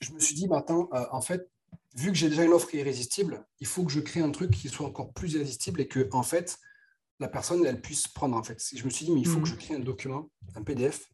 je 0.00 0.12
me 0.12 0.18
suis 0.18 0.34
dit, 0.34 0.48
bah, 0.48 0.58
attends, 0.58 0.88
en 1.12 1.20
fait, 1.20 1.48
vu 1.96 2.10
que 2.10 2.16
j'ai 2.16 2.28
déjà 2.28 2.44
une 2.44 2.52
offre 2.52 2.68
qui 2.68 2.76
est 2.76 2.80
irrésistible, 2.80 3.44
il 3.60 3.66
faut 3.66 3.84
que 3.84 3.92
je 3.92 4.00
crée 4.00 4.20
un 4.20 4.30
truc 4.30 4.50
qui 4.50 4.68
soit 4.68 4.86
encore 4.86 5.12
plus 5.12 5.34
irrésistible 5.34 5.80
et 5.80 5.88
que, 5.88 6.08
en 6.12 6.22
fait, 6.22 6.58
la 7.20 7.28
personne, 7.28 7.64
elle 7.66 7.80
puisse 7.80 8.08
prendre. 8.08 8.36
En 8.36 8.42
fait. 8.42 8.62
Je 8.74 8.84
me 8.84 8.90
suis 8.90 9.04
dit, 9.04 9.12
mais 9.12 9.20
il 9.20 9.26
faut 9.26 9.40
que 9.40 9.48
je 9.48 9.54
mhm. 9.54 9.58
crée 9.58 9.74
un 9.74 9.80
document, 9.80 10.30
un 10.54 10.62
PDF. 10.62 11.08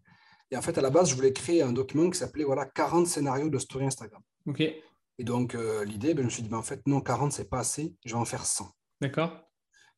Et 0.50 0.56
en 0.56 0.62
fait, 0.62 0.76
à 0.76 0.82
la 0.82 0.90
base, 0.90 1.10
je 1.10 1.14
voulais 1.14 1.32
créer 1.32 1.62
un 1.62 1.72
document 1.72 2.10
qui 2.10 2.18
s'appelait 2.18 2.44
voilà, 2.44 2.66
40 2.66 3.06
scénarios 3.06 3.48
de 3.48 3.58
story 3.58 3.86
Instagram. 3.86 4.22
OK. 4.46 4.60
Et 4.60 5.24
donc, 5.24 5.54
euh, 5.54 5.84
l'idée, 5.84 6.12
ben, 6.14 6.22
je 6.22 6.26
me 6.26 6.30
suis 6.30 6.42
dit, 6.42 6.48
ben, 6.48 6.58
en 6.58 6.62
fait, 6.62 6.86
non, 6.86 7.00
40, 7.00 7.32
c'est 7.32 7.48
pas 7.48 7.60
assez, 7.60 7.94
je 8.04 8.14
vais 8.14 8.18
en 8.18 8.24
faire 8.24 8.44
100. 8.44 8.68
D'accord. 9.00 9.32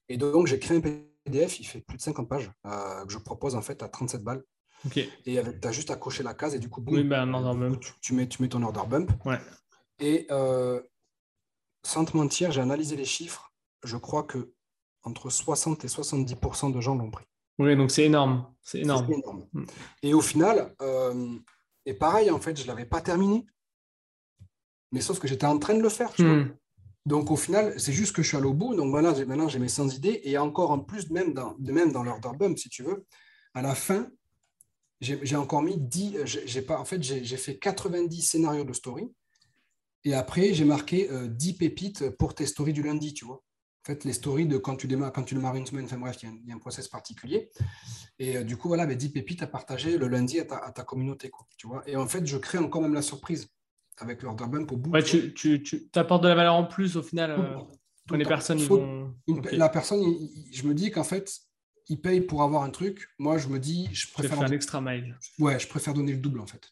Et 0.09 0.17
donc, 0.17 0.47
j'ai 0.47 0.59
créé 0.59 0.77
un 0.77 0.81
PDF, 0.81 1.59
il 1.59 1.65
fait 1.65 1.81
plus 1.81 1.97
de 1.97 2.03
50 2.03 2.29
pages, 2.29 2.51
euh, 2.67 3.05
que 3.05 3.12
je 3.12 3.19
propose 3.19 3.55
en 3.55 3.62
fait 3.62 3.83
à 3.83 3.89
37 3.89 4.23
balles. 4.23 4.43
OK. 4.85 4.99
Et 4.99 5.11
tu 5.25 5.69
as 5.69 5.73
juste 5.73 5.91
à 5.91 5.97
cocher 5.97 6.23
la 6.23 6.35
case 6.35 6.55
et 6.55 6.59
du 6.59 6.69
coup, 6.69 6.85
oui, 6.87 7.03
ben, 7.03 7.27
tu, 8.01 8.15
mets, 8.15 8.29
tu 8.29 8.43
mets 8.43 8.49
ton 8.49 8.62
order 8.62 8.83
bump. 8.89 9.11
Ouais. 9.25 9.41
Et 9.99 10.27
euh, 10.31 10.81
sans 11.83 12.05
te 12.05 12.17
mentir, 12.17 12.53
j'ai 12.53 12.61
analysé 12.61 12.97
les 12.97 13.05
chiffres. 13.05 13.53
Je 13.83 13.97
crois 13.97 14.25
que 14.25 14.53
entre 15.03 15.31
60 15.31 15.85
et 15.85 15.89
70% 15.89 16.73
de 16.73 16.81
gens 16.81 16.97
l'ont 16.97 17.11
pris. 17.11 17.25
Oui, 17.59 17.77
donc 17.77 17.91
c'est 17.91 18.05
énorme. 18.05 18.53
C'est 18.63 18.81
énorme. 18.81 19.09
Mm. 19.53 19.65
Et 20.03 20.15
au 20.15 20.21
final, 20.21 20.75
euh, 20.83 21.39
et 21.87 21.95
pareil, 21.95 22.31
en 22.31 22.41
fait, 22.41 22.57
je 22.57 22.63
ne 22.65 22.69
l'avais 22.69 22.85
pas 22.85 23.01
terminé. 23.01 23.47
Mais 24.93 25.01
sauf 25.01 25.19
que 25.19 25.29
j'étais 25.29 25.47
en 25.47 25.59
train 25.59 25.75
de 25.75 25.83
le 25.83 25.89
faire. 25.89 26.13
Mm. 26.19 26.55
Donc 27.07 27.31
au 27.31 27.37
final, 27.37 27.79
c'est 27.79 27.93
juste 27.93 28.15
que 28.15 28.23
je 28.23 28.29
suis 28.29 28.37
allé 28.37 28.47
au 28.47 28.53
bout. 28.53 28.75
Donc 28.75 28.91
voilà, 28.91 29.13
maintenant, 29.25 29.49
j'ai 29.49 29.61
mes 29.61 29.69
100 29.69 29.91
idées. 29.91 30.21
Et 30.25 30.37
encore 30.37 30.73
en 30.73 30.81
plus, 30.81 31.09
même 31.11 31.33
dans, 31.33 31.57
même 31.61 31.93
dans 31.93 32.03
l'order 32.03 32.31
bump, 32.37 32.59
si 32.59 32.69
tu 32.69 32.83
veux, 32.83 33.07
à 33.55 33.63
la 33.63 33.75
fin, 33.75 34.11
j'ai 35.01 35.37
encore 35.37 35.63
mis 35.63 35.79
10. 35.79 36.25
J'ai 36.25 36.63
pas, 36.63 36.79
en 36.79 36.85
fait, 36.85 37.03
j'ai 37.03 37.37
fait 37.37 37.59
90 37.59 38.23
scénarios 38.23 38.65
de 38.65 38.73
story. 38.73 39.09
Et 40.05 40.15
après, 40.15 40.55
j'ai 40.55 40.65
marqué 40.65 41.09
10 41.11 41.51
euh, 41.51 41.59
pépites 41.59 42.11
pour 42.11 42.35
tes 42.35 42.47
stories 42.47 42.73
du 42.73 42.83
lundi, 42.83 43.13
tu 43.13 43.25
vois. 43.25 43.37
En 43.37 43.87
fait, 43.87 44.05
les 44.05 44.13
stories 44.13 44.47
de 44.47 44.59
quand 44.59 44.75
tu 44.75 44.89
démarres, 44.89 45.13
quand 45.13 45.23
tu 45.23 45.37
démarres 45.37 45.55
une 45.55 45.67
semaine, 45.67 45.85
enfin 45.85 45.99
bref, 45.99 46.17
il 46.23 46.49
y, 46.49 46.53
a 46.53 46.55
un 46.55 46.59
process 46.59 46.89
particulier. 46.89 47.51
Et 48.19 48.37
euh, 48.37 48.45
du 48.45 48.57
coup, 48.57 48.67
voilà, 48.67 48.85
10 48.87 48.95
ben, 49.09 49.13
pépites 49.13 49.43
à 49.43 49.47
partager 49.47 49.97
le 49.97 50.09
lundi 50.09 50.41
à 50.41 50.45
ta, 50.45 50.83
communauté, 50.83 51.31
quoi, 51.31 51.47
tu 51.57 51.69
vois. 51.69 51.85
Et 51.87 51.95
en 51.95 52.09
fait, 52.09 52.27
je 52.27 52.37
crée 52.37 52.59
encore 52.59 52.83
même 52.83 52.95
la 52.95 53.03
surprise. 53.03 53.49
avec 53.99 54.23
l'order 54.23 54.47
bump 54.49 54.73
au 54.73 54.77
bout. 54.77 54.91
Ouais, 54.91 55.05
tu, 55.05 55.33
tu, 55.35 55.63
tu 55.63 55.89
apportes 55.95 56.25
de 56.25 56.29
la 56.29 56.35
valeur 56.35 56.55
en 56.55 56.65
plus 56.65 56.97
au 56.97 57.03
final. 57.03 57.31
Euh, 57.31 57.59
quand 58.09 58.17
les 58.17 58.25
personnes 58.25 58.59
faut, 58.59 58.79
vont... 58.79 59.15
La 59.53 59.69
personne, 59.69 60.03
je 60.53 60.67
me 60.67 60.75
dis 60.75 60.91
qu'en 60.91 61.05
fait, 61.05 61.33
il 61.88 62.01
paye 62.01 62.20
pour 62.20 62.42
avoir 62.42 62.62
un 62.62 62.70
truc. 62.70 63.09
Moi, 63.18 63.38
je 63.38 63.49
me 63.49 63.59
dis, 63.59 63.88
je 63.92 64.11
préfère. 64.12 64.38
faire 64.38 64.49
l'extra 64.49 64.81
mile. 64.81 65.16
Ouais, 65.38 65.59
je 65.59 65.68
préfère 65.68 65.94
donner 65.94 66.12
le 66.12 66.18
double 66.18 66.40
en 66.40 66.46
fait. 66.46 66.70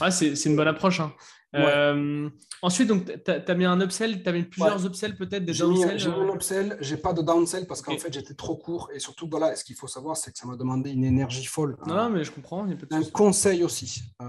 Ouais, 0.00 0.10
c'est 0.10 0.44
une 0.44 0.56
bonne 0.56 0.68
approche. 0.68 1.00
Hein. 1.00 1.12
Euh, 1.54 2.28
ensuite, 2.62 2.88
donc, 2.88 3.06
tu 3.24 3.30
as, 3.30 3.54
mis 3.54 3.64
un 3.64 3.80
upsell, 3.80 4.22
tu 4.22 4.28
as 4.28 4.32
mis 4.32 4.42
plusieurs 4.42 4.84
upsells 4.84 5.16
peut-être, 5.16 5.44
des 5.44 5.54
downsell 5.54 5.98
J'ai 5.98 6.10
mis 6.10 6.14
un 6.14 6.34
upsell, 6.34 6.76
j'ai 6.80 6.96
pas 6.96 7.12
de 7.12 7.22
downsell 7.22 7.66
parce 7.66 7.82
qu'en 7.82 7.96
fait 7.96 8.12
j'étais 8.12 8.34
trop 8.34 8.56
court 8.56 8.90
et 8.92 8.98
surtout, 8.98 9.28
voilà, 9.30 9.54
ce 9.56 9.64
qu'il 9.64 9.76
faut 9.76 9.88
savoir, 9.88 10.16
c'est 10.16 10.32
que 10.32 10.38
ça 10.38 10.46
m'a 10.46 10.56
demandé 10.56 10.90
une 10.90 11.04
énergie 11.04 11.44
folle. 11.44 11.76
Non, 11.86 12.10
mais 12.10 12.24
je 12.24 12.32
comprends. 12.32 12.66
un 12.66 13.04
conseil 13.04 13.64
aussi. 13.64 14.02
Euh, 14.20 14.26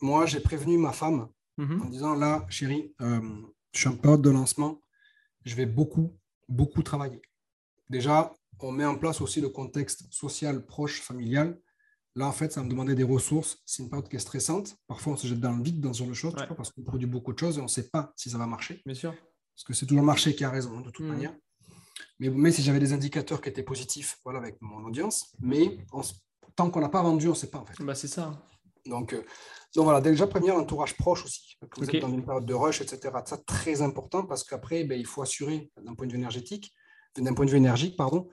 moi, 0.00 0.26
j'ai 0.26 0.40
prévenu 0.40 0.78
ma 0.78 0.92
femme 0.92 1.28
mhm. 1.58 1.82
en 1.82 1.84
disant 1.86 2.14
là, 2.14 2.46
chérie, 2.48 2.92
euh, 3.00 3.20
je 3.72 3.80
suis 3.80 3.88
en 3.88 3.96
période 3.96 4.22
de 4.22 4.30
lancement, 4.30 4.80
je 5.44 5.54
vais 5.54 5.66
beaucoup, 5.66 6.16
beaucoup 6.48 6.82
travailler. 6.82 7.22
Déjà, 7.88 8.32
on 8.62 8.72
met 8.72 8.84
en 8.84 8.96
place 8.96 9.20
aussi 9.20 9.40
le 9.40 9.48
contexte 9.48 10.04
social, 10.10 10.64
proche, 10.64 11.00
familial. 11.00 11.58
Là, 12.16 12.26
en 12.26 12.32
fait, 12.32 12.52
ça 12.52 12.62
me 12.62 12.68
demandait 12.68 12.94
des 12.94 13.04
ressources. 13.04 13.58
C'est 13.64 13.82
une 13.82 13.90
période 13.90 14.08
qui 14.08 14.16
est 14.16 14.20
stressante. 14.20 14.76
Parfois, 14.88 15.12
on 15.12 15.16
se 15.16 15.26
jette 15.26 15.40
dans 15.40 15.52
le 15.52 15.62
vide 15.62 15.80
dans 15.80 15.92
ce 15.92 16.00
genre 16.00 16.08
de 16.08 16.14
choses, 16.14 16.34
parce 16.56 16.72
qu'on 16.72 16.82
produit 16.82 17.06
beaucoup 17.06 17.32
de 17.32 17.38
choses 17.38 17.58
et 17.58 17.60
on 17.60 17.64
ne 17.64 17.68
sait 17.68 17.88
pas 17.88 18.12
si 18.16 18.30
ça 18.30 18.38
va 18.38 18.46
marcher. 18.46 18.82
Bien 18.84 18.94
sûr. 18.94 19.14
Parce 19.54 19.64
que 19.64 19.72
c'est 19.72 19.86
toujours 19.86 20.02
le 20.02 20.06
marché 20.06 20.34
qui 20.34 20.44
a 20.44 20.50
raison, 20.50 20.76
hein, 20.76 20.80
de 20.80 20.90
toute 20.90 21.04
mmh. 21.04 21.08
manière. 21.08 21.34
Mais, 22.18 22.30
mais 22.30 22.52
si 22.52 22.62
j'avais 22.62 22.80
des 22.80 22.92
indicateurs 22.92 23.40
qui 23.40 23.48
étaient 23.48 23.62
positifs 23.62 24.18
voilà, 24.24 24.38
avec 24.40 24.60
mon 24.60 24.84
audience, 24.84 25.34
mais 25.40 25.78
tant 26.56 26.70
qu'on 26.70 26.80
n'a 26.80 26.88
pas 26.88 27.02
vendu, 27.02 27.26
on 27.28 27.30
ne 27.30 27.36
sait 27.36 27.50
pas 27.50 27.58
en 27.58 27.64
fait. 27.64 27.82
Bah, 27.82 27.94
c'est 27.94 28.08
ça. 28.08 28.42
Donc, 28.86 29.12
euh, 29.12 29.22
donc 29.74 29.84
voilà, 29.84 30.00
déjà 30.00 30.26
prévenir 30.26 30.56
l'entourage 30.56 30.96
proche 30.96 31.24
aussi. 31.24 31.56
Quand 31.60 31.80
vous 31.80 31.90
êtes 31.90 32.00
dans 32.02 32.12
une 32.12 32.24
période 32.24 32.46
de 32.46 32.54
rush, 32.54 32.80
etc. 32.80 33.10
Ça, 33.24 33.36
très 33.38 33.82
important 33.82 34.24
parce 34.24 34.44
qu'après, 34.44 34.84
ben, 34.84 34.98
il 34.98 35.06
faut 35.06 35.22
assurer 35.22 35.70
d'un 35.82 35.94
point 35.94 36.06
de 36.06 36.12
vue 36.12 36.18
énergétique, 36.18 36.72
d'un 37.16 37.34
point 37.34 37.44
de 37.44 37.50
vue 37.50 37.56
énergique, 37.56 37.96
pardon, 37.96 38.28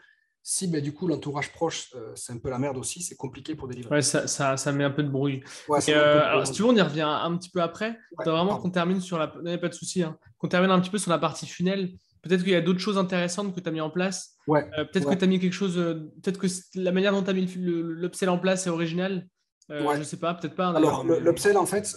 si 0.50 0.66
ben, 0.68 0.82
du 0.82 0.94
coup 0.94 1.08
l'entourage 1.08 1.52
proche, 1.52 1.90
euh, 1.94 2.14
c'est 2.16 2.32
un 2.32 2.38
peu 2.38 2.50
la 2.50 2.58
merde 2.58 2.78
aussi, 2.78 3.02
c'est 3.02 3.18
compliqué 3.18 3.54
pour 3.54 3.68
délivrer. 3.68 3.98
Ouais, 3.98 4.02
ça, 4.02 4.28
ça, 4.28 4.56
ça, 4.56 4.72
met 4.72 4.86
un 4.86 4.92
peu 4.92 5.04
de 5.04 5.10
bruit. 5.10 5.44
Euh, 5.90 6.22
alors, 6.24 6.48
si 6.48 6.54
tu 6.54 6.62
veux, 6.62 6.70
on 6.70 6.76
y 6.76 6.80
revient 6.80 7.02
un 7.02 7.36
petit 7.36 7.50
peu 7.50 7.62
après. 7.62 8.00
Ouais, 8.18 8.24
vraiment 8.24 8.56
qu'on 8.56 8.70
termine 8.70 9.02
sur 9.02 9.18
la. 9.18 9.34
Non, 9.44 9.58
pas 9.58 9.68
de 9.68 9.74
souci. 9.74 10.04
Hein. 10.04 10.18
Qu'on 10.38 10.48
termine 10.48 10.72
un 10.72 10.80
petit 10.80 10.90
peu 10.90 11.00
sur 11.00 11.12
la 11.12 11.20
partie 11.20 11.48
funnel. 11.48 11.92
Peut-être 12.22 12.44
qu'il 12.44 12.54
y 12.54 12.56
a 12.56 12.62
d'autres 12.62 12.80
choses 12.80 12.98
intéressantes 12.98 13.54
que 13.54 13.60
tu 13.60 13.68
as 13.68 13.74
mis 13.74 13.82
en 13.82 13.90
place. 13.90 14.38
Ouais. 14.48 14.66
Euh, 14.80 14.86
peut-être 14.86 15.10
que 15.10 15.16
tu 15.16 15.24
as 15.26 15.28
mis 15.28 15.42
quelque 15.42 15.52
chose. 15.52 15.76
peut-être 16.24 16.40
que 16.40 16.48
la 16.76 16.94
manière 16.94 17.12
dont 17.12 17.24
tu 17.24 17.30
as 17.30 17.34
mis 17.34 17.46
l'upsell 17.46 18.30
en 18.30 18.40
place 18.40 18.68
est 18.68 18.70
original. 18.70 19.28
Euh, 19.70 19.86
je 19.96 20.00
ne 20.00 20.04
sais 20.06 20.16
pas, 20.16 20.34
peut-être 20.34 20.56
pas. 20.56 20.70
Alors, 20.70 21.04
l'upsell, 21.04 21.58
en 21.58 21.66
fait, 21.66 21.94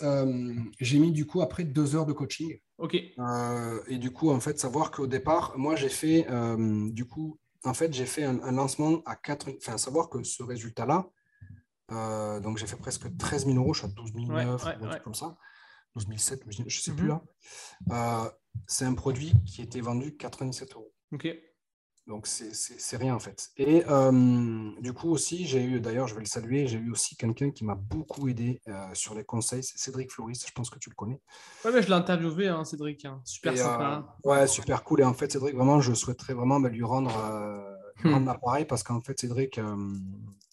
j'ai 0.80 0.98
mis 0.98 1.12
du 1.12 1.24
coup 1.24 1.40
après 1.40 1.62
deux 1.62 1.94
heures 1.94 2.06
de 2.06 2.12
coaching. 2.12 2.58
Ok. 2.78 2.96
et 2.96 3.98
du 3.98 4.10
coup, 4.10 4.32
en 4.32 4.40
fait, 4.40 4.58
savoir 4.58 4.90
qu'au 4.90 5.06
départ, 5.06 5.54
moi, 5.56 5.76
j'ai 5.76 5.88
fait 5.88 6.26
du 6.90 7.04
coup 7.04 7.38
en 7.64 7.74
fait, 7.74 7.92
j'ai 7.92 8.06
fait 8.06 8.24
un, 8.24 8.52
lancement 8.52 9.02
à 9.04 9.16
4, 9.16 9.48
enfin, 9.58 9.78
savoir 9.78 10.08
que 10.08 10.22
ce 10.22 10.42
résultat-là, 10.42 11.10
euh, 11.92 12.40
donc 12.40 12.58
j'ai 12.58 12.66
fait 12.66 12.76
presque 12.76 13.16
13 13.16 13.46
000 13.46 13.58
euros, 13.58 13.74
je 13.74 13.80
suis 13.80 13.88
à 13.88 13.94
12 13.94 14.12
009, 14.14 15.02
comme 15.02 15.14
ça, 15.14 15.36
12 15.96 16.06
007, 16.16 16.44
je 16.48 16.62
ne 16.62 16.68
sais 16.68 16.92
plus 16.92 17.04
mhm. 17.04 17.08
là. 17.08 17.22
Euh, 17.90 18.30
c'est 18.66 18.84
un 18.84 18.94
produit 18.94 19.32
qui 19.46 19.62
était 19.62 19.80
vendu 19.80 20.16
97 20.16 20.74
euros. 20.74 20.92
Donc, 22.06 22.26
c'est 22.26 22.96
rien 22.96 23.14
en 23.14 23.20
fait. 23.20 23.50
Et 23.56 23.84
euh, 23.88 24.70
du 24.80 24.92
coup 24.92 25.10
aussi, 25.10 25.46
j'ai 25.46 25.62
eu, 25.62 25.80
d'ailleurs, 25.80 26.08
je 26.08 26.14
vais 26.14 26.20
le 26.20 26.26
saluer, 26.26 26.66
j'ai 26.66 26.78
eu 26.78 26.90
aussi 26.90 27.16
quelqu'un 27.16 27.50
qui 27.50 27.64
m'a 27.64 27.76
beaucoup 27.76 28.28
aidé 28.28 28.60
euh, 28.68 28.86
sur 28.94 29.14
les 29.14 29.24
conseils, 29.24 29.62
c'est 29.62 29.78
Cédric 29.78 30.10
Floris, 30.10 30.44
je 30.44 30.52
pense 30.52 30.70
que 30.70 30.78
tu 30.78 30.90
le 30.90 30.96
connais. 30.96 31.20
Ouais, 31.64 31.70
mais 31.72 31.82
je 31.82 31.88
l'ai 31.88 31.94
interviewé, 31.94 32.48
hein, 32.48 32.64
Cédric, 32.64 33.04
hein. 33.04 33.20
super 33.24 33.56
sympa. 33.56 34.16
Euh, 34.24 34.28
ouais, 34.28 34.46
super 34.46 34.82
cool. 34.82 35.00
Et 35.00 35.04
en 35.04 35.14
fait, 35.14 35.30
Cédric, 35.30 35.54
vraiment, 35.54 35.80
je 35.80 35.94
souhaiterais 35.94 36.34
vraiment 36.34 36.58
bah, 36.58 36.68
lui 36.68 36.82
rendre, 36.82 37.12
hmm. 38.02 38.12
rendre 38.12 38.26
l'appareil 38.26 38.64
parce 38.64 38.82
qu'en 38.82 39.00
fait, 39.00 39.18
Cédric, 39.20 39.60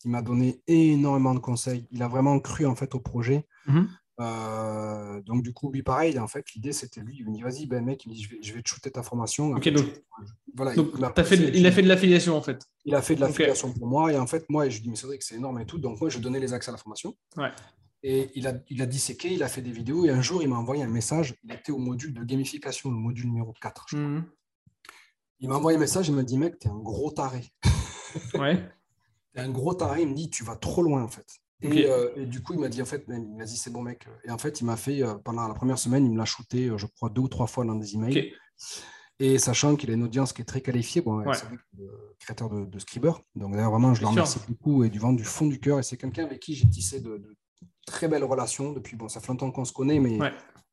il 0.06 0.12
m'a 0.12 0.22
donné 0.22 0.62
énormément 0.68 1.34
de 1.34 1.40
conseils. 1.40 1.88
Il 1.92 2.04
a 2.04 2.08
vraiment 2.08 2.40
cru 2.40 2.66
en 2.66 2.76
fait 2.76 2.94
au 2.94 3.00
projet. 3.00 3.48
Mhm. 3.66 3.90
Euh, 4.20 5.22
donc, 5.22 5.44
du 5.44 5.54
coup, 5.54 5.72
lui, 5.72 5.84
pareil, 5.84 6.18
en 6.18 6.28
fait, 6.28 6.46
l'idée, 6.56 6.74
c'était 6.74 7.02
lui, 7.02 7.18
il 7.20 7.26
me 7.28 7.34
dit, 7.34 7.42
vas-y, 7.42 7.66
ben, 7.68 7.84
mec, 7.84 8.04
il 8.06 8.10
me 8.10 8.16
dit, 8.16 8.24
je 8.24 8.30
vais, 8.30 8.38
je 8.42 8.54
vais 8.54 8.62
te 8.62 8.70
shooter 8.70 8.92
ta 8.92 9.04
formation. 9.04 9.52
Ok, 9.52 9.70
donc, 9.70 9.86
voilà, 10.56 10.74
il, 10.74 10.80
a 10.80 11.24
fait, 11.24 11.36
il, 11.36 11.68
a 11.68 11.72
fait, 11.72 11.84
de 11.84 11.88
l'affiliation, 11.88 12.36
en 12.36 12.42
fait. 12.42 12.66
Il 12.86 12.96
a 12.96 13.02
fait 13.02 13.16
de 13.16 13.22
l'affiliation 13.22 13.72
pour 13.74 13.88
moi. 13.88 14.12
Et 14.12 14.18
en 14.18 14.26
fait, 14.26 14.46
moi, 14.50 14.68
je 14.70 14.76
lui 14.76 14.84
dis, 14.84 14.90
mais 14.90 14.96
c'est 14.96 15.08
vrai 15.08 15.18
que 15.18 15.24
c'est 15.24 15.36
énorme 15.36 15.60
et 15.60 15.66
tout. 15.66 15.78
Donc, 15.78 16.02
moi, 16.02 16.10
je 16.10 16.18
donnais 16.18 16.40
les 16.40 16.54
accès 16.54 16.70
à 16.70 16.72
la 16.72 16.78
formation. 16.78 17.16
Ouais. 17.36 17.52
Et 18.04 18.32
il 18.36 18.48
a, 18.48 18.54
il 18.70 18.82
a 18.82 18.86
disséqué, 18.86 19.34
il 19.34 19.44
a 19.44 19.48
fait 19.48 19.62
des 19.62 19.72
vidéos. 19.72 20.06
Et 20.06 20.10
un 20.10 20.22
jour, 20.22 20.42
il 20.42 20.50
m'a 20.50 20.58
envoyé 20.58 20.84
un 20.84 20.88
message. 20.90 21.36
Il 21.44 21.52
était 21.52 21.72
au 21.72 21.78
module 21.78 22.14
de 22.14 22.24
gamification, 22.24 22.90
le 22.90 22.98
module 22.98 23.28
numéro 23.28 23.54
4, 23.62 23.86
je 23.90 23.96
crois. 23.96 24.08
Mhm. 24.08 24.26
Il 25.40 25.50
m'a 25.50 25.56
envoyé 25.58 25.78
un 25.78 25.80
message. 25.80 26.08
Il 26.08 26.16
m'a 26.16 26.24
dit, 26.24 26.38
mec, 26.40 26.58
t'es 26.58 26.70
un 26.70 26.80
gros 26.80 27.12
taré. 27.12 27.44
Ouais. 28.34 28.68
t'es 29.34 29.42
un 29.42 29.50
gros 29.50 29.76
taré. 29.76 30.02
Il 30.02 30.10
me 30.10 30.16
dit, 30.16 30.32
tu 30.32 30.44
vas 30.44 30.56
trop 30.56 30.82
loin, 30.82 31.04
en 31.04 31.08
fait. 31.08 31.28
Euh, 31.64 32.12
et, 32.16 32.26
du 32.26 32.42
coup, 32.42 32.54
il 32.54 32.60
m'a 32.60 32.70
dit, 32.70 32.82
en 32.82 32.86
fait, 32.86 33.04
il 33.08 33.36
m'a 33.36 33.46
dit, 33.46 33.58
c'est 33.58 33.72
bon, 33.72 33.82
mec. 33.82 34.08
Et 34.26 34.32
en 34.32 34.38
fait, 34.38 34.62
il 34.62 34.66
m'a 34.66 34.78
fait, 34.78 35.02
euh, 35.02 35.16
pendant 35.16 35.48
la 35.48 35.54
première 35.54 35.80
semaine, 35.80 36.06
il 36.06 36.12
me 36.12 36.18
l'a 36.18 36.26
shooté, 36.26 36.68
euh, 36.68 36.78
je 36.78 36.86
crois, 36.86 37.10
deux 37.10 37.22
ou 37.22 37.28
trois 37.28 37.48
fois 37.48 37.66
dans 37.66 37.76
des 37.76 37.96
emails. 37.96 38.34
Et 39.20 39.40
sachant 39.40 39.76
qu'il 39.76 39.90
a 39.90 39.96
une 39.96 40.04
audience 40.04 40.32
qui 40.32 40.44
est 40.44 40.46
très 40.46 40.62
qualifiée, 40.62 41.02
bon, 41.02 41.24
c'est 41.34 41.50
le 41.50 42.16
créateur 42.20 42.50
de, 42.50 42.66
de 42.66 42.80
Scriber. 42.80 43.14
Donc, 43.36 43.54
d'ailleurs, 43.54 43.72
vraiment, 43.72 43.96
je 43.96 44.02
le 44.02 44.08
remercie 44.08 44.40
beaucoup 44.48 44.84
et 44.84 44.90
du 44.90 45.00
vent 45.00 45.14
du 45.14 45.24
fond 45.24 45.48
du 45.48 45.60
cœur. 45.60 45.80
Et 45.80 45.84
c'est 45.84 45.98
quelqu'un 45.98 46.26
avec 46.26 46.40
qui 46.40 46.54
j'ai 46.54 46.70
tissé 46.70 47.02
de, 47.02 47.36
très 47.88 48.08
belles 48.08 48.24
relations 48.24 48.74
depuis, 48.74 48.96
bon, 48.96 49.08
ça 49.08 49.20
fait 49.20 49.30
longtemps 49.30 49.50
qu'on 49.50 49.66
se 49.66 49.74
connaît, 49.74 50.00
mais 50.00 50.20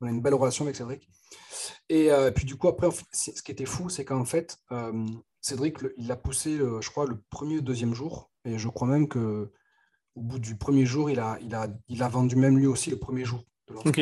on 0.01 0.07
a 0.07 0.11
une 0.11 0.21
belle 0.21 0.35
relation 0.35 0.65
avec 0.65 0.77
Cédric. 0.77 1.09
Et 1.89 2.11
puis, 2.35 2.45
du 2.45 2.57
coup, 2.57 2.69
après, 2.69 2.89
ce 3.13 3.43
qui 3.43 3.51
était 3.51 3.65
fou, 3.65 3.89
c'est 3.89 4.05
qu'en 4.05 4.27
fait, 4.27 4.59
Cédric, 5.41 5.79
il 5.97 6.09
l'a 6.09 6.17
poussé, 6.17 6.59
je 6.59 6.91
crois, 6.91 7.07
le 7.07 7.19
premier 7.31 7.59
ou 7.59 7.63
deuxième 7.63 7.95
jour. 7.95 8.31
Et 8.45 8.59
je 8.59 8.69
crois 8.69 8.89
même 8.89 9.09
que 9.09 9.51
au 10.15 10.23
bout 10.23 10.39
du 10.39 10.57
premier 10.57 10.87
jour, 10.87 11.11
il 11.11 11.19
a, 11.19 11.39
il 11.43 11.55
a, 11.55 11.69
il 11.89 12.03
a 12.03 12.09
vendu 12.09 12.37
même 12.37 12.59
lui 12.59 12.67
aussi 12.67 12.91
le 12.91 12.99
premier 12.99 13.25
jour. 13.25 13.43
De 13.69 13.75
ok. 13.75 14.01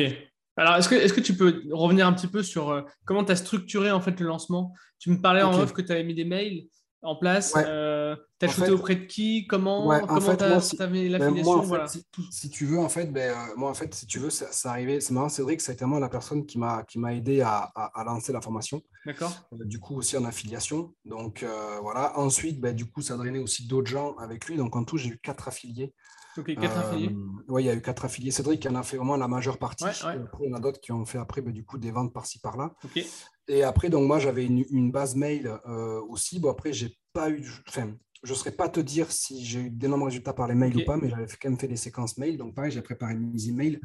Alors, 0.55 0.75
est-ce 0.75 0.87
que, 0.87 0.95
est 0.95 1.13
que 1.13 1.21
tu 1.21 1.35
peux 1.35 1.63
revenir 1.71 2.05
un 2.05 2.13
petit 2.13 2.27
peu 2.27 2.43
sur 2.43 2.69
euh, 2.69 2.81
comment 3.05 3.23
tu 3.23 3.31
as 3.31 3.35
structuré 3.35 3.91
en 3.91 4.01
fait 4.01 4.19
le 4.19 4.27
lancement? 4.27 4.73
Tu 4.99 5.09
me 5.09 5.19
parlais 5.19 5.41
en 5.41 5.53
off 5.59 5.73
que 5.73 5.81
tu 5.81 5.91
avais 5.91 6.03
mis 6.03 6.13
des 6.13 6.25
mails 6.25 6.67
en 7.03 7.15
place. 7.15 7.53
Euh, 7.57 8.15
tu 8.39 8.45
as 8.45 8.49
shooté 8.49 8.71
auprès 8.71 8.95
de 8.95 9.05
qui 9.05 9.45
Comment 9.45 9.87
Comment 10.07 10.35
tu 10.35 10.81
as, 10.81 10.87
mis 10.87 11.09
l'affiliation 11.09 11.61
voilà. 11.61 11.87
si, 11.87 12.49
tu 12.49 12.65
veux, 12.65 12.79
en 12.79 12.89
fait, 12.89 13.11
ben, 13.11 13.31
euh, 13.31 13.53
moi, 13.57 13.69
en 13.69 13.73
fait, 13.73 13.93
si 13.93 14.07
tu 14.07 14.19
veux, 14.19 14.29
ça, 14.29 14.51
ça 14.51 14.71
arrivait. 14.71 14.99
C'est 15.01 15.13
marrant, 15.13 15.29
Cédric, 15.29 15.61
c'est 15.61 15.77
vraiment 15.77 15.99
la 15.99 16.09
personne 16.09 16.45
qui 16.45 16.57
m'a 16.57 17.13
aidé 17.13 17.41
à, 17.41 17.71
à, 17.75 18.03
lancer 18.03 18.33
la 18.33 18.41
formation. 18.41 18.81
D'accord. 19.05 19.31
Euh, 19.53 19.65
du 19.65 19.79
coup, 19.79 19.97
aussi 19.97 20.17
en 20.17 20.25
affiliation. 20.25 20.93
Donc, 21.05 21.45
voilà. 21.81 22.17
Ensuite, 22.17 22.59
ben, 22.59 22.73
du 22.73 22.85
coup, 22.85 23.01
ça 23.01 23.15
a 23.15 23.17
drainé 23.17 23.39
aussi 23.39 23.67
d'autres 23.67 23.89
gens 23.89 24.15
avec 24.15 24.45
lui. 24.45 24.55
Donc, 24.55 24.75
en 24.75 24.83
tout, 24.83 24.97
j'ai 24.97 25.09
eu 25.09 25.19
quatre 25.19 25.47
affiliés. 25.47 25.93
Ok, 26.37 26.55
quatre 26.55 26.77
affiliés. 26.77 27.15
Oui, 27.47 27.63
il 27.63 27.65
y 27.67 27.69
a 27.69 27.75
eu 27.75 27.81
quatre 27.81 28.05
affiliés. 28.05 28.31
Cédric 28.31 28.65
en 28.65 28.75
a 28.75 28.83
fait 28.83 28.97
vraiment 28.97 29.17
la 29.17 29.27
majeure 29.27 29.57
partie. 29.57 29.85
Après, 29.85 30.17
il 30.41 30.49
y 30.49 30.53
en 30.53 30.57
a 30.57 30.59
d'autres 30.59 30.79
qui 30.79 30.91
ont 30.91 31.05
fait 31.05 31.17
après, 31.19 31.41
ben, 31.41 31.53
du 31.53 31.63
coup, 31.63 31.77
des 31.77 31.91
ventes 31.91 32.13
par-ci, 32.13 32.39
par-là. 32.39 32.73
Et 33.47 33.63
après, 33.63 33.89
donc 33.89 34.07
moi, 34.07 34.19
j'avais 34.19 34.45
une, 34.45 34.91
base 34.91 35.15
mail 35.15 35.47
euh, 35.67 36.01
aussi. 36.09 36.39
Bon, 36.39 36.49
après, 36.49 36.73
j'ai 36.73 36.97
pas 37.11 37.29
eu. 37.29 37.45
Enfin, 37.67 37.93
je 38.23 38.31
ne 38.31 38.37
saurais 38.37 38.51
pas 38.51 38.69
te 38.69 38.79
dire 38.79 39.11
si 39.11 39.43
j'ai 39.45 39.59
eu 39.61 39.69
d'énormes 39.69 40.03
résultats 40.03 40.33
par 40.33 40.47
les 40.47 40.55
mails 40.55 40.77
ou 40.77 40.85
pas, 40.85 40.97
mais 40.97 41.09
j'avais 41.09 41.25
quand 41.25 41.49
même 41.49 41.59
fait 41.59 41.67
des 41.67 41.75
séquences 41.75 42.17
mails. 42.17 42.37
Donc, 42.37 42.55
pareil, 42.55 42.71
j'ai 42.71 42.81
préparé 42.81 43.15
mes 43.15 43.47
emails 43.47 43.79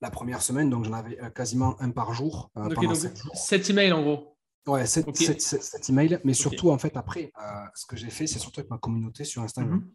la 0.00 0.10
première 0.10 0.42
semaine. 0.42 0.70
Donc, 0.70 0.84
j'en 0.84 0.92
avais 0.92 1.20
euh, 1.22 1.30
quasiment 1.30 1.80
un 1.80 1.90
par 1.90 2.12
jour. 2.12 2.50
Euh, 2.56 2.68
donc, 2.68 2.96
7 3.34 3.70
emails 3.70 3.92
en 3.92 4.02
gros. 4.02 4.36
Ouais, 4.66 4.86
7, 4.86 5.08
emails. 5.88 6.20
Mais 6.24 6.34
surtout, 6.34 6.70
en 6.70 6.78
fait, 6.78 6.96
après, 6.96 7.32
ce 7.74 7.86
que 7.86 7.96
j'ai 7.96 8.10
fait, 8.10 8.26
c'est 8.26 8.38
surtout 8.38 8.60
avec 8.60 8.70
ma 8.70 8.78
communauté 8.78 9.24
sur 9.24 9.42
Instagram. 9.42 9.76
Mhm. 9.76 9.90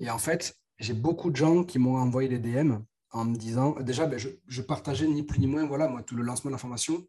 Et 0.00 0.10
en 0.10 0.18
fait, 0.18 0.56
j'ai 0.78 0.94
beaucoup 0.94 1.30
de 1.30 1.36
gens 1.36 1.64
qui 1.64 1.78
m'ont 1.78 1.96
envoyé 1.96 2.28
des 2.28 2.38
DM 2.38 2.76
en 3.12 3.24
me 3.24 3.36
disant, 3.36 3.76
déjà, 3.80 4.06
ben, 4.06 4.18
je, 4.18 4.28
je, 4.48 4.62
partageais 4.62 5.06
ni 5.06 5.22
plus 5.22 5.38
ni 5.38 5.46
moins, 5.46 5.64
voilà, 5.66 5.88
moi, 5.88 6.02
tout 6.02 6.16
le 6.16 6.22
lancement 6.22 6.50
de 6.50 6.54
la 6.54 6.58
formation. 6.58 7.06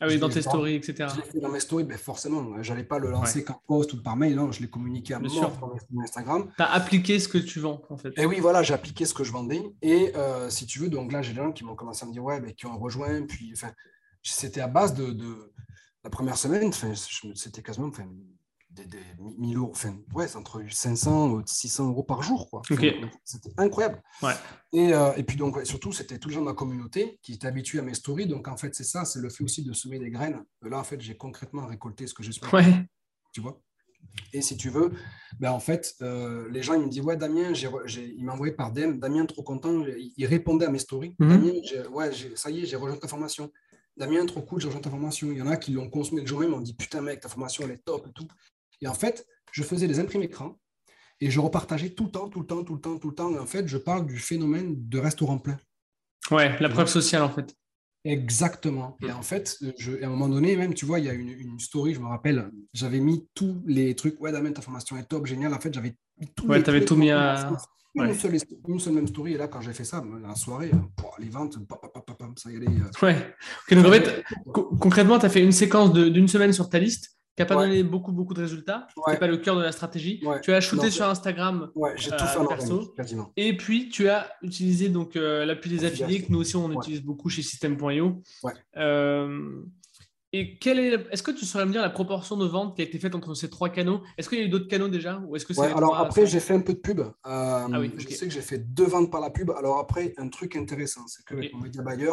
Ah 0.00 0.08
oui, 0.08 0.18
dans 0.18 0.28
tes 0.28 0.42
stories, 0.42 0.74
etc. 0.74 1.08
Fait 1.32 1.38
dans 1.38 1.48
mes 1.48 1.60
stories, 1.60 1.84
ben 1.84 1.96
forcément, 1.96 2.60
je 2.60 2.72
n'allais 2.72 2.84
pas 2.84 2.98
le 2.98 3.10
lancer 3.10 3.44
qu'en 3.44 3.62
post 3.68 3.92
ou 3.92 4.02
par 4.02 4.16
mail, 4.16 4.34
non, 4.34 4.50
je 4.50 4.60
l'ai 4.60 4.68
communiqué 4.68 5.14
à 5.14 5.20
mort 5.20 5.30
sur 5.30 6.00
Instagram. 6.02 6.50
Tu 6.56 6.62
as 6.62 6.72
appliqué 6.72 7.20
ce 7.20 7.28
que 7.28 7.38
tu 7.38 7.60
vends, 7.60 7.80
en 7.88 7.96
fait. 7.96 8.12
Et 8.16 8.26
oui, 8.26 8.40
voilà, 8.40 8.64
j'ai 8.64 8.74
appliqué 8.74 9.04
ce 9.06 9.14
que 9.14 9.22
je 9.22 9.30
vendais. 9.30 9.62
Et 9.82 10.10
euh, 10.16 10.50
si 10.50 10.66
tu 10.66 10.80
veux, 10.80 10.88
donc 10.88 11.12
là, 11.12 11.22
j'ai 11.22 11.32
des 11.32 11.38
gens 11.38 11.52
qui 11.52 11.64
m'ont 11.64 11.76
commencé 11.76 12.04
à 12.04 12.08
me 12.08 12.12
dire, 12.12 12.24
ouais, 12.24 12.40
mais 12.40 12.54
qui 12.54 12.66
ont 12.66 12.76
rejoint. 12.76 13.22
Puis, 13.22 13.52
enfin, 13.54 13.72
c'était 14.20 14.60
à 14.60 14.68
base 14.68 14.94
de, 14.94 15.12
de, 15.12 15.52
la 16.02 16.10
première 16.10 16.36
semaine, 16.36 16.72
c'était 17.34 17.62
quasiment, 17.62 17.90
des, 18.74 18.86
des 18.86 18.98
1000 19.38 19.56
euros, 19.56 19.70
enfin, 19.70 19.96
ouais, 20.14 20.26
c'est 20.28 20.36
entre 20.36 20.62
500 20.68 21.40
et 21.40 21.42
600 21.46 21.88
euros 21.88 22.02
par 22.02 22.22
jour, 22.22 22.50
quoi. 22.50 22.62
C'était 23.24 23.52
incroyable. 23.56 24.02
Ouais. 24.22 24.34
Et, 24.72 24.92
euh, 24.92 25.12
et, 25.16 25.22
puis, 25.22 25.36
donc, 25.36 25.64
surtout, 25.64 25.92
c'était 25.92 26.18
tout 26.18 26.28
le 26.28 26.34
gens 26.34 26.40
de 26.40 26.46
ma 26.46 26.54
communauté 26.54 27.18
qui 27.22 27.34
étaient 27.34 27.46
habitués 27.46 27.78
à 27.78 27.82
mes 27.82 27.94
stories. 27.94 28.26
Donc, 28.26 28.48
en 28.48 28.56
fait, 28.56 28.74
c'est 28.74 28.84
ça, 28.84 29.04
c'est 29.04 29.20
le 29.20 29.30
fait 29.30 29.44
aussi 29.44 29.62
de 29.62 29.72
semer 29.72 29.98
des 29.98 30.10
graines. 30.10 30.44
Là, 30.62 30.78
en 30.78 30.84
fait, 30.84 31.00
j'ai 31.00 31.16
concrètement 31.16 31.66
récolté 31.66 32.06
ce 32.06 32.14
que 32.14 32.22
j'ai 32.22 32.32
semé. 32.32 32.50
Ouais. 32.52 32.86
Tu 33.32 33.40
vois? 33.40 33.60
Et 34.32 34.42
si 34.42 34.56
tu 34.56 34.68
veux, 34.68 34.92
ben 35.40 35.50
en 35.50 35.60
fait, 35.60 35.94
euh, 36.02 36.48
les 36.50 36.62
gens 36.62 36.74
ils 36.74 36.82
me 36.82 36.88
disent 36.88 37.00
Ouais, 37.00 37.16
Damien, 37.16 37.52
il 37.52 38.24
m'a 38.24 38.32
envoyé 38.32 38.52
par 38.52 38.70
DM. 38.70 38.98
Damien, 38.98 39.26
trop 39.26 39.42
content. 39.42 39.82
Il, 40.16 40.26
répondait 40.26 40.66
à 40.66 40.70
mes 40.70 40.78
stories. 40.78 41.16
Mhm. 41.18 41.28
Damien, 41.28 41.88
ouais, 41.90 42.10
ça 42.34 42.50
y 42.50 42.62
est, 42.62 42.66
j'ai 42.66 42.76
rejoint 42.76 42.98
ta 42.98 43.08
formation. 43.08 43.50
Damien, 43.96 44.26
trop 44.26 44.42
cool, 44.42 44.60
j'ai 44.60 44.66
rejoint 44.66 44.80
ta 44.80 44.90
formation. 44.90 45.30
Il 45.30 45.38
y 45.38 45.42
en 45.42 45.46
a 45.46 45.56
qui 45.56 45.72
l'ont 45.72 45.88
consommé 45.88 46.20
le 46.20 46.26
jour 46.26 46.40
même, 46.40 46.50
m'ont 46.50 46.60
dit 46.60 46.74
Putain, 46.74 47.00
mec, 47.00 47.20
ta 47.20 47.28
formation, 47.28 47.64
elle 47.64 47.72
est 47.72 47.84
top 47.84 48.06
et 48.08 48.12
tout. 48.12 48.26
Et 48.80 48.88
en 48.88 48.94
fait, 48.94 49.26
je 49.52 49.62
faisais 49.62 49.86
des 49.86 50.00
imprimés 50.00 50.26
écran 50.26 50.58
et 51.20 51.30
je 51.30 51.40
repartageais 51.40 51.90
tout 51.90 52.04
le 52.04 52.10
temps, 52.10 52.28
tout 52.28 52.40
le 52.40 52.46
temps, 52.46 52.64
tout 52.64 52.74
le 52.74 52.80
temps, 52.80 52.98
tout 52.98 53.08
le 53.08 53.14
temps. 53.14 53.34
Et 53.34 53.38
en 53.38 53.46
fait, 53.46 53.66
je 53.68 53.78
parle 53.78 54.06
du 54.06 54.18
phénomène 54.18 54.74
de 54.76 54.98
restaurant 54.98 55.38
plein. 55.38 55.58
Ouais, 56.30 56.58
la 56.60 56.68
preuve 56.68 56.88
sociale, 56.88 57.22
en 57.22 57.30
fait. 57.30 57.54
Exactement. 58.04 58.98
Et 59.02 59.12
en 59.12 59.22
fait, 59.22 59.56
je, 59.78 60.02
à 60.02 60.06
un 60.06 60.10
moment 60.10 60.28
donné, 60.28 60.56
même, 60.56 60.74
tu 60.74 60.84
vois, 60.84 60.98
il 60.98 61.06
y 61.06 61.08
a 61.08 61.14
une, 61.14 61.58
story, 61.58 61.94
je 61.94 62.00
me 62.00 62.06
rappelle, 62.06 62.50
j'avais 62.74 63.00
mis 63.00 63.26
tous 63.34 63.62
les 63.66 63.94
trucs. 63.94 64.20
Ouais, 64.20 64.30
Damien, 64.30 64.52
ta 64.52 64.60
formation 64.60 64.96
est 64.98 65.04
top, 65.04 65.26
génial. 65.26 65.54
En 65.54 65.60
fait, 65.60 65.72
j'avais 65.72 65.96
mis 66.18 66.28
tout. 66.34 66.46
Ouais, 66.46 66.62
tu 66.62 66.68
avais 66.68 66.84
tout 66.84 66.96
mis 66.96 67.10
à. 67.10 67.50
Une, 67.94 68.12
seule, 68.12 68.36
une, 68.68 68.80
seule, 68.80 68.92
même 68.92 69.06
story. 69.06 69.34
Et 69.34 69.36
là, 69.38 69.46
quand 69.46 69.60
j'ai 69.60 69.72
fait 69.72 69.84
ça, 69.84 70.02
la 70.20 70.34
soirée, 70.34 70.72
pour 70.96 71.16
les 71.18 71.28
ventes, 71.28 71.56
ça 72.36 72.50
y 72.50 72.56
allait. 72.56 72.66
Euh. 72.66 73.06
Ouais. 73.06 73.34
donc, 73.70 73.86
en 73.86 73.90
fait, 73.90 74.24
concrètement, 74.80 75.18
tu 75.18 75.26
as 75.26 75.30
fait 75.30 75.42
une 75.42 75.52
séquence 75.52 75.92
d'une 75.92 76.28
semaine 76.28 76.52
sur 76.52 76.68
ta 76.68 76.78
liste 76.78 77.13
qui 77.36 77.42
n'a 77.42 77.46
pas 77.46 77.56
donné 77.56 77.82
beaucoup, 77.82 78.12
beaucoup 78.12 78.34
de 78.34 78.40
résultats. 78.40 78.86
Ce 78.94 79.10
n'est 79.10 79.18
pas 79.18 79.26
le 79.26 79.36
cœur 79.38 79.56
de 79.56 79.62
la 79.62 79.72
stratégie. 79.72 80.22
Tu 80.42 80.52
as 80.52 80.60
shooté 80.60 80.90
sur 80.90 81.06
Instagram 81.06 81.70
j'ai 81.96 82.10
tout 82.10 82.24
fait 82.24 82.38
en 82.38 82.46
perso. 82.46 82.92
quasiment. 82.96 83.32
Et 83.36 83.56
puis, 83.56 83.88
tu 83.88 84.08
as 84.08 84.28
utilisé 84.42 84.88
donc 84.88 85.16
euh, 85.16 85.44
l'appui 85.44 85.70
des 85.70 85.84
affiliés, 85.84 86.22
que 86.22 86.32
nous 86.32 86.40
aussi, 86.40 86.56
on 86.56 86.70
utilise 86.72 87.02
beaucoup 87.02 87.28
chez 87.28 87.42
System.io. 87.42 88.22
Euh, 88.76 89.62
et 90.36 90.58
quel 90.58 90.80
est, 90.80 91.06
est-ce 91.12 91.22
que 91.22 91.30
tu 91.30 91.44
saurais 91.44 91.64
me 91.64 91.70
dire 91.70 91.80
la 91.80 91.90
proportion 91.90 92.36
de 92.36 92.44
ventes 92.44 92.74
qui 92.74 92.82
a 92.82 92.84
été 92.84 92.98
faite 92.98 93.14
entre 93.14 93.34
ces 93.34 93.48
trois 93.48 93.68
canaux? 93.68 94.02
Est-ce 94.18 94.28
qu'il 94.28 94.38
y 94.38 94.42
a 94.42 94.44
eu 94.44 94.48
d'autres 94.48 94.66
canaux 94.66 94.88
déjà? 94.88 95.22
Ou 95.28 95.36
est-ce 95.36 95.46
que 95.46 95.58
Alors 95.60 95.96
après, 95.96 96.26
j'ai 96.26 96.40
fait 96.40 96.54
un 96.54 96.60
peu 96.60 96.72
de 96.72 96.80
pub. 96.80 96.98
Euh, 96.98 97.12
ah 97.24 97.68
je 97.96 98.08
sais 98.08 98.26
que 98.26 98.32
j'ai 98.32 98.40
fait 98.40 98.58
deux 98.58 98.86
ventes 98.86 99.12
par 99.12 99.20
la 99.20 99.30
pub. 99.30 99.52
Alors 99.52 99.78
après, 99.78 100.12
un 100.16 100.28
truc 100.28 100.56
intéressant, 100.56 101.06
c'est 101.06 101.24
que 101.24 101.36
okay. 101.36 101.50
mon 101.54 101.60
média 101.60 101.82
buyer, 101.82 102.10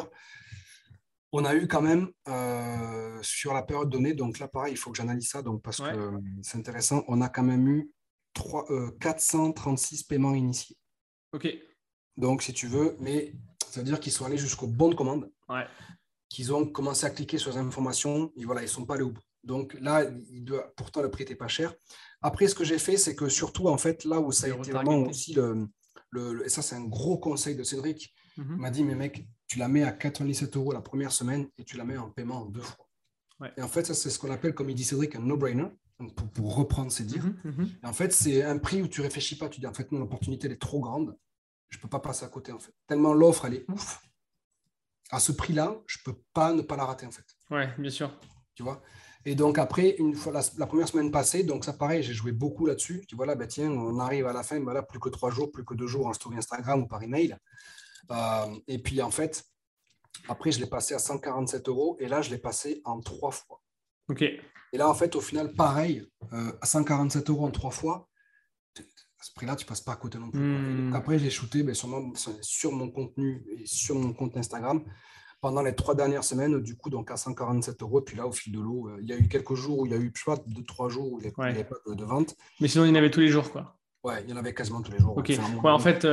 on 1.32 1.46
a 1.46 1.56
eu 1.56 1.68
quand 1.68 1.82
même 1.82 2.10
euh, 2.28 3.20
sur 3.22 3.54
la 3.54 3.64
période 3.64 3.90
donnée, 3.90 4.14
donc 4.14 4.40
là 4.40 4.48
pareil, 4.48 4.74
il 4.74 4.78
faut 4.78 4.92
que 4.92 4.98
j'analyse 4.98 5.30
ça 5.30 5.42
donc, 5.42 5.62
parce 5.62 5.78
que 5.78 5.84
euh, 5.84 6.12
c'est 6.42 6.58
intéressant, 6.58 7.04
on 7.08 7.22
a 7.22 7.30
quand 7.30 7.44
même 7.44 7.68
eu 7.68 7.92
3, 8.34 8.66
436 9.00 10.02
euh, 10.02 10.04
paiements 10.10 10.34
initiés. 10.34 10.78
Ok. 11.34 11.48
Donc 12.18 12.44
si 12.44 12.54
tu 12.54 12.68
veux, 12.68 12.98
mais 13.00 13.34
ça 13.68 13.80
veut 13.80 13.86
dire 13.86 14.00
qu'ils 14.00 14.12
sont 14.12 14.26
allés 14.26 14.38
jusqu'au 14.38 14.68
bon 14.68 14.90
de 14.90 14.96
commande, 14.96 15.32
ouais. 15.50 15.66
qu'ils 16.30 16.54
ont 16.54 16.66
commencé 16.66 17.06
à 17.06 17.10
cliquer 17.10 17.38
sur 17.38 17.52
les 17.52 17.58
informations, 17.58 18.32
et 18.36 18.44
voilà, 18.44 18.62
ils 18.62 18.66
ne 18.66 18.70
sont 18.70 18.86
pas 18.86 18.96
allés 18.96 19.04
au 19.04 19.12
bout. 19.12 19.22
Donc 19.44 19.76
là, 19.80 20.04
il 20.30 20.44
doit, 20.44 20.72
pourtant 20.76 21.02
le 21.02 21.10
prix 21.10 21.24
n'était 21.24 21.36
pas 21.36 21.48
cher. 21.48 21.74
Après, 22.22 22.48
ce 22.48 22.54
que 22.54 22.64
j'ai 22.64 22.78
fait, 22.78 22.98
c'est 22.98 23.16
que 23.16 23.28
surtout, 23.28 23.70
en 23.70 23.78
fait, 23.78 24.04
là 24.06 24.20
où 24.20 24.32
ça 24.32 24.46
a 24.46 24.50
été 24.50 24.72
vraiment 24.72 24.98
aussi 25.04 25.34
le, 25.34 25.68
le, 26.12 26.46
et 26.46 26.50
ça 26.50 26.62
c'est 26.62 26.76
un 26.76 26.84
gros 26.84 27.18
conseil 27.18 27.56
de 27.56 27.64
Cédric, 27.64 28.14
il 28.38 28.44
mhm. 28.44 28.58
m'a 28.58 28.72
dit, 28.72 28.84
mais 28.84 28.96
mec, 28.96 29.28
tu 29.48 29.60
la 29.60 29.68
mets 29.68 29.84
à 29.84 29.92
97 29.92 30.56
euros 30.58 30.72
la 30.72 30.82
première 30.82 31.12
semaine 31.12 31.48
et 31.58 31.64
tu 31.64 31.78
la 31.78 31.84
mets 31.84 31.98
en 31.98 32.10
paiement 32.10 32.42
en 32.42 32.46
deux 32.46 32.62
fois. 32.62 32.88
Et 33.58 33.62
en 33.62 33.68
fait, 33.68 33.86
ça, 33.86 33.96
c'est 33.96 34.12
ce 34.12 34.20
qu'on 34.20 34.32
appelle, 34.32 34.54
comme 34.54 34.70
il 34.70 34.76
dit 34.76 34.84
Cédric, 34.84 35.16
un 35.16 35.20
no-brainer, 35.20 35.66
pour, 36.34 36.56
reprendre 36.56 36.92
ses 36.92 37.04
dires. 37.04 37.26
Mhm, 37.26 37.54
mhm. 37.58 37.70
en 37.84 37.94
fait, 37.94 38.14
c'est 38.14 38.44
un 38.44 38.58
prix 38.58 38.82
où 38.82 38.88
tu 38.88 39.02
réfléchis 39.02 39.38
pas, 39.38 39.50
tu 39.50 39.60
dis, 39.60 39.68
en 39.68 39.74
fait, 39.74 39.92
non, 39.92 40.00
l'opportunité, 40.00 40.48
elle 40.48 40.54
est 40.54 40.62
trop 40.62 40.80
grande, 40.80 41.18
je 41.70 41.78
ne 41.78 41.82
peux 41.82 41.90
pas 41.90 42.00
passer 42.00 42.26
à 42.26 42.28
côté, 42.28 42.52
en 42.52 42.60
fait. 42.60 42.74
Tellement 42.88 43.14
l'offre, 43.14 43.46
elle 43.46 43.56
est 43.56 43.66
ouf. 43.70 44.02
À 45.10 45.20
ce 45.20 45.32
prix-là, 45.32 45.76
je 45.88 45.98
ne 46.00 46.12
peux 46.12 46.22
pas 46.34 46.54
ne 46.54 46.62
pas 46.62 46.78
la 46.78 46.86
rater, 46.86 47.06
en 47.06 47.12
fait. 47.12 47.26
Ouais, 47.50 47.74
bien 47.78 47.90
sûr. 47.90 48.14
Tu 48.56 48.64
vois? 48.64 48.82
Et 49.26 49.36
donc 49.36 49.58
après, 49.60 49.96
une 50.00 50.16
fois 50.16 50.34
la, 50.34 50.66
première 50.66 50.88
semaine 50.88 51.12
passée, 51.12 51.44
donc 51.44 51.64
ça 51.64 51.74
pareil, 51.74 52.02
j'ai 52.02 52.14
joué 52.14 52.32
beaucoup 52.32 52.66
là-dessus. 52.66 53.04
Tu 53.08 53.16
vois 53.16 53.26
là, 53.26 53.36
bah, 53.36 53.48
tiens, 53.48 53.70
on 53.70 54.00
arrive 54.00 54.26
à 54.26 54.34
la 54.34 54.42
fin, 54.42 54.60
voilà, 54.60 54.82
plus 54.82 55.00
que 55.00 55.10
trois 55.10 55.30
jours, 55.30 55.52
plus 55.52 55.64
que 55.64 55.76
deux 55.76 55.88
jours 55.88 56.08
en 56.08 56.14
story 56.14 56.38
Instagram 56.38 56.82
ou 56.82 56.88
par 56.88 57.04
email. 57.04 57.38
Euh, 58.10 58.56
et 58.68 58.80
puis 58.80 59.02
en 59.02 59.12
fait, 59.12 59.44
après, 60.28 60.52
je 60.52 60.60
l'ai 60.60 60.68
passé 60.68 60.94
à 60.94 61.00
147 61.00 61.68
euros 61.68 61.98
et 62.00 62.08
là, 62.08 62.22
je 62.22 62.30
l'ai 62.30 62.38
passé 62.38 62.82
en 62.86 63.00
trois 63.02 63.32
fois. 63.32 63.62
OK. 64.10 64.22
Et 64.22 64.78
là, 64.78 64.90
en 64.90 64.94
fait, 64.94 65.16
au 65.16 65.22
final, 65.22 65.54
pareil, 65.54 66.08
euh, 66.34 66.52
à 66.62 66.66
147 66.66 67.30
euros 67.30 67.46
en 67.46 67.52
trois 67.52 67.72
fois, 67.72 68.08
à 68.78 69.24
ce 69.24 69.34
prix-là, 69.36 69.56
tu 69.56 69.66
passes 69.66 69.82
pas 69.82 69.92
à 69.92 69.98
côté 69.98 70.18
non 70.18 70.32
plus. 70.32 70.40
Hmm. 70.40 70.94
après, 70.96 71.20
j'ai 71.20 71.30
shooté 71.30 71.64
sur, 71.74 71.90
sur 72.42 72.72
mon 72.72 72.90
contenu 72.90 73.46
et 73.56 73.66
sur 73.66 73.96
mon 73.96 74.14
compte 74.14 74.36
Instagram 74.36 74.84
pendant 75.42 75.64
les 75.64 75.76
trois 75.76 75.96
dernières 75.96 76.24
semaines, 76.24 76.62
du 76.62 76.78
coup, 76.78 76.90
donc 76.90 77.10
à 77.12 77.18
147 77.18 77.82
euros. 77.82 78.02
Puis 78.02 78.16
là, 78.16 78.28
au 78.28 78.32
fil 78.32 78.54
de 78.54 78.60
l'eau, 78.60 78.88
euh, 78.88 78.98
il 79.02 79.10
y 79.10 79.14
a 79.14 79.18
eu 79.18 79.28
quelques 79.28 79.56
jours 79.56 79.80
où 79.80 79.86
il 79.86 79.92
y 79.92 79.96
a 79.96 79.98
eu, 79.98 80.12
je 80.16 80.24
sais 80.24 80.32
pas, 80.32 80.42
deux, 80.46 80.64
trois 80.64 80.88
jours 80.88 81.12
où 81.12 81.20
il 81.20 81.24
n'y 81.24 81.34
avait, 81.44 81.64
pas 81.64 81.76
de, 81.88 82.04
vente. 82.04 82.36
Mais 82.60 82.68
sinon, 82.68 82.86
il 82.86 82.90
y 82.90 82.92
en 82.92 82.96
avait 82.96 83.12
tous 83.12 83.20
les 83.20 83.28
jours, 83.28 83.52
quoi. 83.52 83.76
Ouais, 84.04 84.24
il 84.24 84.30
y 84.30 84.34
en 84.34 84.38
avait 84.38 84.54
quasiment 84.54 84.82
tous 84.82 84.92
les 84.92 85.00
jours. 85.00 85.18
Ok. 85.18 85.32
en 85.64 85.80
fait, 85.80 86.08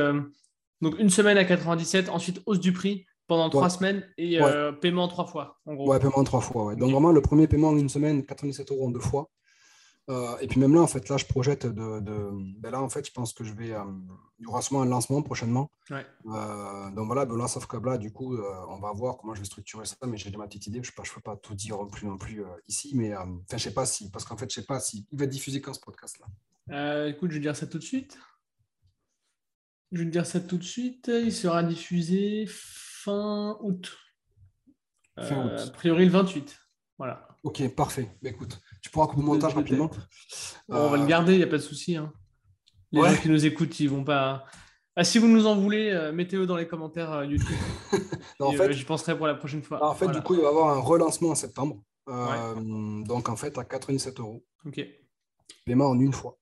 donc 0.81 0.97
une 0.99 1.09
semaine 1.09 1.37
à 1.37 1.45
97, 1.45 2.09
ensuite 2.09 2.41
hausse 2.45 2.59
du 2.59 2.73
prix 2.73 3.05
pendant 3.29 3.49
trois 3.49 3.69
semaines 3.69 4.03
et 4.17 4.41
euh, 4.41 4.71
paiement 4.71 5.07
trois 5.07 5.25
fois. 5.25 5.59
En 5.65 5.75
gros. 5.75 5.89
Ouais, 5.89 5.99
paiement 5.99 6.23
trois 6.23 6.41
fois. 6.41 6.65
Ouais. 6.65 6.75
Donc 6.75 6.91
vraiment, 6.91 7.11
le 7.11 7.21
premier 7.21 7.47
paiement 7.47 7.69
en 7.69 7.77
une 7.77 7.87
semaine, 7.87 8.25
97 8.25 8.71
euros 8.71 8.87
en 8.87 8.91
deux 8.91 8.99
fois. 8.99 9.29
Euh, 10.09 10.35
et 10.41 10.47
puis 10.47 10.59
même 10.59 10.73
là, 10.73 10.81
en 10.81 10.87
fait, 10.87 11.07
là, 11.07 11.17
je 11.17 11.25
projette 11.25 11.67
de. 11.67 12.01
Ben 12.59 12.71
là, 12.71 12.81
en 12.81 12.89
fait, 12.89 13.05
je 13.05 13.11
pense 13.11 13.31
que 13.31 13.43
je 13.43 13.53
vais. 13.53 13.71
Euh, 13.71 13.83
il 14.39 14.45
y 14.45 14.47
aura 14.47 14.63
sûrement 14.63 14.81
un 14.81 14.87
lancement 14.87 15.21
prochainement. 15.21 15.69
donc 15.91 17.05
voilà, 17.05 17.25
ben 17.25 17.37
là, 17.37 17.47
sauf 17.47 17.67
que 17.67 17.77
là, 17.77 17.99
du 17.99 18.11
coup, 18.11 18.35
on 18.69 18.79
va 18.79 18.91
voir 18.93 19.17
comment 19.17 19.35
je 19.35 19.41
vais 19.41 19.45
structurer 19.45 19.85
ça, 19.85 19.95
mais 20.07 20.17
j'ai 20.17 20.29
déjà 20.29 20.39
ma 20.39 20.47
petite 20.47 20.65
idée. 20.65 20.81
Je 20.81 20.91
ne 20.91 21.13
peux, 21.13 21.21
pas 21.21 21.35
tout 21.35 21.53
dire 21.53 21.77
plus 21.91 22.07
non 22.07 22.17
plus 22.17 22.43
ici, 22.67 22.93
mais 22.95 23.15
enfin, 23.15 23.37
je 23.49 23.55
ne 23.55 23.59
sais 23.59 23.73
pas 23.73 23.85
si, 23.85 24.09
parce 24.09 24.25
qu'en 24.25 24.37
fait, 24.37 24.51
je 24.51 24.59
ne 24.59 24.63
sais 24.63 24.67
pas 24.67 24.79
si 24.79 25.05
il 25.11 25.19
va 25.19 25.25
être 25.25 25.29
diffusé 25.29 25.61
quand 25.61 25.73
ce 25.73 25.81
podcast-là. 25.81 27.07
écoute, 27.07 27.29
je 27.29 27.35
vais 27.35 27.41
dire 27.41 27.55
ça 27.55 27.67
tout 27.67 27.77
de 27.77 27.83
suite. 27.83 28.17
Je 29.91 29.99
vais 29.99 30.05
te 30.05 30.11
dire 30.11 30.25
ça 30.25 30.39
tout 30.39 30.57
de 30.57 30.63
suite. 30.63 31.09
Il 31.13 31.33
sera 31.33 31.63
diffusé 31.63 32.45
fin 32.47 33.57
août. 33.61 33.97
Fin 35.19 35.45
août. 35.45 35.51
Euh, 35.53 35.67
a 35.67 35.71
priori 35.71 36.05
le 36.05 36.11
28. 36.11 36.59
Voilà. 36.97 37.27
Ok, 37.43 37.67
parfait. 37.75 38.09
Bah, 38.21 38.29
écoute, 38.29 38.59
tu 38.81 38.89
pourras 38.89 39.07
couper 39.07 39.21
le 39.21 39.27
montage 39.27 39.55
rapidement. 39.55 39.89
on 40.67 40.89
va 40.89 40.97
le 40.97 41.05
garder, 41.05 41.33
il 41.33 41.37
n'y 41.37 41.43
a 41.43 41.47
pas 41.47 41.57
de 41.57 41.61
souci. 41.61 41.95
Hein. 41.95 42.13
Les 42.91 43.01
gens 43.01 43.15
qui 43.15 43.29
nous 43.29 43.45
écoutent, 43.45 43.79
ils 43.79 43.89
vont 43.89 44.03
pas. 44.03 44.45
Ah, 44.95 45.03
si 45.03 45.17
vous 45.17 45.27
nous 45.27 45.47
en 45.47 45.55
voulez, 45.55 45.91
euh, 45.91 46.11
mettez-le 46.11 46.45
dans 46.45 46.57
les 46.57 46.67
commentaires 46.67 47.11
euh, 47.11 47.25
YouTube. 47.25 47.55
en 48.39 48.51
fait, 48.51 48.73
j'y 48.73 48.83
penserai 48.83 49.15
pour 49.15 49.27
la 49.27 49.35
prochaine 49.35 49.63
fois. 49.63 49.83
En 49.83 49.95
fait, 49.95 50.09
du 50.09 50.21
coup, 50.21 50.33
il 50.33 50.41
va 50.41 50.47
y 50.47 50.49
avoir 50.49 50.69
un 50.69 50.79
relancement 50.79 51.29
en 51.29 51.35
septembre. 51.35 51.81
Donc, 52.05 53.29
en 53.29 53.35
fait, 53.35 53.57
à 53.57 53.63
97 53.63 54.19
euros. 54.19 54.43
Ok. 54.65 54.81
Paiement 55.65 55.89
en 55.89 55.99
une 55.99 56.13
fois. 56.13 56.38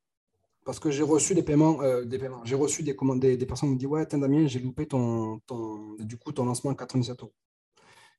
Parce 0.68 0.82
que 0.82 0.92
j'ai 0.92 1.02
reçu 1.02 1.34
des 1.34 1.44
paiements, 1.44 1.82
euh, 1.82 2.04
des 2.04 2.20
paiements. 2.20 2.42
J'ai 2.44 2.56
reçu 2.56 2.84
des, 2.84 2.94
commandes, 2.94 3.22
des, 3.22 3.38
personnes 3.46 3.70
qui 3.70 3.76
me 3.76 3.80
disent 3.80 3.88
Ouais, 3.88 4.06
tiens, 4.06 4.18
Damien, 4.18 4.48
j'ai 4.48 4.60
loupé 4.60 4.86
ton, 4.86 5.40
ton, 5.48 5.96
du 5.98 6.18
coup, 6.18 6.34
ton 6.34 6.44
lancement 6.44 6.72
à 6.72 6.76
97 6.76 7.22
euros. 7.22 7.34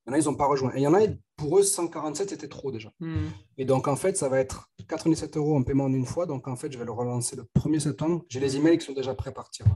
Il 0.07 0.09
y 0.09 0.11
en 0.11 0.15
a, 0.15 0.19
ils 0.19 0.25
n'ont 0.25 0.35
pas 0.35 0.47
rejoint. 0.47 0.73
Et 0.75 0.79
il 0.79 0.83
y 0.83 0.87
en 0.87 0.95
a, 0.95 1.01
pour 1.37 1.59
eux, 1.59 1.63
147, 1.63 2.31
c'était 2.31 2.49
trop 2.49 2.73
déjà. 2.73 2.91
Hmm. 3.01 3.27
Et 3.59 3.67
donc, 3.67 3.87
en 3.87 3.97
fait, 3.97 4.17
ça 4.17 4.31
va 4.31 4.41
être 4.41 4.71
97 4.89 5.37
euros 5.37 5.59
en 5.59 5.63
paiement 5.63 5.85
en 5.85 5.93
une 5.93 6.07
fois. 6.07 6.25
Donc, 6.25 6.49
en 6.49 6.57
fait, 6.57 6.73
je 6.73 6.79
vais 6.79 6.87
le 6.87 6.93
relancer 6.93 7.37
le 7.37 7.43
1er 7.55 7.81
septembre. 7.81 8.25
J'ai 8.31 8.41
les 8.41 8.57
emails 8.57 8.79
qui 8.79 8.87
sont 8.87 8.95
déjà 8.95 9.15
prêts 9.15 9.29
à 9.29 9.35
partir. 9.35 9.67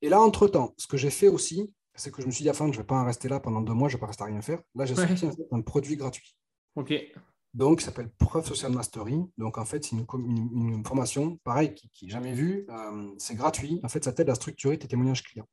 Et 0.00 0.08
là, 0.08 0.18
entre-temps, 0.22 0.72
ce 0.78 0.86
que 0.86 0.96
j'ai 0.96 1.10
fait 1.10 1.28
aussi, 1.28 1.74
c'est 1.94 2.10
que 2.10 2.22
je 2.22 2.26
me 2.26 2.32
suis 2.32 2.42
dit, 2.42 2.48
enfin, 2.48 2.64
je 2.68 2.72
ne 2.72 2.76
vais 2.78 2.86
pas 2.86 2.96
en 2.96 3.04
rester 3.04 3.28
là 3.28 3.38
pendant 3.38 3.60
deux 3.60 3.74
mois, 3.74 3.90
je 3.90 3.96
ne 3.96 3.98
vais 3.98 4.00
pas 4.00 4.06
rester 4.06 4.22
à 4.22 4.28
rien 4.28 4.40
faire. 4.40 4.62
Là, 4.74 4.86
j'ai 4.86 4.94
sorti 4.94 5.28
un 5.50 5.60
produit 5.60 5.96
gratuit. 5.96 6.34
OK 6.74 6.94
donc, 7.54 7.78
qui 7.78 7.84
s'appelle 7.84 8.10
Preuve 8.18 8.46
Social 8.46 8.72
Mastery. 8.72 9.20
Donc, 9.36 9.58
en 9.58 9.64
fait, 9.64 9.84
c'est 9.84 9.96
une, 9.96 10.84
formation, 10.84 11.38
pareil, 11.44 11.74
qui 11.74 12.04
n'est 12.04 12.10
jamais 12.10 12.32
vue. 12.32 12.66
Euh, 12.68 13.10
c'est 13.18 13.34
gratuit. 13.34 13.80
En 13.82 13.88
fait, 13.88 14.04
ça 14.04 14.12
t'aide 14.12 14.30
à 14.30 14.34
structurer 14.34 14.78
tes 14.78 14.88
témoignages 14.88 15.22
clients. 15.22 15.48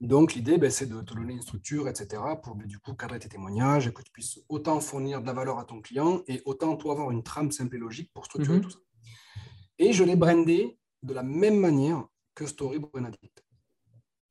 Donc, 0.00 0.34
l'idée, 0.34 0.58
ben, 0.58 0.70
c'est 0.70 0.86
de 0.86 1.00
te 1.00 1.14
donner 1.14 1.32
une 1.32 1.42
structure, 1.42 1.88
etc., 1.88 2.22
pour 2.42 2.54
ben, 2.54 2.66
du 2.66 2.78
coup 2.78 2.94
cadrer 2.94 3.18
tes 3.18 3.28
témoignages 3.28 3.86
et 3.86 3.92
que 3.92 4.02
tu 4.02 4.12
puisses 4.12 4.40
autant 4.48 4.80
fournir 4.80 5.20
de 5.20 5.26
la 5.26 5.32
valeur 5.32 5.58
à 5.58 5.64
ton 5.64 5.80
client 5.80 6.22
et 6.26 6.42
autant, 6.44 6.76
toi, 6.76 6.92
avoir 6.92 7.10
une 7.10 7.22
trame 7.22 7.50
simple 7.50 7.76
et 7.76 7.78
logique 7.78 8.10
pour 8.12 8.26
structurer 8.26 8.58
mhm. 8.58 8.62
tout 8.62 8.70
ça. 8.70 8.78
Et 9.78 9.92
je 9.92 10.04
l'ai 10.04 10.16
brandé 10.16 10.78
de 11.02 11.14
la 11.14 11.22
même 11.22 11.58
manière 11.58 12.04
que 12.34 12.46
Story 12.46 12.78
Brand 12.78 13.10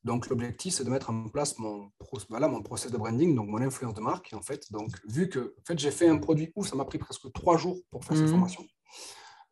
donc, 0.08 0.30
l'objectif, 0.30 0.74
c'est 0.74 0.86
de 0.86 0.90
mettre 0.90 1.10
en 1.10 1.28
place 1.28 1.60
mon, 1.60 1.92
voilà, 2.30 2.48
mon 2.48 2.64
process 2.64 2.90
de 2.94 2.98
branding, 2.98 3.36
donc 3.36 3.50
mon 3.50 3.62
influence 3.62 3.94
de 3.94 4.00
marque. 4.00 4.32
En 4.34 4.42
fait, 4.42 4.72
donc, 4.72 4.90
vu 5.06 5.28
que 5.28 5.54
en 5.60 5.66
fait, 5.68 5.78
j'ai 5.78 5.92
fait 5.92 6.08
un 6.08 6.18
produit 6.18 6.50
où 6.56 6.64
ça 6.64 6.78
m'a 6.78 6.86
pris 6.86 6.98
presque 6.98 7.30
trois 7.34 7.58
jours 7.58 7.78
pour 7.92 8.06
faire 8.06 8.16
cette 8.16 8.26
mhm. 8.28 8.32
formation. 8.32 8.66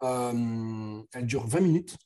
Euh, 0.04 1.04
elle 1.14 1.26
dure 1.26 1.46
20 1.46 1.60
minutes, 1.60 1.98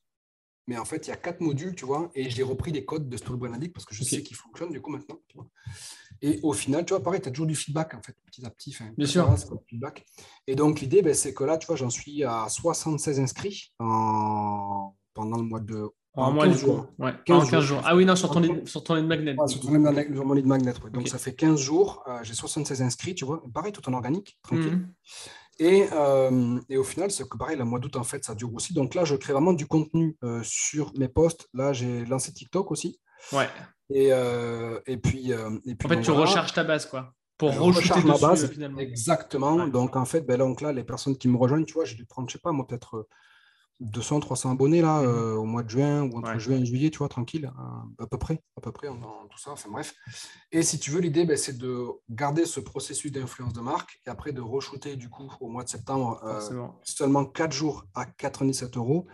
mais 0.65 0.79
en 0.79 0.85
fait, 0.85 1.05
il 1.05 1.11
y 1.11 1.13
a 1.13 1.15
quatre 1.15 1.41
modules, 1.41 1.75
tu 1.75 1.85
vois, 1.85 2.09
et 2.15 2.27
j'ai 2.31 2.41
repris 2.41 2.71
des 2.71 2.85
codes 2.85 3.07
de 3.07 3.17
Story 3.17 3.37
Branding 3.37 3.71
parce 3.71 3.85
que 3.85 3.93
je 3.93 4.03
sais 4.03 4.23
qu'ils 4.23 4.35
fonctionnent 4.35 4.71
du 4.71 4.81
coup 4.81 4.89
maintenant. 4.89 5.19
Et 6.23 6.39
au 6.41 6.53
final, 6.53 6.85
tu 6.85 6.95
vois, 6.95 7.03
pareil, 7.03 7.21
tu 7.21 7.29
as 7.29 7.31
toujours 7.31 7.47
du 7.47 7.55
feedback, 7.55 7.93
en 7.93 8.01
fait, 8.01 8.15
petit 8.25 8.43
à 8.43 8.49
petit. 8.49 8.75
Bien 8.97 9.05
sûr. 9.05 9.31
Feedback. 9.67 10.07
Et 10.47 10.55
donc, 10.55 10.81
l'idée, 10.81 11.03
ben, 11.03 11.13
c'est 11.13 11.35
que 11.35 11.43
là, 11.43 11.59
tu 11.59 11.67
vois, 11.67 11.75
j'en 11.75 11.91
suis 11.91 12.23
à 12.23 12.49
76 12.49 13.19
inscrits 13.19 13.73
en... 13.77 14.95
pendant 15.13 15.37
le 15.37 15.43
mois 15.43 15.59
de 15.59 15.87
en 16.15 16.31
moins 16.31 16.47
15 16.47 16.59
jours. 16.59 16.87
Ouais. 16.97 17.13
15, 17.25 17.49
15 17.49 17.63
jours. 17.63 17.81
Ah 17.85 17.95
oui, 17.95 18.05
non, 18.05 18.15
sur 18.15 18.31
ton, 18.31 18.39
lead, 18.39 18.67
sur 18.67 18.83
ton 18.83 18.95
lead 18.95 19.05
magnet. 19.05 19.35
sur, 19.47 19.59
ton 19.59 19.73
lead, 19.73 20.11
mon 20.11 20.33
lead 20.33 20.45
magnet. 20.45 20.73
Donc, 20.91 21.07
ça 21.07 21.17
fait 21.17 21.33
15 21.33 21.59
jours. 21.59 22.03
Euh, 22.07 22.19
j'ai 22.23 22.33
76 22.33 22.81
inscrits, 22.81 23.15
tu 23.15 23.25
vois. 23.25 23.41
Pareil, 23.53 23.71
tout 23.71 23.87
en 23.89 23.93
organique, 23.93 24.37
tranquille. 24.41 24.77
Mhm. 24.77 24.93
Et, 25.59 25.87
euh, 25.91 26.59
et, 26.69 26.77
au 26.77 26.83
final, 26.83 27.11
c'est 27.11 27.27
que 27.27 27.37
pareil, 27.37 27.57
le 27.57 27.65
mois 27.65 27.79
d'août, 27.79 27.95
en 27.97 28.03
fait, 28.03 28.23
ça 28.23 28.33
dure 28.33 28.53
aussi. 28.53 28.73
Donc 28.73 28.95
là, 28.95 29.03
je 29.03 29.15
crée 29.15 29.33
vraiment 29.33 29.53
du 29.53 29.67
contenu 29.67 30.17
euh, 30.23 30.39
sur 30.43 30.93
mes 30.97 31.09
posts. 31.09 31.47
Là, 31.53 31.73
j'ai 31.73 32.05
lancé 32.05 32.31
TikTok 32.31 32.71
aussi. 32.71 32.99
Ouais. 33.33 33.49
Et, 33.89 34.09
et, 34.85 34.97
puis, 34.97 35.31
et 35.31 35.75
puis. 35.75 35.85
En 35.85 35.89
fait, 35.89 36.01
tu 36.01 36.11
recharges 36.11 36.53
ta 36.53 36.63
base, 36.63 36.85
quoi. 36.85 37.13
Pour 37.37 37.57
recharger 37.57 38.07
ma 38.07 38.17
base. 38.17 38.49
Finalement. 38.49 38.79
Exactement. 38.79 39.67
Donc, 39.67 39.95
en 39.95 40.05
fait, 40.05 40.21
ben, 40.21 40.37
donc 40.37 40.61
là, 40.61 40.71
les 40.71 40.83
personnes 40.83 41.17
qui 41.17 41.27
me 41.27 41.37
rejoignent, 41.37 41.65
tu 41.65 41.73
vois, 41.73 41.85
j'ai 41.85 41.95
dû 41.95 42.05
prendre, 42.05 42.29
je 42.29 42.33
sais 42.33 42.39
pas, 42.39 42.51
moi, 42.51 42.65
peut-être 42.65 43.07
200, 43.79 44.19
300 44.19 44.51
abonnés 44.51 44.81
là, 44.81 45.01
mhm. 45.01 45.07
euh, 45.07 45.35
au 45.35 45.45
mois 45.45 45.63
de 45.63 45.69
juin 45.69 46.03
ou 46.03 46.17
entre 46.17 46.37
juin 46.37 46.57
et 46.57 46.65
juillet, 46.65 46.89
tu 46.89 46.99
vois, 46.99 47.09
tranquille, 47.09 47.51
à, 47.99 48.07
peu 48.07 48.17
près, 48.17 48.41
à 48.57 48.61
peu 48.61 48.71
près, 48.71 48.87
dans 48.87 49.27
tout 49.29 49.37
ça, 49.37 49.51
enfin 49.51 49.69
bref. 49.69 49.93
Et 50.51 50.63
si 50.63 50.79
tu 50.79 50.91
veux, 50.91 50.99
l'idée, 50.99 51.25
ben, 51.25 51.37
c'est 51.37 51.57
de 51.57 51.87
garder 52.09 52.45
ce 52.45 52.59
processus 52.59 53.11
d'influence 53.11 53.53
de 53.53 53.61
marque 53.61 54.01
et 54.05 54.09
après 54.09 54.31
de 54.31 54.41
re-shooter 54.41 54.95
du 54.95 55.09
coup 55.09 55.31
au 55.39 55.47
mois 55.47 55.63
de 55.63 55.69
septembre 55.69 56.19
euh, 56.23 56.67
seulement 56.83 57.25
4 57.25 57.51
jours 57.51 57.85
à 57.93 58.05
97 58.05 58.77
euros. 58.77 59.07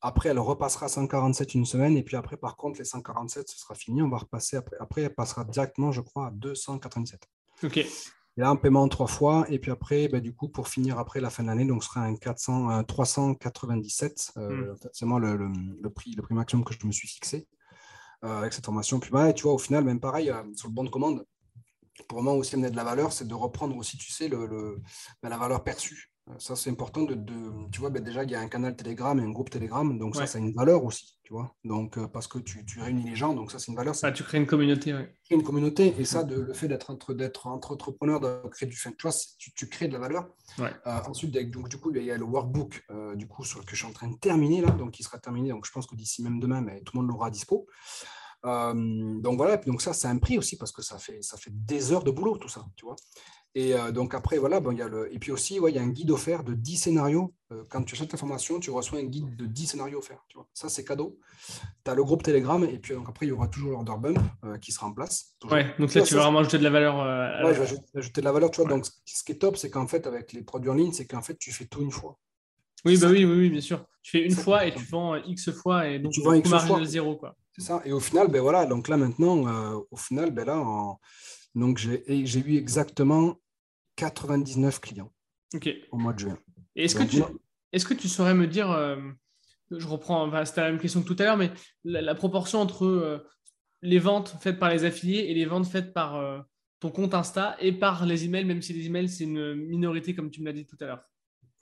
Après, 0.00 0.28
elle 0.28 0.38
repassera 0.38 0.86
à 0.86 0.88
147 0.88 1.54
une 1.54 1.64
semaine 1.64 1.96
et 1.96 2.02
puis 2.02 2.16
après, 2.16 2.36
par 2.36 2.56
contre, 2.56 2.78
les 2.78 2.84
147, 2.84 3.48
ce 3.48 3.58
sera 3.58 3.74
fini. 3.74 4.02
On 4.02 4.08
va 4.08 4.18
repasser 4.18 4.56
après. 4.56 4.76
Après, 4.80 5.02
elle 5.02 5.14
passera 5.14 5.44
directement, 5.44 5.92
je 5.92 6.00
crois, 6.00 6.28
à 6.28 6.30
297. 6.30 7.20
Ok. 7.64 7.86
Et 8.36 8.40
là, 8.40 8.48
un 8.48 8.56
paiement 8.56 8.82
en 8.82 8.88
trois 8.88 9.06
fois. 9.06 9.44
Et 9.48 9.58
puis 9.58 9.70
après, 9.70 10.08
bah, 10.08 10.20
du 10.20 10.34
coup, 10.34 10.48
pour 10.48 10.68
finir 10.68 10.98
après 10.98 11.20
la 11.20 11.30
fin 11.30 11.42
de 11.42 11.48
l'année, 11.48 11.66
donc 11.66 11.82
ce 11.82 11.90
sera 11.90 12.00
un, 12.02 12.16
400, 12.16 12.84
397. 12.84 14.32
Euh, 14.36 14.72
hmm. 14.72 14.76
C'est 14.92 15.06
moi 15.06 15.20
le, 15.20 15.36
le, 15.36 15.90
prix, 15.90 16.14
le 16.14 16.22
prix 16.22 16.34
maximum 16.34 16.64
que 16.64 16.74
je 16.74 16.86
me 16.86 16.92
suis 16.92 17.08
fixé 17.08 17.46
euh, 18.24 18.38
avec 18.38 18.52
cette 18.52 18.64
formation. 18.64 19.00
Puis 19.00 19.10
bah, 19.10 19.32
tu 19.32 19.42
vois, 19.42 19.52
au 19.52 19.58
final, 19.58 19.84
même 19.84 20.00
pareil, 20.00 20.30
euh, 20.30 20.42
sur 20.54 20.68
le 20.68 20.74
bon 20.74 20.84
de 20.84 20.88
commande, 20.88 21.26
pour 22.08 22.22
moi 22.22 22.32
aussi 22.32 22.54
amener 22.54 22.70
de 22.70 22.76
la 22.76 22.84
valeur, 22.84 23.12
c'est 23.12 23.28
de 23.28 23.34
reprendre 23.34 23.76
aussi, 23.76 23.98
tu 23.98 24.10
sais, 24.10 24.28
le, 24.28 24.80
bah, 25.22 25.28
la 25.28 25.36
valeur 25.36 25.62
perçue. 25.62 26.11
Euh, 26.28 26.34
ça, 26.38 26.54
c'est 26.54 26.70
important 26.70 27.02
de, 27.02 27.16
Tu 27.72 27.80
vois, 27.80 27.90
ben 27.90 28.02
déjà, 28.02 28.22
il 28.22 28.30
y 28.30 28.34
a 28.34 28.40
un 28.40 28.48
canal 28.48 28.76
Telegram 28.76 29.18
et 29.18 29.22
un 29.22 29.30
groupe 29.30 29.50
Telegram. 29.50 29.98
Donc, 29.98 30.14
ça, 30.14 30.26
ça 30.26 30.38
a 30.38 30.40
une 30.40 30.52
valeur 30.52 30.84
aussi. 30.84 31.18
Tu 31.24 31.32
vois 31.32 31.54
donc, 31.64 31.98
euh, 31.98 32.06
parce 32.06 32.26
que 32.26 32.38
tu, 32.38 32.64
tu, 32.64 32.80
réunis 32.80 33.08
les 33.08 33.16
gens. 33.16 33.34
Donc, 33.34 33.50
ça, 33.50 33.58
c'est 33.58 33.68
une 33.68 33.76
valeur. 33.76 33.94
Ah, 34.02 34.12
tu 34.12 34.22
crées 34.22 34.38
une 34.38 34.46
communauté. 34.46 34.94
Ouais. 34.94 35.14
Une 35.30 35.42
communauté. 35.42 35.94
Et 35.98 36.04
ça, 36.04 36.22
de, 36.22 36.36
le 36.36 36.52
fait 36.52 36.68
d'être 36.68 36.90
entre, 36.90 37.16
entre 37.46 37.72
entrepreneur, 37.72 38.20
de 38.20 38.48
créer 38.50 38.68
du. 38.68 38.76
Tu 38.76 38.92
vois, 39.02 39.12
tu, 39.38 39.52
tu 39.52 39.68
crées 39.68 39.88
de 39.88 39.94
la 39.94 39.98
valeur. 39.98 40.28
Ouais. 40.58 40.70
Euh, 40.86 40.98
ensuite, 41.08 41.32
donc, 41.50 41.68
du 41.68 41.78
coup, 41.78 41.92
il 41.94 42.04
y 42.04 42.10
a 42.10 42.16
le 42.16 42.24
workbook 42.24 42.84
du 43.16 43.26
coup, 43.26 43.44
sur, 43.44 43.64
que 43.64 43.72
je 43.72 43.76
suis 43.76 43.86
en 43.86 43.92
train 43.92 44.08
de 44.08 44.16
terminer 44.18 44.60
là. 44.60 44.70
Donc, 44.70 45.00
il 45.00 45.02
sera 45.02 45.18
terminé. 45.18 45.50
Donc, 45.50 45.66
je 45.66 45.72
pense 45.72 45.86
que 45.86 45.96
d'ici 45.96 46.22
même 46.22 46.38
demain, 46.38 46.60
mais 46.60 46.82
tout 46.82 46.92
le 46.94 47.00
monde 47.02 47.10
l'aura 47.10 47.26
à 47.26 47.30
dispo. 47.30 47.66
donc, 48.44 49.36
voilà. 49.36 49.56
donc, 49.56 49.82
ça, 49.82 49.92
c'est 49.92 50.08
un 50.08 50.18
prix 50.18 50.38
aussi 50.38 50.56
parce 50.56 50.70
que 50.70 50.82
ça 50.82 50.98
fait, 50.98 51.20
ça 51.22 51.36
fait 51.36 51.50
des 51.52 51.92
heures 51.92 52.04
de 52.04 52.12
boulot, 52.12 52.36
tout 52.36 52.48
ça. 52.48 52.64
Tu 52.76 52.84
vois 52.84 52.96
et 53.54 53.74
euh, 53.74 53.92
donc 53.92 54.14
après, 54.14 54.38
voilà, 54.38 54.60
bon, 54.60 54.72
y 54.72 54.80
a 54.80 54.88
le... 54.88 55.12
et 55.14 55.18
puis 55.18 55.30
aussi, 55.30 55.60
ouais, 55.60 55.70
il 55.70 55.76
y 55.76 55.78
a 55.78 55.82
un 55.82 55.88
guide 55.88 56.10
offert 56.10 56.42
de 56.42 56.54
10 56.54 56.76
scénarios. 56.76 57.34
Euh, 57.52 57.64
quand 57.68 57.82
tu 57.82 57.94
achètes 57.94 58.08
ta 58.08 58.16
formation, 58.16 58.58
tu 58.60 58.70
reçois 58.70 58.98
un 59.00 59.04
guide 59.04 59.36
de 59.36 59.44
10 59.44 59.66
scénarios 59.66 59.98
offerts. 59.98 60.24
Tu 60.28 60.38
vois. 60.38 60.48
Ça, 60.54 60.70
c'est 60.70 60.84
cadeau. 60.84 61.18
Tu 61.84 61.90
as 61.90 61.94
le 61.94 62.02
groupe 62.02 62.22
Telegram, 62.22 62.64
et 62.64 62.78
puis 62.78 62.94
donc, 62.94 63.08
après, 63.10 63.26
il 63.26 63.28
y 63.28 63.32
aura 63.32 63.48
toujours 63.48 63.72
l'order 63.72 63.92
bump 64.00 64.18
euh, 64.44 64.56
qui 64.56 64.72
sera 64.72 64.86
en 64.86 64.92
place. 64.92 65.36
Ouais, 65.50 65.74
donc 65.78 65.92
là, 65.92 66.00
tu 66.00 66.14
vas 66.14 66.22
vraiment 66.22 66.38
ajouter 66.38 66.58
de 66.58 66.64
la 66.64 66.70
valeur. 66.70 66.96
ouais, 67.44 67.54
je 67.54 67.60
vais 67.60 67.78
ajouter, 67.94 68.20
de 68.22 68.24
la 68.24 68.32
valeur. 68.32 68.50
Tu 68.50 68.62
vois. 68.62 68.70
Donc, 68.70 68.86
ce 69.04 69.22
qui 69.22 69.32
est 69.32 69.36
top, 69.36 69.58
c'est 69.58 69.68
qu'en 69.68 69.86
fait, 69.86 70.06
avec 70.06 70.32
les 70.32 70.42
produits 70.42 70.70
en 70.70 70.74
ligne, 70.74 70.92
c'est 70.92 71.06
qu'en 71.06 71.22
fait, 71.22 71.36
tu 71.38 71.52
fais 71.52 71.66
tout 71.66 71.82
une 71.82 71.90
fois. 71.90 72.18
Oui, 72.86 72.96
bah 72.96 73.08
oui, 73.10 73.24
oui, 73.26 73.38
oui, 73.38 73.50
bien 73.50 73.60
sûr. 73.60 73.84
Tu 74.02 74.12
fais 74.12 74.24
une 74.24 74.34
fois 74.34 74.66
et 74.66 74.74
tu 74.74 74.82
vends 74.84 75.14
X 75.16 75.52
fois, 75.52 75.86
et 75.86 75.98
donc 75.98 76.12
tu 76.12 76.22
vends 76.22 76.32
X 76.32 76.48
fois. 76.48 76.80
de 76.80 76.84
zéro. 76.84 77.20
C'est 77.56 77.64
ça. 77.64 77.82
Et 77.84 77.92
au 77.92 78.00
final, 78.00 78.28
ben 78.28 78.40
voilà, 78.40 78.64
donc 78.64 78.88
là, 78.88 78.96
maintenant, 78.96 79.84
au 79.90 79.96
final, 79.96 80.30
ben 80.30 80.46
là, 80.46 80.64
donc 81.54 81.78
j'ai 81.78 82.38
eu 82.38 82.56
exactement 82.56 83.38
99 83.96 84.80
clients 84.80 85.12
au 85.90 85.98
mois 85.98 86.12
de 86.12 86.18
juin. 86.20 86.38
Est-ce 86.74 86.94
que, 86.94 87.02
tu, 87.02 87.22
est 87.72 87.86
que 87.86 87.94
tu 87.94 88.08
saurais 88.08 88.34
me 88.34 88.46
dire, 88.46 88.70
euh, 88.70 88.96
je 89.70 89.86
reprends, 89.86 90.30
c'était 90.44 90.62
la 90.62 90.70
même 90.70 90.80
question 90.80 91.02
que 91.02 91.06
tout 91.06 91.16
à 91.18 91.24
l'heure, 91.24 91.36
mais 91.36 91.50
la, 91.84 92.14
proportion 92.14 92.60
entre 92.60 92.86
euh, 92.86 93.18
les 93.82 93.98
ventes 93.98 94.36
faites 94.40 94.58
par 94.58 94.70
les 94.70 94.84
affiliés 94.84 95.26
et 95.28 95.34
les 95.34 95.44
ventes 95.44 95.66
faites 95.66 95.92
par 95.92 96.16
euh, 96.16 96.40
ton 96.80 96.90
compte 96.90 97.14
Insta 97.14 97.56
et 97.60 97.72
par 97.72 98.06
les 98.06 98.24
emails, 98.24 98.44
même 98.44 98.62
si 98.62 98.72
les 98.72 98.86
emails, 98.86 99.08
c'est 99.08 99.24
une 99.24 99.54
minorité, 99.54 100.14
comme 100.14 100.30
tu 100.30 100.40
me 100.40 100.46
l'as 100.46 100.52
dit 100.52 100.66
tout 100.66 100.76
à 100.80 100.86
l'heure? 100.86 101.02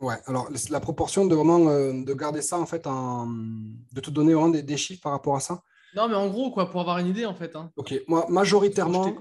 Ouais, 0.00 0.16
alors 0.26 0.48
la 0.70 0.80
proportion 0.80 1.26
de 1.26 1.34
vraiment 1.34 1.58
de 1.58 2.14
garder 2.14 2.40
ça, 2.40 2.58
en 2.58 2.64
fait, 2.64 2.86
en, 2.86 3.26
de 3.26 4.00
te 4.00 4.10
donner 4.10 4.32
vraiment 4.32 4.48
des, 4.48 4.76
chiffres 4.78 5.02
par 5.02 5.12
rapport 5.12 5.36
à 5.36 5.40
ça? 5.40 5.62
Non, 5.94 6.08
mais 6.08 6.14
en 6.14 6.28
gros, 6.28 6.50
quoi, 6.52 6.70
pour 6.70 6.80
avoir 6.80 6.98
une 6.98 7.08
idée, 7.08 7.26
en 7.26 7.34
fait. 7.34 7.54
Hein. 7.54 7.70
Ok, 7.76 8.00
moi, 8.06 8.24
majoritairement, 8.30 9.12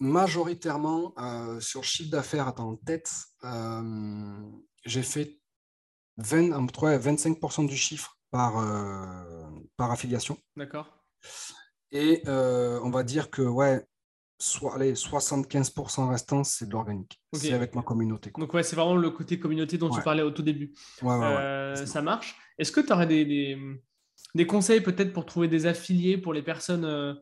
majoritairement, 0.00 1.14
euh, 1.18 1.60
sur 1.60 1.84
chiffre 1.84 2.10
d'affaires 2.10 2.52
en 2.58 2.76
tête, 2.76 3.12
euh, 3.44 4.40
j'ai 4.84 5.02
fait 5.02 5.40
20, 6.18 6.50
25% 6.98 7.66
du 7.66 7.76
chiffre 7.76 8.18
par, 8.30 8.58
euh, 8.58 9.50
par 9.76 9.90
affiliation. 9.90 10.36
D'accord. 10.56 11.04
Et 11.92 12.22
on 12.26 12.90
va 12.90 13.04
dire 13.04 13.30
que 13.30 13.42
ouais, 13.42 13.86
soit, 14.38 14.74
allez, 14.74 14.94
75% 14.94 16.10
restant, 16.10 16.42
c'est 16.42 16.66
de 16.66 16.72
l'organique. 16.72 17.20
C'est 17.32 17.52
avec 17.52 17.74
ma 17.74 17.82
communauté. 17.82 18.32
Donc, 18.36 18.52
ouais, 18.52 18.64
c'est 18.64 18.76
vraiment 18.76 18.96
le 18.96 19.10
côté 19.10 19.38
communauté 19.38 19.78
dont 19.78 19.90
tu 19.90 20.02
parlais 20.02 20.22
au 20.22 20.32
tout 20.32 20.42
début. 20.42 20.74
ça 21.00 22.02
marche. 22.02 22.36
Est-ce 22.58 22.72
que 22.72 22.80
tu 22.80 22.92
aurais 22.92 23.06
des, 23.06 23.24
des, 23.24 23.58
des 24.34 24.46
conseils 24.46 24.80
peut-être 24.80 25.12
pour 25.12 25.24
trouver 25.24 25.48
des 25.48 25.66
affiliés 25.66 26.18
pour 26.18 26.32
les 26.32 26.42
personnes 26.42 27.16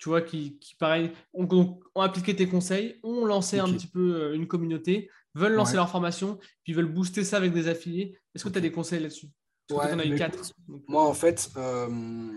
tu 0.00 0.08
vois, 0.08 0.22
qui, 0.22 0.58
qui 0.58 0.74
pareil, 0.76 1.12
ont, 1.34 1.78
appliqué 1.94 2.34
tes 2.34 2.48
conseils, 2.48 2.98
ont 3.02 3.26
lancé 3.26 3.58
un 3.58 3.70
petit 3.70 3.86
peu 3.86 4.14
euh, 4.14 4.34
une 4.34 4.48
communauté, 4.48 5.10
veulent 5.34 5.52
lancer 5.52 5.76
leur 5.76 5.90
formation, 5.90 6.38
puis 6.64 6.72
veulent 6.72 6.92
booster 6.92 7.22
ça 7.22 7.36
avec 7.36 7.52
des 7.52 7.68
affiliés. 7.68 8.18
Est-ce 8.34 8.44
que 8.44 8.48
tu 8.48 8.58
as 8.58 8.62
des 8.62 8.72
conseils 8.72 9.00
là-dessus? 9.00 9.28
Ouais, 9.70 10.08
eu 10.08 10.16
quatre. 10.16 10.52
Moi, 10.88 11.06
en 11.06 11.12
fait, 11.12 11.50
euh, 11.56 12.32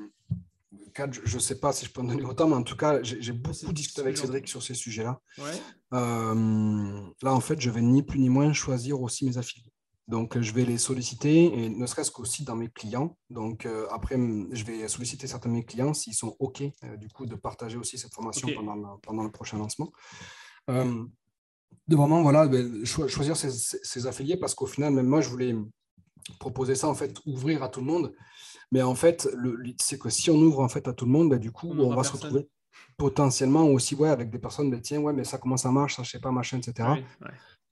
quatre, 0.94 1.20
je 1.24 1.36
ne 1.36 1.40
sais 1.40 1.60
pas 1.60 1.72
si 1.72 1.86
je 1.86 1.92
peux 1.92 2.02
en 2.02 2.04
donner 2.04 2.24
autant, 2.24 2.48
mais 2.48 2.56
en 2.56 2.64
tout 2.64 2.76
cas, 2.76 3.02
j'ai 3.02 3.32
beaucoup 3.32 3.74
discuté 3.74 4.02
avec 4.02 4.18
Cédric 4.18 4.48
sur 4.48 4.62
ces 4.62 4.76
sujets-là. 4.76 5.20
Euh, 5.94 7.02
là, 7.22 7.34
en 7.34 7.40
fait, 7.40 7.60
je 7.60 7.70
vais 7.70 7.82
ni 7.82 8.04
plus 8.04 8.20
ni 8.20 8.30
moins 8.30 8.52
choisir 8.52 9.02
aussi 9.02 9.26
mes 9.26 9.38
affiliés. 9.38 9.73
Donc, 10.08 10.38
je 10.38 10.54
vais 10.54 10.66
les 10.66 10.78
solliciter, 10.78 11.46
et 11.46 11.70
ne 11.70 11.86
serait-ce 11.86 12.12
qu'aussi 12.12 12.44
dans 12.44 12.58
mes 12.58 12.68
clients. 12.68 13.18
Donc, 13.30 13.66
euh, 13.66 13.88
après, 13.90 14.16
je 14.52 14.66
vais 14.66 14.88
solliciter 14.90 15.28
certains 15.28 15.50
de 15.50 15.56
mes 15.56 15.64
clients 15.64 15.94
s'ils 15.94 16.14
sont 16.14 16.36
OK, 16.40 16.62
euh, 16.62 16.98
du 16.98 17.08
coup, 17.08 17.26
de 17.26 17.36
partager 17.36 17.78
aussi 17.78 17.98
cette 17.98 18.14
formation 18.14 18.50
pendant, 18.54 18.98
pendant, 18.98 19.24
le 19.24 19.32
prochain 19.32 19.58
lancement. 19.58 19.94
Euh, 20.70 21.06
de 21.88 21.96
vraiment, 21.96 22.22
voilà, 22.22 22.48
ben, 22.48 22.84
choisir 22.86 23.38
ces, 23.38 24.08
affiliés 24.08 24.38
parce 24.38 24.54
qu'au 24.56 24.66
final, 24.66 24.94
même 24.94 25.08
moi, 25.08 25.22
je 25.22 25.30
voulais 25.30 25.56
proposer 26.38 26.76
ça, 26.76 26.90
en 26.90 26.96
fait, 26.96 27.18
ouvrir 27.26 27.64
à 27.64 27.70
tout 27.70 27.80
le 27.80 27.86
monde. 27.86 28.14
Mais 28.74 28.82
en 28.82 28.96
fait, 28.96 29.30
c'est 29.80 30.00
que 30.00 30.10
si 30.10 30.30
on 30.30 30.36
ouvre 30.36 30.60
en 30.60 30.70
fait 30.70 30.88
à 30.88 30.94
tout 30.94 31.06
le 31.06 31.12
monde, 31.12 31.30
ben, 31.30 31.40
du 31.40 31.52
coup, 31.52 31.72
on, 31.72 31.96
va 31.96 32.04
se 32.04 32.12
retrouver 32.12 32.50
potentiellement 32.98 33.66
aussi 33.68 33.96
ouais, 33.96 34.10
avec 34.10 34.30
des 34.30 34.40
personnes, 34.40 34.70
ben, 34.70 34.82
tiens, 34.82 35.00
ouais, 35.00 35.14
mais 35.14 35.24
ça, 35.24 35.38
comment 35.38 35.58
ça 35.58 35.72
marche, 35.72 35.96
ça, 35.96 36.04
je 36.04 36.12
sais 36.12 36.20
pas, 36.20 36.32
machin, 36.32 36.58
etc. 36.58 36.90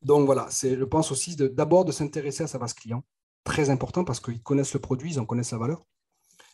Donc 0.01 0.25
voilà, 0.25 0.47
c'est, 0.49 0.77
je 0.77 0.83
pense 0.83 1.11
aussi 1.11 1.35
d'abord 1.35 1.85
de, 1.85 1.91
s'intéresser 1.91 2.43
à 2.43 2.47
sa 2.47 2.57
base 2.57 2.73
client. 2.73 3.03
Très 3.43 3.69
important 3.69 4.03
parce 4.03 4.19
qu'ils 4.19 4.41
connaissent 4.41 4.73
le 4.73 4.79
produit, 4.79 5.13
ils 5.13 5.19
en 5.19 5.25
connaissent 5.25 5.51
la 5.51 5.57
valeur. 5.57 5.83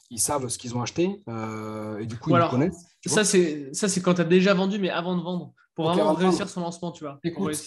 Ils 0.10 0.20
savent 0.20 0.48
ce 0.48 0.58
qu'ils 0.58 0.76
ont 0.76 0.82
acheté 0.82 1.22
euh, 1.28 2.00
et 2.00 2.06
du 2.06 2.18
coup, 2.18 2.32
ils 2.32 2.38
le 2.38 2.50
connaissent. 2.50 2.86
Ça, 3.06 3.24
c'est, 3.24 3.74
ça, 3.74 3.89
c'est 3.89 4.02
quand 4.02 4.14
tu 4.14 4.22
as 4.22 4.26
déjà 4.26 4.54
vendu, 4.54 4.80
mais 4.80 4.89
avant 4.89 5.16
de 5.18 5.22
vendre. 5.22 5.54
Pour 5.76 5.91
vraiment 5.91 6.14
réussir 6.14 6.50
son 6.50 6.62
lancement, 6.62 6.91
tu 6.91 7.04
vois. 7.04 7.20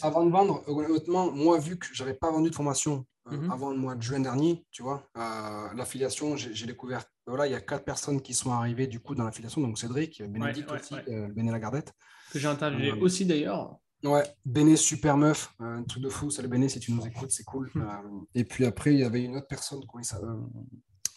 avant 0.03 0.25
de 0.25 0.31
vendre, 0.31 0.65
honnêtement, 0.67 1.31
moi, 1.31 1.59
vu 1.61 1.79
que 1.79 1.87
je 1.93 2.03
n'avais 2.03 2.17
pas 2.17 2.33
vendu 2.33 2.51
de 2.51 2.55
formation 2.55 3.07
euh, 3.31 3.37
mhm. 3.37 3.53
avant 3.53 3.71
le 3.71 3.77
mois 3.77 3.95
de 3.95 4.03
juin 4.03 4.19
dernier, 4.19 4.65
tu 4.73 4.83
vois, 4.83 5.09
euh, 5.17 5.69
l'affiliation, 5.77 6.37
j'ai, 6.37 6.67
découvert, 6.67 7.05
voilà, 7.29 7.47
il 7.47 7.53
y 7.53 7.55
a 7.55 7.61
quatre 7.61 7.85
personnes 7.85 8.21
qui 8.21 8.35
sont 8.35 8.51
arrivées 8.51 8.89
du 8.89 8.99
coup 8.99 9.15
dans 9.15 9.23
l'affiliation. 9.23 9.61
Donc 9.61 9.79
Cédric, 9.79 10.25
Bénédicte 10.25 10.73
aussi, 10.73 10.95
Béné 11.07 11.53
Lagardette. 11.53 11.93
Que 12.33 12.41
j'ai 12.41 12.49
interviewé 12.49 12.93
aussi 13.01 13.27
d'ailleurs. 13.27 13.79
Ouais, 14.03 14.23
Béné, 14.47 14.77
super 14.77 15.17
meuf, 15.17 15.53
un 15.59 15.83
truc 15.83 16.03
de 16.03 16.09
fou. 16.09 16.31
Salut 16.31 16.49
Béné, 16.49 16.69
si 16.69 16.81
tu 16.81 16.93
nous 16.93 17.07
écoutes, 17.07 17.31
c'est 17.31 17.45
cool. 17.45 17.71
Hmm. 17.75 17.83
Euh, 17.83 18.21
et 18.35 18.45
puis 18.45 18.65
après, 18.65 18.95
il 18.95 19.01
y 19.01 19.05
avait 19.05 19.23
une 19.23 19.37
autre 19.37 19.47
personne. 19.47 19.85
Quoi, 19.87 20.03
ça, 20.03 20.19
euh, 20.19 20.37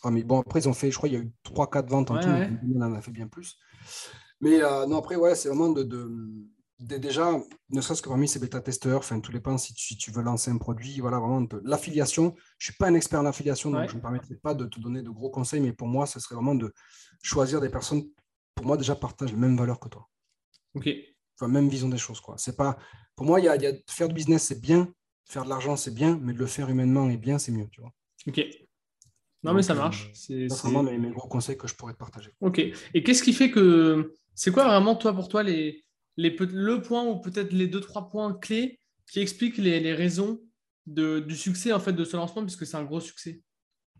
ah, 0.03 0.11
mais 0.11 0.23
bon, 0.23 0.41
après, 0.41 0.59
ils 0.59 0.67
ont 0.67 0.73
fait, 0.73 0.91
je 0.91 0.97
crois, 0.97 1.07
il 1.07 1.13
y 1.13 1.15
a 1.15 1.21
eu 1.21 1.31
3-4 1.45 1.88
ventes 1.88 2.11
en 2.11 2.19
tout. 2.19 2.27
On 2.27 2.81
en 2.81 2.93
a 2.93 3.01
fait 3.01 3.11
bien 3.11 3.27
plus. 3.27 3.57
Mais 4.41 4.61
euh, 4.61 4.86
non, 4.86 4.97
après, 4.97 5.15
ouais, 5.15 5.34
c'est 5.36 5.47
vraiment 5.47 5.69
de, 5.69 5.84
de, 5.84 6.97
déjà, 6.97 7.31
ne 7.69 7.79
serait-ce 7.81 8.01
que 8.01 8.09
parmi 8.09 8.27
ces 8.27 8.39
bêta-testeurs, 8.39 8.99
enfin, 8.99 9.21
tous 9.21 9.31
les 9.31 9.39
pans, 9.39 9.57
si 9.57 9.73
tu, 9.73 9.86
si 9.86 9.97
tu, 9.97 10.11
veux 10.11 10.21
lancer 10.21 10.51
un 10.51 10.57
produit, 10.57 10.99
voilà, 10.99 11.19
vraiment, 11.19 11.47
l'affiliation. 11.63 12.36
Je 12.57 12.69
ne 12.69 12.73
suis 12.73 12.77
pas 12.77 12.88
un 12.88 12.95
expert 12.95 13.21
en 13.21 13.25
affiliation, 13.25 13.71
donc 13.71 13.88
je 13.88 13.93
ne 13.93 13.97
me 13.97 14.01
permettrai 14.01 14.36
pas 14.36 14.53
de 14.53 14.65
te 14.65 14.81
donner 14.81 15.01
de 15.01 15.09
gros 15.09 15.29
conseils, 15.29 15.61
mais 15.61 15.71
pour 15.71 15.88
moi, 15.88 16.05
ce 16.05 16.19
serait 16.19 16.36
vraiment 16.36 16.55
de 16.55 16.73
choisir 17.21 17.61
des 17.61 17.69
personnes, 17.69 18.03
pour 18.55 18.65
moi, 18.65 18.75
déjà, 18.75 18.95
partagent 18.95 19.31
les 19.31 19.38
mêmes 19.38 19.55
valeurs 19.55 19.79
que 19.79 19.88
toi. 19.88 20.09
Ok 20.75 20.89
même 21.47 21.69
vision 21.69 21.89
des 21.89 21.97
choses. 21.97 22.19
Quoi. 22.19 22.35
C'est 22.37 22.55
pas, 22.55 22.77
pour 23.15 23.25
moi, 23.25 23.39
il 23.39 23.45
y 23.45 23.47
a, 23.47 23.73
faire 23.87 24.07
du 24.07 24.13
business, 24.13 24.43
c'est 24.43 24.61
bien, 24.61 24.91
faire 25.25 25.43
de 25.43 25.49
l'argent, 25.49 25.75
c'est 25.75 25.93
bien, 25.93 26.19
mais 26.21 26.33
de 26.33 26.39
le 26.39 26.45
faire 26.45 26.69
humainement 26.69 27.09
et 27.09 27.17
bien, 27.17 27.37
c'est 27.37 27.51
mieux. 27.51 27.67
Tu 27.71 27.81
vois. 27.81 27.93
Ok. 28.27 28.41
Non, 29.43 29.53
mais 29.53 29.61
ça 29.61 29.73
euh, 29.73 29.77
marche. 29.77 30.09
C'est 30.13 30.47
vraiment 30.47 30.83
mes, 30.83 31.11
gros 31.11 31.27
conseils 31.27 31.57
que 31.57 31.67
je 31.67 31.75
pourrais 31.75 31.93
te 31.93 31.97
partager. 31.97 32.31
Ok. 32.39 32.59
Et 32.93 33.03
qu'est-ce 33.03 33.23
qui 33.23 33.33
fait 33.33 33.51
que. 33.51 34.13
C'est 34.35 34.51
quoi 34.51 34.65
vraiment, 34.65 34.95
toi, 34.95 35.13
pour 35.13 35.27
toi, 35.27 35.43
les, 35.43 35.83
les, 36.17 36.35
le 36.39 36.81
point 36.81 37.03
ou 37.03 37.19
peut-être 37.19 37.51
les 37.51 37.67
deux, 37.67 37.81
trois 37.81 38.09
points 38.09 38.33
clés 38.33 38.79
qui 39.11 39.19
expliquent 39.19 39.57
les, 39.57 39.79
les 39.79 39.93
raisons 39.93 40.39
de, 40.85 41.19
du 41.19 41.35
succès 41.35 41.71
en 41.71 41.79
fait 41.79 41.93
de 41.93 42.03
ce 42.03 42.17
lancement 42.17 42.41
puisque 42.43 42.65
c'est 42.65 42.77
un 42.77 42.83
gros 42.83 42.99
succès? 42.99 43.41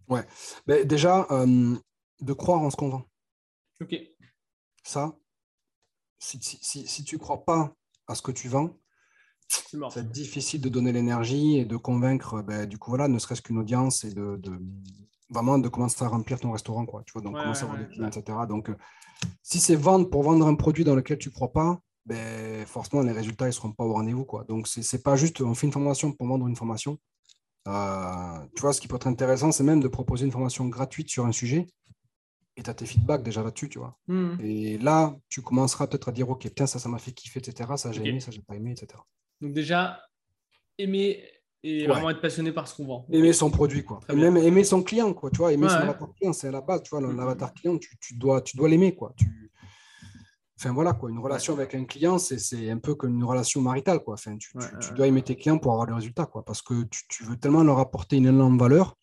Ouais. 0.08 0.26
Ben, 0.66 0.86
déjà, 0.88 1.28
euh, 1.32 1.76
de 2.22 2.34
croire 2.34 2.62
en 2.62 2.70
ce 2.70 2.76
qu'on 2.76 2.90
vend. 2.90 3.06
Ok. 3.82 3.96
Ça, 4.84 5.18
si, 6.24 6.40
si, 6.42 6.88
si, 6.88 7.04
tu 7.04 7.16
ne 7.16 7.20
crois 7.20 7.44
pas 7.44 7.74
à 8.08 8.16
ce 8.16 8.22
que 8.22 8.32
tu 8.32 8.48
vends, 8.48 8.78
c'est 9.48 10.10
difficile 10.12 10.62
de 10.62 10.70
donner 10.70 10.92
l'énergie 10.92 11.58
et 11.58 11.66
de 11.66 11.76
convaincre, 11.76 12.42
ben, 12.42 12.66
du 12.66 12.78
coup, 12.78 12.92
voilà, 12.92 13.08
ne 13.08 13.20
serait-ce 13.20 13.42
qu'une 13.42 13.58
audience 13.58 14.04
et 14.04 14.14
de, 14.14 14.38
de, 14.38 14.52
vraiment 15.30 15.60
de 15.60 15.68
commencer 15.68 16.04
à 16.04 16.08
remplir 16.08 16.40
ton 16.40 16.52
restaurant, 16.52 16.86
quoi. 16.86 17.04
Tu 17.06 17.14
vois, 17.14 17.22
donc 17.22 17.36
commencer 17.36 17.64
à 17.64 17.68
vendre 17.68 17.80
des 17.80 18.18
etc. 18.18 18.38
Donc, 18.48 18.70
euh, 18.70 18.76
si 19.42 19.60
c'est 19.60 19.76
vendre 19.76 20.10
pour 20.10 20.24
vendre 20.24 20.48
un 20.48 20.56
produit 20.56 20.84
dans 20.84 20.96
lequel 20.96 21.18
tu 21.18 21.30
ne 21.30 21.34
crois 21.34 21.52
pas, 21.52 21.80
ben, 22.06 22.66
forcément, 22.66 23.02
les 23.04 23.12
résultats 23.12 23.46
ne 23.46 23.52
seront 23.52 23.72
pas 23.72 23.84
au 23.84 23.94
rendez-vous, 23.94 24.26
quoi. 24.26 24.46
Donc, 24.46 24.68
ce 24.68 24.80
n'est 24.80 25.02
pas 25.02 25.16
juste 25.16 25.42
on 25.42 25.54
fait 25.54 25.68
une 25.68 25.74
formation 25.74 26.14
pour 26.14 26.28
vendre 26.28 26.48
une 26.48 26.56
formation. 26.56 26.98
Euh, 27.68 28.40
tu 28.56 28.62
vois, 28.62 28.74
ce 28.74 28.82
qui 28.82 28.88
peut 28.88 28.96
être 28.96 29.08
intéressant, 29.08 29.52
c'est 29.52 29.64
même 29.64 29.82
de 29.82 29.88
proposer 29.88 30.26
une 30.26 30.32
formation 30.32 30.68
gratuite 30.68 31.10
sur 31.10 31.26
un 31.26 31.32
sujet 31.32 31.68
et 32.56 32.64
tu 32.64 32.70
as 32.70 32.74
tes 32.74 32.86
feedbacks 32.86 33.24
déjà 33.24 33.44
là-dessus, 33.44 33.70
tu 33.70 33.80
vois. 33.80 33.98
Mmh. 34.08 34.38
Et 34.42 34.78
là, 34.78 35.16
tu 35.30 35.42
commenceras 35.42 35.88
peut-être 35.88 36.10
à 36.10 36.12
dire, 36.12 36.30
OK, 36.30 36.44
putain, 36.44 36.68
ça, 36.68 36.80
ça 36.80 36.90
m'a 36.90 37.00
fait 37.00 37.12
kiffer, 37.12 37.40
etc. 37.40 37.72
Ça, 37.78 37.92
j'ai 37.92 38.06
aimé, 38.06 38.20
ça, 38.20 38.32
j'ai 38.32 38.42
pas 38.42 38.56
aimé, 38.56 38.72
etc. 38.72 39.02
Donc 39.42 39.54
déjà, 39.54 40.00
aimer 40.78 41.24
et 41.64 41.88
vraiment 41.88 42.10
être 42.10 42.22
passionné 42.22 42.52
par 42.52 42.68
ce 42.68 42.76
qu'on 42.76 42.86
vend. 42.86 43.08
Aimer 43.12 43.34
son 43.34 43.50
produit, 43.50 43.84
quoi. 43.84 44.02
Et 44.10 44.16
même 44.16 44.38
aimer 44.38 44.64
son 44.64 44.84
client, 44.84 45.14
quoi. 45.14 45.32
Tu 45.32 45.38
vois, 45.38 45.54
aimer 45.54 45.70
son 45.70 45.76
avatar 45.76 46.14
client, 46.14 46.34
c'est 46.34 46.50
à 46.50 46.52
la 46.52 46.62
base, 46.62 46.84
tu 46.84 46.90
vois, 46.90 47.02
mmh, 47.02 47.18
l'avatar 47.18 47.50
mmh. 47.50 47.54
client, 47.54 47.78
tu, 47.78 47.98
tu, 48.00 48.16
dois, 48.16 48.42
tu 48.42 48.58
dois 48.58 48.68
l'aimer, 48.68 48.94
quoi. 48.94 49.14
Tu... 49.18 49.26
Enfin 50.60 50.74
voilà, 50.74 50.94
quoi. 50.94 51.10
Une 51.10 51.20
relation 51.20 51.54
avec 51.54 51.74
un 51.74 51.86
client, 51.86 52.18
c'est 52.18 52.70
un 52.70 52.78
peu 52.78 52.96
comme 52.96 53.16
une 53.16 53.24
relation 53.24 53.62
maritale, 53.62 54.00
quoi. 54.00 54.16
Enfin, 54.16 54.38
tu, 54.38 54.52
tu, 54.82 54.94
dois 54.94 55.08
aimer 55.08 55.22
tes 55.22 55.36
clients 55.36 55.58
pour 55.58 55.72
avoir 55.72 55.88
le 55.88 55.96
résultat, 55.96 56.26
quoi. 56.26 56.44
Parce 56.44 56.62
que 56.62 56.84
tu, 56.84 57.24
veux 57.24 57.38
tellement 57.38 57.64
leur 57.64 57.80
apporter 57.80 58.18
une 58.18 58.28
énorme 58.28 58.58
valeur 58.58 58.98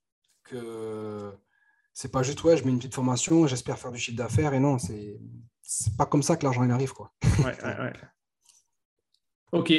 que 0.45 1.33
c'est 1.93 2.11
pas 2.11 2.23
juste, 2.23 2.43
ouais, 2.45 2.57
je 2.57 2.65
mets 2.65 2.71
une 2.71 2.79
petite 2.79 2.95
formation, 2.95 3.47
j'espère 3.47 3.79
faire 3.79 3.93
du 3.93 3.99
chiffre 3.99 4.17
d'affaires. 4.17 4.55
Et 4.55 4.61
non, 4.61 4.79
c'est 4.79 5.19
pas 5.97 6.07
comme 6.07 6.23
ça 6.23 6.37
que 6.37 6.45
l'argent 6.45 6.65
il 6.65 6.71
arrive, 6.71 6.93
quoi. 6.93 7.13
Ouais, 7.39 7.57
ouais, 7.65 7.81
ouais. 7.81 7.93
Ok, 9.53 9.73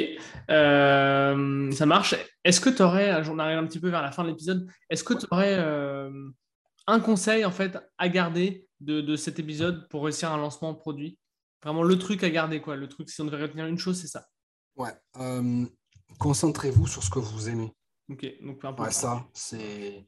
euh, 0.50 1.72
ça 1.72 1.86
marche. 1.86 2.14
Est-ce 2.44 2.60
que 2.60 2.68
tu 2.68 2.82
aurais, 2.82 3.26
on 3.28 3.38
arrive 3.38 3.58
un 3.58 3.66
petit 3.66 3.80
peu 3.80 3.88
vers 3.88 4.02
la 4.02 4.12
fin 4.12 4.22
de 4.22 4.28
l'épisode, 4.28 4.68
est-ce 4.90 5.02
que 5.02 5.14
tu 5.14 5.26
aurais 5.30 5.56
euh, 5.58 6.10
un 6.86 7.00
conseil 7.00 7.44
en 7.44 7.50
fait 7.50 7.78
à 7.96 8.08
garder 8.08 8.66
de, 8.80 9.00
de, 9.00 9.16
cet 9.16 9.38
épisode 9.38 9.88
pour 9.88 10.04
réussir 10.04 10.30
un 10.30 10.36
lancement 10.36 10.74
produit? 10.74 11.18
Vraiment 11.62 11.84
le 11.84 11.98
truc 11.98 12.22
à 12.22 12.28
garder, 12.28 12.60
quoi. 12.60 12.76
Le 12.76 12.88
truc, 12.88 13.08
si 13.08 13.20
on 13.22 13.24
devait 13.24 13.40
retenir 13.40 13.66
une 13.66 13.78
chose, 13.78 13.98
c'est 13.98 14.08
ça. 14.08 14.26
Ouais. 14.76 14.90
Euh, 15.18 15.64
concentrez-vous 16.18 16.86
sur 16.86 17.02
ce 17.02 17.08
que 17.08 17.20
vous 17.20 17.48
aimez. 17.48 17.72
Ok, 18.10 18.26
donc 18.42 18.58
peu 18.58 18.66
importe. 18.66 18.88
Ouais, 18.88 18.92
ça, 18.92 19.24
c'est. 19.32 20.06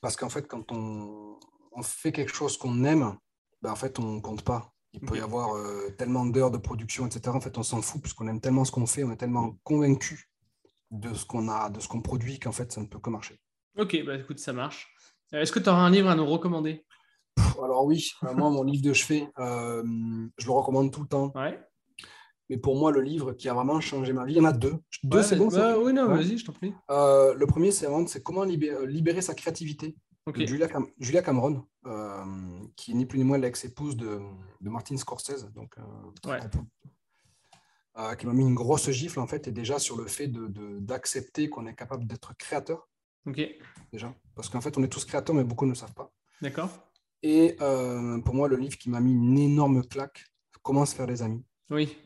Parce 0.00 0.16
qu'en 0.16 0.28
fait, 0.28 0.46
quand 0.46 0.72
on, 0.72 1.38
on, 1.72 1.82
fait 1.82 2.12
quelque 2.12 2.32
chose 2.32 2.56
qu'on 2.56 2.84
aime, 2.84 3.16
ben, 3.62 3.70
en 3.70 3.76
fait, 3.76 3.98
on 3.98 4.14
ne 4.16 4.20
compte 4.20 4.42
pas. 4.42 4.72
Il 4.92 5.00
peut 5.00 5.16
y 5.16 5.20
avoir 5.20 5.56
euh, 5.56 5.90
tellement 5.98 6.26
d'heures 6.26 6.50
de 6.50 6.58
production, 6.58 7.06
etc. 7.06 7.28
En 7.28 7.40
fait, 7.40 7.56
on 7.58 7.62
s'en 7.62 7.80
fout 7.80 8.02
puisqu'on 8.02 8.26
aime 8.26 8.40
tellement 8.40 8.64
ce 8.64 8.72
qu'on 8.72 8.86
fait, 8.86 9.04
on 9.04 9.12
est 9.12 9.16
tellement 9.16 9.56
convaincu 9.62 10.30
de 10.90 11.14
ce 11.14 11.24
qu'on 11.24 11.48
a, 11.48 11.70
de 11.70 11.78
ce 11.78 11.86
qu'on 11.86 12.00
produit 12.00 12.40
qu'en 12.40 12.52
fait, 12.52 12.72
ça 12.72 12.80
ne 12.80 12.86
peut 12.86 12.98
que 12.98 13.10
marcher. 13.10 13.40
Ok, 13.78 13.96
bah 14.04 14.16
écoute, 14.16 14.40
ça 14.40 14.52
marche. 14.52 14.92
Euh, 15.32 15.42
est-ce 15.42 15.52
que 15.52 15.60
tu 15.60 15.68
auras 15.68 15.82
un 15.82 15.90
livre 15.90 16.08
à 16.08 16.16
nous 16.16 16.26
recommander? 16.26 16.84
Alors 17.62 17.84
oui, 17.84 18.10
euh, 18.24 18.34
moi, 18.34 18.50
mon 18.50 18.64
livre 18.64 18.82
de 18.82 18.92
chevet, 18.92 19.28
je 19.38 20.46
le 20.46 20.50
recommande 20.50 20.92
tout 20.92 21.02
le 21.02 21.08
temps. 21.08 21.30
Ouais. 21.36 21.60
Mais 22.50 22.58
pour 22.58 22.76
moi, 22.76 22.90
le 22.90 23.00
livre 23.00 23.32
qui 23.32 23.48
a 23.48 23.54
vraiment 23.54 23.80
changé 23.80 24.12
ma 24.12 24.24
vie, 24.24 24.34
il 24.34 24.38
y 24.38 24.40
en 24.40 24.44
a 24.44 24.52
deux. 24.52 24.74
Deux, 25.04 25.22
c'est 25.22 25.36
bon 25.36 25.46
bah, 25.46 25.78
Oui, 25.78 25.92
non, 25.92 26.08
vas-y, 26.08 26.36
je 26.36 26.44
t'en 26.44 26.52
prie. 26.52 26.74
le 26.88 27.44
premier, 27.46 27.70
c'est 27.70 27.86
c'est 28.08 28.22
comment 28.22 28.44
libérer 28.44 29.22
sa 29.22 29.34
créativité. 29.34 29.96
Julia, 30.36 31.22
Cameron, 31.22 31.64
euh, 31.86 32.24
qui 32.76 32.92
est 32.92 32.94
ni 32.94 33.06
plus 33.06 33.18
ni 33.18 33.24
moins 33.24 33.38
l'ex-épouse 33.38 33.96
de, 33.96 34.20
de, 34.60 34.70
Martin 34.70 34.96
Scorsese, 34.96 35.50
donc, 35.54 35.74
euh, 35.78 36.40
euh, 37.96 38.14
qui 38.14 38.26
m'a 38.26 38.32
mis 38.32 38.42
une 38.42 38.54
grosse 38.54 38.90
gifle 38.90 39.18
en 39.18 39.26
fait, 39.26 39.48
et 39.48 39.52
déjà 39.52 39.78
sur 39.78 39.96
le 39.96 40.06
fait 40.06 40.28
d'accepter 40.28 41.46
de, 41.46 41.50
qu'on 41.50 41.66
est 41.66 41.74
capable 41.74 42.06
d'être 42.06 42.36
créateur. 42.36 42.88
Ok. 43.26 43.40
Déjà, 43.92 44.14
parce 44.34 44.48
qu'en 44.48 44.60
fait, 44.60 44.76
on 44.78 44.82
est 44.82 44.88
tous 44.88 45.04
créateurs, 45.04 45.34
mais 45.34 45.44
beaucoup 45.44 45.64
ne 45.64 45.70
le 45.70 45.76
savent 45.76 45.94
pas. 45.94 46.12
D'accord. 46.40 46.70
Et 47.22 47.56
pour 48.24 48.34
moi, 48.34 48.48
le 48.48 48.56
livre 48.56 48.78
qui 48.78 48.90
m'a 48.90 49.00
mis 49.00 49.12
une 49.12 49.38
énorme 49.38 49.84
claque, 49.84 50.24
Comment 50.62 50.84
se 50.84 50.94
faire 50.94 51.06
des 51.06 51.22
amis. 51.22 51.42
Oui. 51.70 51.96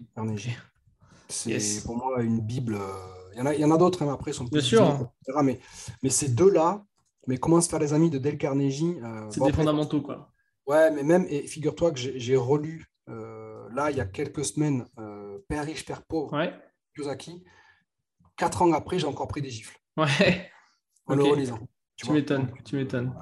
C'est 1.29 1.85
pour 1.85 1.97
moi 1.97 2.23
une 2.23 2.41
bible. 2.41 2.79
Il 3.33 3.39
y 3.39 3.43
en 3.43 3.47
a, 3.47 3.55
y 3.55 3.65
en 3.65 3.71
a 3.71 3.79
d'autres 3.79 4.03
hein, 4.03 4.13
après, 4.13 4.33
sont 4.33 4.45
plus 4.45 4.53
Bien 4.53 4.61
sûr. 4.61 5.13
mais, 5.43 5.59
mais 6.03 6.11
ces 6.11 6.29
deux-là, 6.29 6.85
mais 7.27 7.39
comment 7.39 7.61
se 7.61 7.69
faire 7.69 7.79
des 7.79 7.93
amis 7.93 8.11
de 8.11 8.19
Dale 8.19 8.39
Carnegie 8.39 8.97
euh, 9.03 9.29
C'est 9.31 9.43
des 9.43 9.53
fondamentaux, 9.53 10.01
quoi. 10.01 10.31
Ouais, 10.67 10.91
mais 10.91 11.03
même, 11.03 11.27
et 11.29 11.47
figure-toi 11.47 11.93
que 11.93 11.99
j'ai 11.99 12.37
relu, 12.37 12.87
euh, 13.09 13.69
là, 13.75 13.91
il 13.91 13.97
y 13.97 14.01
a 14.01 14.07
quelques 14.07 14.45
semaines, 14.45 14.87
euh, 14.99 15.39
Père 15.49 15.65
riche, 15.65 15.85
Père 15.85 16.03
pauvre, 16.03 16.33
ouais. 16.35 16.55
Kiyosaki. 16.95 17.45
Quatre 18.37 18.63
ans 18.63 18.73
après, 18.73 18.99
j'ai 18.99 19.07
encore 19.07 19.29
pris 19.29 19.43
des 19.43 19.51
gifles. 19.51 19.79
Ouais. 19.97 20.51
En 21.07 21.15
le 21.15 21.23
relisant. 21.23 21.61
Tu, 21.97 22.11
m'étonnes, 22.11 22.51
tu 22.65 22.77
m'étonnes. 22.77 23.15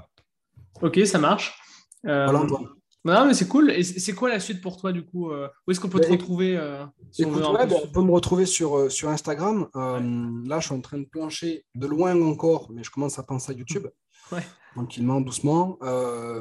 Ok, 0.80 1.00
ça 1.04 1.18
marche. 1.18 1.60
Voilà, 2.02 2.46
non, 3.04 3.26
mais 3.26 3.34
c'est 3.34 3.48
cool. 3.48 3.70
Et 3.70 3.82
c'est 3.82 4.14
quoi 4.14 4.28
la 4.28 4.40
suite 4.40 4.60
pour 4.60 4.76
toi, 4.76 4.92
du 4.92 5.04
coup 5.04 5.30
Où 5.30 5.70
est-ce 5.70 5.80
qu'on 5.80 5.88
peut 5.88 6.00
te 6.00 6.06
ben, 6.06 6.12
retrouver 6.12 6.58
si 7.10 7.24
on, 7.24 7.32
ben, 7.32 7.68
on, 7.70 7.88
peut 7.88 8.02
me 8.02 8.12
retrouver 8.12 8.46
sur, 8.46 8.90
sur 8.90 9.08
Instagram. 9.08 9.68
Là, 9.74 10.60
je 10.60 10.66
suis 10.66 10.74
en 10.74 10.80
train 10.80 10.98
de 10.98 11.06
plancher 11.06 11.64
de 11.74 11.86
loin 11.86 12.20
encore, 12.22 12.70
mais 12.72 12.84
je 12.84 12.90
commence 12.90 13.18
à 13.18 13.22
penser 13.22 13.52
à 13.52 13.54
YouTube. 13.54 13.86
Ouais 14.30 14.42
tranquillement, 14.74 15.20
doucement. 15.20 15.78
Euh, 15.82 16.40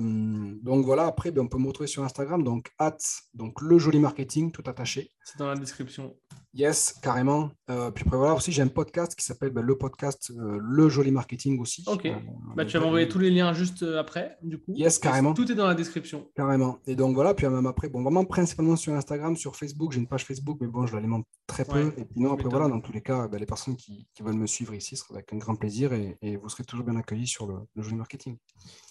donc 0.62 0.86
voilà, 0.86 1.06
après, 1.06 1.32
ben, 1.32 1.42
on 1.42 1.48
peut 1.48 1.58
me 1.58 1.68
retrouver 1.68 1.88
sur 1.88 2.04
Instagram, 2.04 2.44
donc 2.44 2.72
at, 2.80 2.98
donc 3.34 3.62
le 3.62 3.78
joli 3.78 4.00
marketing, 4.00 4.52
tout 4.52 4.64
attaché. 4.66 5.12
C'est 5.24 5.38
dans 5.38 5.48
la 5.48 5.56
description. 5.56 6.16
Yes, 6.54 7.00
carrément. 7.02 7.52
Euh, 7.70 7.92
puis 7.92 8.04
après, 8.06 8.18
voilà, 8.18 8.34
aussi, 8.34 8.52
j'ai 8.52 8.62
un 8.62 8.68
podcast 8.68 9.16
qui 9.16 9.24
s'appelle 9.24 9.52
ben, 9.52 9.62
le 9.62 9.78
podcast 9.78 10.32
euh, 10.32 10.60
Le 10.62 10.90
Joli 10.90 11.12
Marketing 11.12 11.60
aussi. 11.62 11.84
Ok. 11.88 12.08
bah, 12.56 12.66
tu 12.66 12.78
vas 12.78 12.84
m'envoyer 12.84 13.08
tous 13.08 13.20
les 13.20 13.30
liens 13.30 13.54
juste 13.54 13.84
après, 13.84 14.38
du 14.42 14.58
coup. 14.58 14.74
Yes, 14.76 15.00
carrément. 15.00 15.34
Tout 15.34 15.50
est 15.50 15.56
dans 15.56 15.68
la 15.68 15.76
description. 15.76 16.28
Carrément. 16.36 16.80
Et 16.88 16.96
donc 16.96 17.16
voilà, 17.16 17.34
puis 17.34 17.48
même 17.48 17.66
après, 17.66 17.88
bon, 17.88 18.04
vraiment 18.04 18.26
principalement 18.26 18.76
sur 18.76 18.94
Instagram, 18.94 19.38
sur 19.38 19.56
Facebook, 19.56 19.94
j'ai 19.94 20.00
une 20.00 20.08
page 20.08 20.26
Facebook, 20.26 20.58
mais 20.60 20.68
bon, 20.68 20.86
je 20.86 20.94
l'alimente 20.94 21.26
très 21.48 21.64
peu. 21.64 21.94
et 21.98 22.06
puis 22.06 22.20
non, 22.20 22.34
après, 22.34 22.50
voilà, 22.50 22.68
dans 22.68 22.82
tous 22.82 22.92
les 22.92 23.02
cas, 23.02 23.28
ben, 23.28 23.40
les 23.40 23.46
personnes 23.46 23.78
qui, 23.78 24.08
qui, 24.14 24.24
veulent 24.24 24.36
me 24.36 24.48
suivre 24.48 24.74
ici, 24.74 24.98
ce 24.98 25.06
sera 25.06 25.16
avec 25.16 25.32
un 25.32 25.38
grand 25.38 25.56
plaisir 25.56 25.94
et, 25.94 26.18
et 26.22 26.36
vous 26.36 26.50
serez 26.50 26.64
toujours 26.64 26.86
bien 26.86 26.98
accueillis 26.98 27.28
sur 27.28 27.48
le, 27.48 27.56
le 27.76 27.82
Joli 27.82 27.96
Marketing. 27.96 28.38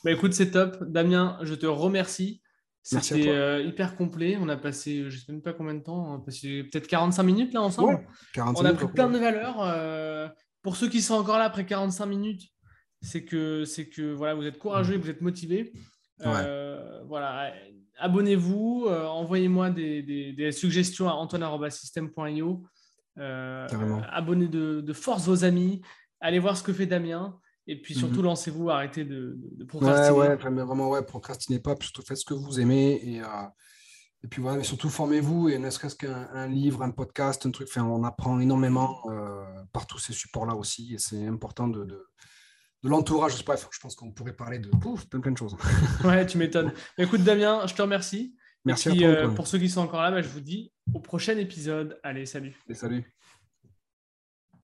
Bah, 0.02 0.12
écoute, 0.12 0.32
c'est 0.32 0.50
top. 0.50 0.82
Damien, 0.84 1.38
je 1.42 1.54
te 1.54 1.66
remercie. 1.66 2.40
C'était 2.82 3.28
euh, 3.28 3.62
hyper 3.62 3.96
complet. 3.96 4.38
On 4.40 4.48
a 4.48 4.56
passé, 4.56 5.10
je 5.10 5.16
ne 5.16 5.20
sais 5.20 5.32
même 5.32 5.42
pas 5.42 5.52
combien 5.52 5.74
de 5.74 5.82
temps, 5.82 6.12
on 6.12 6.14
a 6.16 6.18
passé 6.18 6.64
peut-être 6.64 6.86
45 6.86 7.22
minutes 7.22 7.52
là 7.52 7.62
ensemble. 7.62 8.06
on 8.36 8.64
a 8.64 8.72
pris 8.72 8.88
plein 8.88 9.10
de 9.10 9.18
valeurs. 9.18 9.60
Euh, 9.60 10.28
pour 10.62 10.76
ceux 10.76 10.88
qui 10.88 11.02
sont 11.02 11.14
encore 11.14 11.38
là 11.38 11.44
après 11.44 11.66
45 11.66 12.06
minutes, 12.06 12.42
c'est 13.02 13.24
que, 13.24 13.64
c'est 13.64 13.88
que 13.88 14.12
voilà, 14.12 14.34
vous 14.34 14.46
êtes 14.46 14.58
courageux 14.58 14.94
et 14.94 14.98
vous 14.98 15.10
êtes 15.10 15.20
motivés. 15.20 15.72
Euh, 16.24 17.02
voilà, 17.06 17.52
abonnez-vous, 17.98 18.86
envoyez-moi 18.88 19.70
des, 19.70 20.52
suggestions 20.52 21.08
à 21.08 21.12
antoine.system.io. 21.12 22.64
abonnez 23.16 24.48
de, 24.48 24.80
de, 24.80 24.92
force 24.92 25.26
vos 25.26 25.44
amis, 25.44 25.82
allez 26.20 26.38
voir 26.38 26.56
ce 26.56 26.62
que 26.62 26.72
fait 26.72 26.86
Damien. 26.86 27.38
Et 27.70 27.76
puis 27.76 27.94
surtout, 27.94 28.18
mhm. 28.18 28.24
lancez-vous, 28.24 28.68
arrêtez 28.68 29.04
de, 29.04 29.38
procrastiner. 29.68 30.10
Ouais, 30.18 30.28
ouais, 30.30 30.50
mais 30.50 30.62
vraiment, 30.62 30.90
ouais, 30.90 31.04
procrastinez 31.04 31.60
pas, 31.60 31.76
surtout 31.80 32.02
faites 32.02 32.16
ce 32.16 32.24
que 32.24 32.34
vous 32.34 32.58
aimez. 32.58 33.00
Et, 33.04 33.20
euh, 33.20 33.26
et 34.24 34.26
puis 34.26 34.42
voilà, 34.42 34.58
mais 34.58 34.64
surtout 34.64 34.90
formez-vous, 34.90 35.50
et 35.50 35.58
ne 35.58 35.70
serait-ce 35.70 35.94
qu'un 35.94 36.48
livre, 36.48 36.82
un 36.82 36.90
podcast, 36.90 37.46
un 37.46 37.52
truc, 37.52 37.68
enfin, 37.70 37.84
on 37.84 38.02
apprend 38.02 38.40
énormément 38.40 39.00
euh, 39.08 39.44
par 39.72 39.86
tous 39.86 39.98
ces 39.98 40.12
supports-là 40.12 40.56
aussi. 40.56 40.94
Et 40.94 40.98
c'est 40.98 41.24
important 41.28 41.68
de, 41.68 41.84
de, 41.84 42.08
l'entourage. 42.82 43.36
Je, 43.36 43.44
je 43.44 43.78
pense 43.78 43.94
qu'on 43.94 44.10
pourrait 44.10 44.34
parler 44.34 44.58
de 44.58 44.68
pouf, 44.68 45.06
plein, 45.06 45.20
plein 45.20 45.30
de 45.30 45.38
choses. 45.38 45.56
ouais, 46.04 46.26
tu 46.26 46.38
m'étonnes. 46.38 46.72
Écoute, 46.98 47.22
Damien, 47.22 47.64
je 47.68 47.74
te 47.74 47.82
remercie. 47.82 48.34
Merci 48.64 48.90
puis, 48.90 49.04
à 49.04 49.14
toi. 49.14 49.22
Euh, 49.22 49.28
pour 49.28 49.46
ceux 49.46 49.58
qui 49.58 49.68
sont 49.68 49.82
encore 49.82 50.02
là, 50.02 50.10
bah, 50.10 50.22
je 50.22 50.28
vous 50.28 50.40
dis 50.40 50.72
au 50.92 50.98
prochain 50.98 51.38
épisode. 51.38 52.00
Allez, 52.02 52.26
salut. 52.26 52.56
Et 52.68 52.74
salut. 52.74 53.14